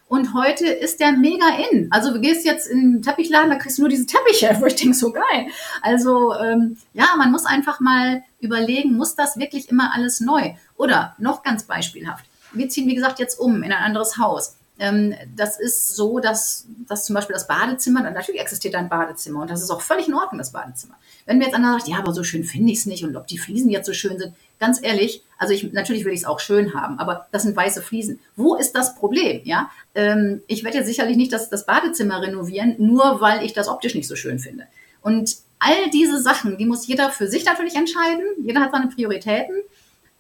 Und 0.08 0.34
heute 0.34 0.66
ist 0.66 1.00
der 1.00 1.12
mega 1.12 1.46
in. 1.70 1.90
Also 1.90 2.12
du 2.12 2.20
gehst 2.20 2.44
jetzt 2.44 2.66
in 2.66 2.80
den 2.80 3.02
Teppichladen, 3.02 3.48
da 3.48 3.56
kriegst 3.56 3.78
du 3.78 3.82
nur 3.82 3.88
diese 3.88 4.04
Teppiche, 4.04 4.54
wo 4.60 4.66
ich 4.66 4.74
denke, 4.74 4.94
so 4.94 5.10
geil. 5.10 5.46
Also 5.80 6.34
ähm, 6.34 6.76
ja, 6.92 7.06
man 7.16 7.30
muss 7.30 7.46
einfach 7.46 7.80
mal 7.80 8.22
überlegen, 8.40 8.94
muss 8.94 9.14
das 9.14 9.38
wirklich 9.38 9.70
immer 9.70 9.94
alles 9.94 10.20
neu? 10.20 10.52
Oder 10.76 11.14
noch 11.18 11.42
ganz 11.42 11.62
beispielhaft. 11.62 12.26
Wir 12.52 12.68
ziehen, 12.68 12.88
wie 12.88 12.94
gesagt, 12.94 13.20
jetzt 13.20 13.38
um 13.38 13.62
in 13.62 13.72
ein 13.72 13.82
anderes 13.82 14.18
Haus. 14.18 14.56
Ähm, 14.82 15.14
das 15.36 15.60
ist 15.60 15.94
so, 15.94 16.18
dass, 16.18 16.66
dass 16.88 17.04
zum 17.04 17.14
Beispiel 17.14 17.34
das 17.34 17.46
Badezimmer, 17.46 18.02
natürlich 18.02 18.40
existiert 18.40 18.74
ein 18.74 18.88
Badezimmer 18.88 19.42
und 19.42 19.48
das 19.48 19.62
ist 19.62 19.70
auch 19.70 19.80
völlig 19.80 20.08
in 20.08 20.14
Ordnung, 20.14 20.38
das 20.38 20.50
Badezimmer. 20.50 20.96
Wenn 21.24 21.38
mir 21.38 21.44
jetzt 21.44 21.54
einer 21.54 21.74
sagt, 21.74 21.86
ja, 21.86 21.98
aber 21.98 22.12
so 22.12 22.24
schön 22.24 22.42
finde 22.42 22.72
ich 22.72 22.78
es 22.78 22.86
nicht 22.86 23.04
und 23.04 23.14
ob 23.14 23.28
die 23.28 23.38
Fliesen 23.38 23.70
jetzt 23.70 23.86
so 23.86 23.92
schön 23.92 24.18
sind, 24.18 24.34
ganz 24.58 24.80
ehrlich, 24.82 25.22
also 25.38 25.54
ich, 25.54 25.72
natürlich 25.72 26.04
will 26.04 26.12
ich 26.12 26.22
es 26.22 26.26
auch 26.26 26.40
schön 26.40 26.74
haben, 26.74 26.98
aber 26.98 27.28
das 27.30 27.44
sind 27.44 27.54
weiße 27.54 27.80
Fliesen. 27.80 28.18
Wo 28.34 28.56
ist 28.56 28.72
das 28.72 28.96
Problem? 28.96 29.42
Ja, 29.44 29.70
ähm, 29.94 30.42
ich 30.48 30.64
werde 30.64 30.78
jetzt 30.78 30.88
sicherlich 30.88 31.16
nicht 31.16 31.32
das, 31.32 31.48
das 31.48 31.64
Badezimmer 31.64 32.20
renovieren, 32.20 32.74
nur 32.78 33.20
weil 33.20 33.44
ich 33.44 33.52
das 33.52 33.68
optisch 33.68 33.94
nicht 33.94 34.08
so 34.08 34.16
schön 34.16 34.40
finde. 34.40 34.64
Und 35.00 35.36
all 35.60 35.90
diese 35.92 36.20
Sachen, 36.20 36.58
die 36.58 36.66
muss 36.66 36.88
jeder 36.88 37.10
für 37.10 37.28
sich 37.28 37.44
natürlich 37.44 37.76
entscheiden. 37.76 38.24
Jeder 38.42 38.62
hat 38.62 38.72
seine 38.72 38.88
Prioritäten, 38.88 39.54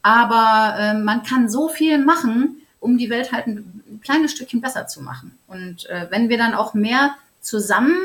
aber 0.02 0.76
äh, 0.78 0.94
man 0.94 1.24
kann 1.24 1.48
so 1.48 1.68
viel 1.68 1.98
machen, 1.98 2.62
um 2.78 2.96
die 2.96 3.10
Welt 3.10 3.32
halt 3.32 3.48
ein 3.48 3.71
kleines 4.02 4.32
Stückchen 4.32 4.60
besser 4.60 4.86
zu 4.86 5.02
machen. 5.02 5.38
Und 5.46 5.88
äh, 5.88 6.06
wenn 6.10 6.28
wir 6.28 6.38
dann 6.38 6.54
auch 6.54 6.74
mehr 6.74 7.14
zusammen 7.40 7.96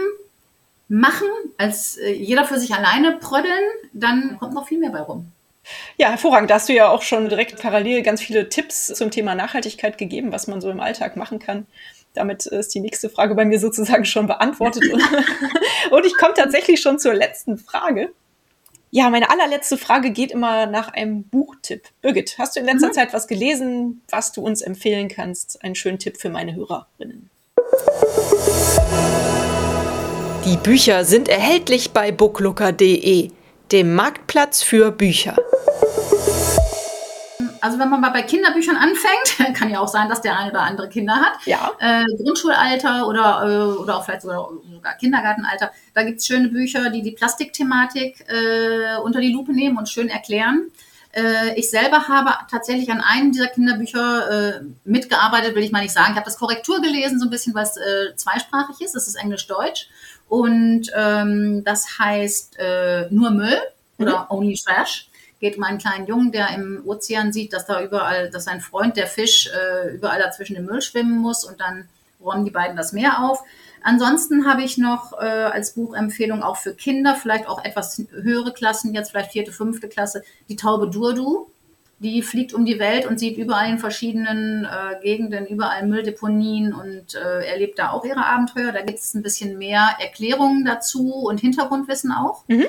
machen, 0.88 1.28
als 1.58 1.98
äh, 1.98 2.12
jeder 2.12 2.46
für 2.46 2.60
sich 2.60 2.74
alleine 2.74 3.14
prödeln, 3.14 3.64
dann 3.94 4.38
kommt 4.40 4.54
noch 4.54 4.68
viel 4.68 4.80
mehr 4.80 4.92
bei 4.92 5.02
rum. 5.02 5.32
Ja, 5.98 6.10
hervorragend. 6.10 6.50
Da 6.50 6.56
hast 6.56 6.70
du 6.70 6.74
ja 6.74 6.90
auch 6.90 7.02
schon 7.02 7.28
direkt 7.28 7.62
parallel 7.62 8.02
ganz 8.02 8.22
viele 8.22 8.50
Tipps 8.50 8.88
zum 8.88 9.12
Thema 9.12 9.36
Nachhaltigkeit 9.36 9.98
gegeben, 9.98 10.32
was 10.32 10.48
man 10.48 10.62
so 10.62 10.70
im 10.70 10.80
Alltag 10.80 11.18
machen 11.18 11.40
kann. 11.40 11.68
Damit 12.14 12.46
ist 12.46 12.74
die 12.74 12.80
nächste 12.80 13.10
Frage 13.10 13.36
bei 13.36 13.46
mir 13.46 13.60
sozusagen 13.60 14.06
schon 14.06 14.28
beantwortet. 14.28 14.84
Und 15.92 16.06
ich 16.06 16.16
komme 16.18 16.34
tatsächlich 16.34 16.82
schon 16.82 17.00
zur 17.00 17.14
letzten 17.14 17.58
Frage. 17.58 18.12
Ja, 18.90 19.10
meine 19.10 19.30
allerletzte 19.30 19.78
Frage 19.78 20.12
geht 20.12 20.32
immer 20.32 20.66
nach 20.66 20.94
einem 20.94 21.24
Buchtipp. 21.24 21.90
Birgit, 22.02 22.38
hast 22.38 22.56
du 22.56 22.62
in 22.62 22.66
letzter 22.66 22.88
mhm. 22.88 22.94
Zeit 22.94 23.14
was 23.14 23.28
gelesen, 23.28 24.02
was 24.10 24.32
du 24.32 24.42
uns 24.42 24.62
empfehlen 24.62 25.10
kannst? 25.10 25.62
Einen 25.64 25.76
schönen 25.76 26.00
Tipp 26.00 26.18
für 26.18 26.30
meine 26.30 26.56
Hörerinnen. 26.56 27.30
Die 30.46 30.58
Bücher 30.58 31.04
sind 31.04 31.28
erhältlich 31.28 31.92
bei 31.92 32.14
booklooker.de, 32.14 33.32
dem 33.74 33.96
Marktplatz 33.96 34.64
für 34.64 34.92
Bücher 34.92 35.36
Also 37.68 37.80
wenn 37.80 37.90
man 37.90 38.00
mal 38.00 38.12
bei 38.12 38.22
Kinderbüchern 38.22 38.78
anfängt, 38.78 39.54
kann 39.58 39.70
ja 39.70 39.82
auch 39.82 39.90
sein, 39.90 40.08
dass 40.08 40.22
der 40.22 40.40
eine 40.40 40.52
oder 40.52 40.62
andere 40.62 40.88
Kinder 40.88 41.16
hat. 41.16 41.34
Ja. 41.44 41.74
Äh, 41.80 42.06
Grundschulalter 42.24 43.06
oder, 43.10 43.44
äh, 43.44 43.78
oder 43.78 43.98
auch 43.98 44.06
vielleicht 44.06 44.22
sogar, 44.22 44.52
sogar 44.74 44.94
Kindergartenalter. 44.94 45.72
Da 45.94 46.04
gibt 46.04 46.22
es 46.22 46.28
schöne 46.28 46.48
Bücher, 46.48 46.90
die 46.92 47.02
die 47.02 47.12
Plastikthematik 47.12 48.26
äh, 48.30 49.00
unter 49.04 49.20
die 49.20 49.34
Lupe 49.34 49.52
nehmen 49.52 49.78
und 49.78 49.90
schön 49.90 50.08
erklären. 50.08 50.72
Äh, 51.12 51.60
ich 51.60 51.70
selber 51.70 52.08
habe 52.08 52.32
tatsächlich 52.50 52.90
an 52.90 53.02
einem 53.02 53.34
dieser 53.34 53.48
Kinderbücher 53.48 54.62
äh, 54.62 54.62
mitgearbeitet, 54.86 55.54
will 55.54 55.64
ich 55.64 55.74
mal 55.74 55.82
nicht 55.82 55.94
sagen. 55.94 56.12
Ich 56.12 56.16
habe 56.16 56.24
das 56.24 56.38
Korrektur 56.38 56.80
gelesen, 56.80 57.20
so 57.20 57.26
ein 57.26 57.30
bisschen, 57.30 57.54
weil 57.54 57.66
es 57.66 57.76
äh, 57.76 58.16
zweisprachig 58.16 58.80
ist. 58.80 58.96
Es 58.96 59.10
ist 59.10 59.16
Englisch-Deutsch. 59.16 59.90
Und 60.30 60.90
ähm, 60.96 61.66
das 61.66 62.00
heißt 62.00 62.60
nur 63.10 63.32
Müll 63.32 63.60
oder 63.98 64.22
mhm. 64.22 64.38
Only 64.38 64.56
Trash. 64.56 65.07
Geht 65.40 65.58
um 65.58 65.64
einen 65.64 65.78
kleinen 65.78 66.08
Jungen, 66.08 66.32
der 66.32 66.50
im 66.56 66.82
Ozean 66.86 67.32
sieht, 67.32 67.54
dass 67.54 67.66
da 67.66 67.82
überall, 67.84 68.30
dass 68.30 68.46
sein 68.46 68.62
Freund, 68.62 68.98
der 68.98 69.08
Fisch, 69.08 69.48
äh, 69.48 69.94
überall 69.94 70.20
dazwischen 70.20 70.56
im 70.56 70.66
Müll 70.66 70.82
schwimmen 70.82 71.18
muss 71.18 71.44
und 71.44 71.60
dann 71.60 71.88
räumen 72.24 72.46
die 72.46 72.52
beiden 72.52 72.76
das 72.76 72.94
Meer 72.94 73.24
auf. 73.24 73.44
Ansonsten 73.84 74.48
habe 74.48 74.64
ich 74.64 74.78
noch 74.78 75.14
äh, 75.14 75.26
als 75.26 75.74
Buchempfehlung 75.74 76.44
auch 76.44 76.58
für 76.58 76.74
Kinder, 76.74 77.16
vielleicht 77.16 77.48
auch 77.48 77.64
etwas 77.64 78.02
höhere 78.12 78.52
Klassen, 78.52 78.94
jetzt 78.94 79.12
vielleicht 79.12 79.32
vierte, 79.32 79.52
fünfte 79.52 79.88
Klasse, 79.88 80.24
die 80.50 80.56
Taube 80.56 80.90
Durdu. 80.90 81.50
Die 82.00 82.22
fliegt 82.22 82.54
um 82.54 82.64
die 82.64 82.78
Welt 82.78 83.08
und 83.08 83.18
sieht 83.18 83.38
überall 83.38 83.72
in 83.72 83.80
verschiedenen 83.80 84.66
äh, 84.66 85.02
Gegenden, 85.02 85.48
überall 85.48 85.88
Mülldeponien 85.88 86.74
und 86.74 87.16
äh, 87.16 87.48
erlebt 87.48 87.80
da 87.80 87.90
auch 87.90 88.06
ihre 88.06 88.24
Abenteuer. 88.24 88.72
Da 88.72 88.82
gibt 88.82 89.00
es 89.00 89.16
ein 89.16 89.24
bisschen 89.24 89.58
mehr 89.58 89.96
Erklärungen 90.00 90.64
dazu 90.64 91.14
und 91.14 91.40
Hintergrundwissen 91.40 92.12
auch. 92.12 92.44
Mhm. 92.48 92.66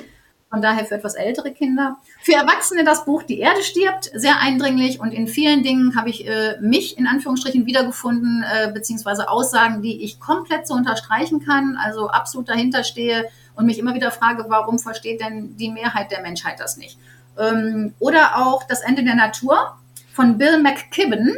Von 0.50 0.62
daher 0.62 0.86
für 0.86 0.94
etwas 0.94 1.14
ältere 1.14 1.52
Kinder. 1.52 1.98
Für 2.22 2.32
Erwachsene 2.32 2.82
das 2.82 3.04
Buch 3.04 3.22
Die 3.22 3.38
Erde 3.38 3.62
stirbt, 3.62 4.10
sehr 4.14 4.40
eindringlich 4.40 4.98
und 4.98 5.12
in 5.12 5.28
vielen 5.28 5.62
Dingen 5.62 5.94
habe 5.94 6.08
ich 6.08 6.26
äh, 6.26 6.56
mich 6.60 6.96
in 6.96 7.06
Anführungsstrichen 7.06 7.66
wiedergefunden, 7.66 8.42
äh, 8.42 8.72
beziehungsweise 8.72 9.28
Aussagen, 9.28 9.82
die 9.82 10.02
ich 10.02 10.20
komplett 10.20 10.66
so 10.66 10.74
unterstreichen 10.74 11.44
kann, 11.44 11.76
also 11.76 12.08
absolut 12.08 12.48
dahinter 12.48 12.82
stehe 12.82 13.28
und 13.56 13.66
mich 13.66 13.78
immer 13.78 13.94
wieder 13.94 14.10
frage, 14.10 14.46
warum 14.48 14.78
versteht 14.78 15.20
denn 15.20 15.56
die 15.56 15.70
Mehrheit 15.70 16.10
der 16.10 16.22
Menschheit 16.22 16.60
das 16.60 16.78
nicht? 16.78 16.98
Ähm, 17.38 17.92
oder 17.98 18.38
auch 18.38 18.62
Das 18.62 18.80
Ende 18.80 19.04
der 19.04 19.16
Natur 19.16 19.76
von 20.14 20.38
Bill 20.38 20.62
McKibben. 20.62 21.36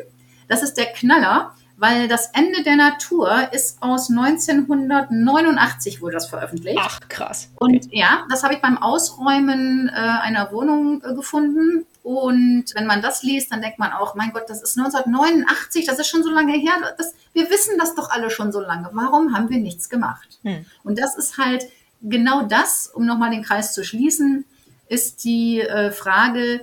Das 0.49 0.63
ist 0.63 0.75
der 0.75 0.87
Knaller 0.87 1.53
weil 1.81 2.09
das 2.09 2.31
Ende 2.35 2.63
der 2.63 2.77
Natur 2.77 3.55
ist 3.55 3.83
aus 3.83 4.11
1989 4.11 6.03
wurde 6.03 6.13
das 6.13 6.29
veröffentlicht. 6.29 6.79
Ach, 6.79 7.01
krass. 7.09 7.49
Okay. 7.57 7.75
Und 7.75 7.89
ja, 7.91 8.27
das 8.29 8.43
habe 8.45 8.53
ich 8.53 8.61
beim 8.61 8.77
Ausräumen 8.77 9.89
äh, 9.89 9.93
einer 9.93 10.53
Wohnung 10.53 11.03
äh, 11.03 11.15
gefunden. 11.15 11.87
Und 12.03 12.67
wenn 12.75 12.87
man 12.87 13.01
das 13.01 13.23
liest, 13.23 13.51
dann 13.51 13.63
denkt 13.63 13.79
man 13.79 13.93
auch, 13.93 14.15
mein 14.15 14.31
Gott, 14.33 14.45
das 14.49 14.61
ist 14.63 14.77
1989, 14.79 15.87
das 15.87 15.99
ist 15.99 16.09
schon 16.09 16.23
so 16.23 16.29
lange 16.29 16.53
her. 16.53 16.75
Das, 16.99 17.15
wir 17.33 17.49
wissen 17.49 17.79
das 17.79 17.95
doch 17.95 18.11
alle 18.11 18.31
schon 18.31 18.53
so 18.53 18.61
lange. 18.61 18.91
Warum 18.93 19.35
haben 19.35 19.49
wir 19.49 19.59
nichts 19.59 19.89
gemacht? 19.89 20.39
Hm. 20.43 20.67
Und 20.85 20.99
das 20.99 21.17
ist 21.17 21.39
halt 21.39 21.65
genau 22.03 22.43
das, 22.43 22.89
um 22.93 23.07
nochmal 23.07 23.31
den 23.31 23.43
Kreis 23.43 23.73
zu 23.73 23.85
schließen, 23.85 24.45
ist 24.89 25.25
die 25.25 25.63
äh, 25.63 25.93
Frage, 25.93 26.61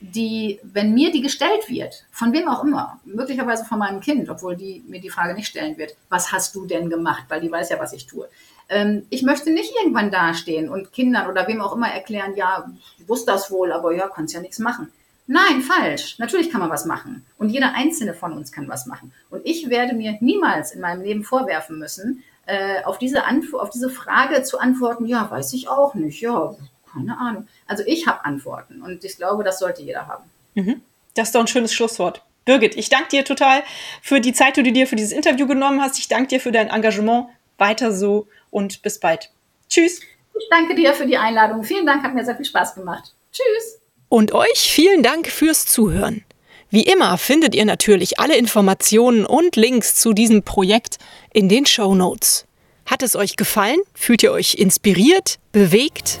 die, 0.00 0.60
wenn 0.62 0.94
mir 0.94 1.10
die 1.10 1.20
gestellt 1.20 1.68
wird, 1.68 2.04
von 2.10 2.32
wem 2.32 2.48
auch 2.48 2.62
immer, 2.62 3.00
möglicherweise 3.04 3.64
von 3.64 3.78
meinem 3.78 4.00
Kind, 4.00 4.28
obwohl 4.28 4.56
die 4.56 4.84
mir 4.86 5.00
die 5.00 5.10
Frage 5.10 5.34
nicht 5.34 5.48
stellen 5.48 5.76
wird, 5.76 5.96
was 6.08 6.32
hast 6.32 6.54
du 6.54 6.66
denn 6.66 6.88
gemacht, 6.88 7.24
weil 7.28 7.40
die 7.40 7.50
weiß 7.50 7.70
ja, 7.70 7.78
was 7.78 7.92
ich 7.92 8.06
tue. 8.06 8.28
Ähm, 8.68 9.06
ich 9.10 9.22
möchte 9.22 9.50
nicht 9.50 9.74
irgendwann 9.76 10.10
dastehen 10.10 10.68
und 10.68 10.92
Kindern 10.92 11.28
oder 11.28 11.48
wem 11.48 11.60
auch 11.60 11.74
immer 11.74 11.88
erklären, 11.88 12.36
ja, 12.36 12.70
ich 12.98 13.08
wusste 13.08 13.32
das 13.32 13.50
wohl, 13.50 13.72
aber 13.72 13.92
ja, 13.92 14.08
kannst 14.08 14.34
ja 14.34 14.40
nichts 14.40 14.58
machen. 14.58 14.92
Nein, 15.26 15.60
falsch. 15.60 16.18
Natürlich 16.18 16.50
kann 16.50 16.60
man 16.60 16.70
was 16.70 16.86
machen. 16.86 17.26
Und 17.36 17.50
jeder 17.50 17.74
einzelne 17.74 18.14
von 18.14 18.32
uns 18.32 18.50
kann 18.50 18.66
was 18.66 18.86
machen. 18.86 19.12
Und 19.28 19.42
ich 19.44 19.68
werde 19.68 19.94
mir 19.94 20.16
niemals 20.20 20.72
in 20.72 20.80
meinem 20.80 21.02
Leben 21.02 21.22
vorwerfen 21.22 21.78
müssen, 21.78 22.22
äh, 22.46 22.82
auf, 22.84 22.96
diese 22.96 23.24
auf 23.52 23.68
diese 23.68 23.90
Frage 23.90 24.42
zu 24.42 24.58
antworten, 24.58 25.04
ja, 25.04 25.30
weiß 25.30 25.52
ich 25.52 25.68
auch 25.68 25.94
nicht, 25.94 26.22
ja, 26.22 26.54
keine 26.98 27.18
Ahnung. 27.18 27.48
Also 27.66 27.82
ich 27.86 28.06
habe 28.06 28.24
Antworten 28.24 28.82
und 28.82 29.04
ich 29.04 29.16
glaube, 29.16 29.44
das 29.44 29.58
sollte 29.58 29.82
jeder 29.82 30.06
haben. 30.06 30.24
Mhm. 30.54 30.82
Das 31.14 31.28
ist 31.28 31.34
doch 31.34 31.40
ein 31.40 31.46
schönes 31.46 31.72
Schlusswort. 31.72 32.22
Birgit, 32.44 32.76
ich 32.76 32.88
danke 32.88 33.08
dir 33.08 33.24
total 33.24 33.62
für 34.02 34.20
die 34.20 34.32
Zeit, 34.32 34.56
die 34.56 34.62
du 34.62 34.72
dir 34.72 34.86
für 34.86 34.96
dieses 34.96 35.12
Interview 35.12 35.46
genommen 35.46 35.82
hast. 35.82 35.98
Ich 35.98 36.08
danke 36.08 36.28
dir 36.28 36.40
für 36.40 36.52
dein 36.52 36.68
Engagement. 36.68 37.26
Weiter 37.58 37.92
so 37.92 38.28
und 38.50 38.82
bis 38.82 39.00
bald. 39.00 39.30
Tschüss. 39.68 40.00
Ich 40.38 40.48
danke 40.50 40.74
dir 40.74 40.94
für 40.94 41.06
die 41.06 41.18
Einladung. 41.18 41.64
Vielen 41.64 41.84
Dank, 41.84 42.02
hat 42.02 42.14
mir 42.14 42.24
sehr 42.24 42.36
viel 42.36 42.44
Spaß 42.44 42.74
gemacht. 42.74 43.12
Tschüss. 43.32 43.80
Und 44.08 44.32
euch 44.32 44.58
vielen 44.58 45.02
Dank 45.02 45.26
fürs 45.26 45.66
Zuhören. 45.66 46.24
Wie 46.70 46.82
immer 46.82 47.18
findet 47.18 47.54
ihr 47.54 47.64
natürlich 47.64 48.18
alle 48.20 48.36
Informationen 48.36 49.26
und 49.26 49.56
Links 49.56 49.94
zu 49.96 50.12
diesem 50.12 50.42
Projekt 50.42 50.98
in 51.32 51.48
den 51.48 51.66
Show 51.66 51.94
Notes. 51.94 52.46
Hat 52.86 53.02
es 53.02 53.16
euch 53.16 53.36
gefallen? 53.36 53.80
Fühlt 53.94 54.22
ihr 54.22 54.32
euch 54.32 54.54
inspiriert, 54.54 55.38
bewegt? 55.52 56.20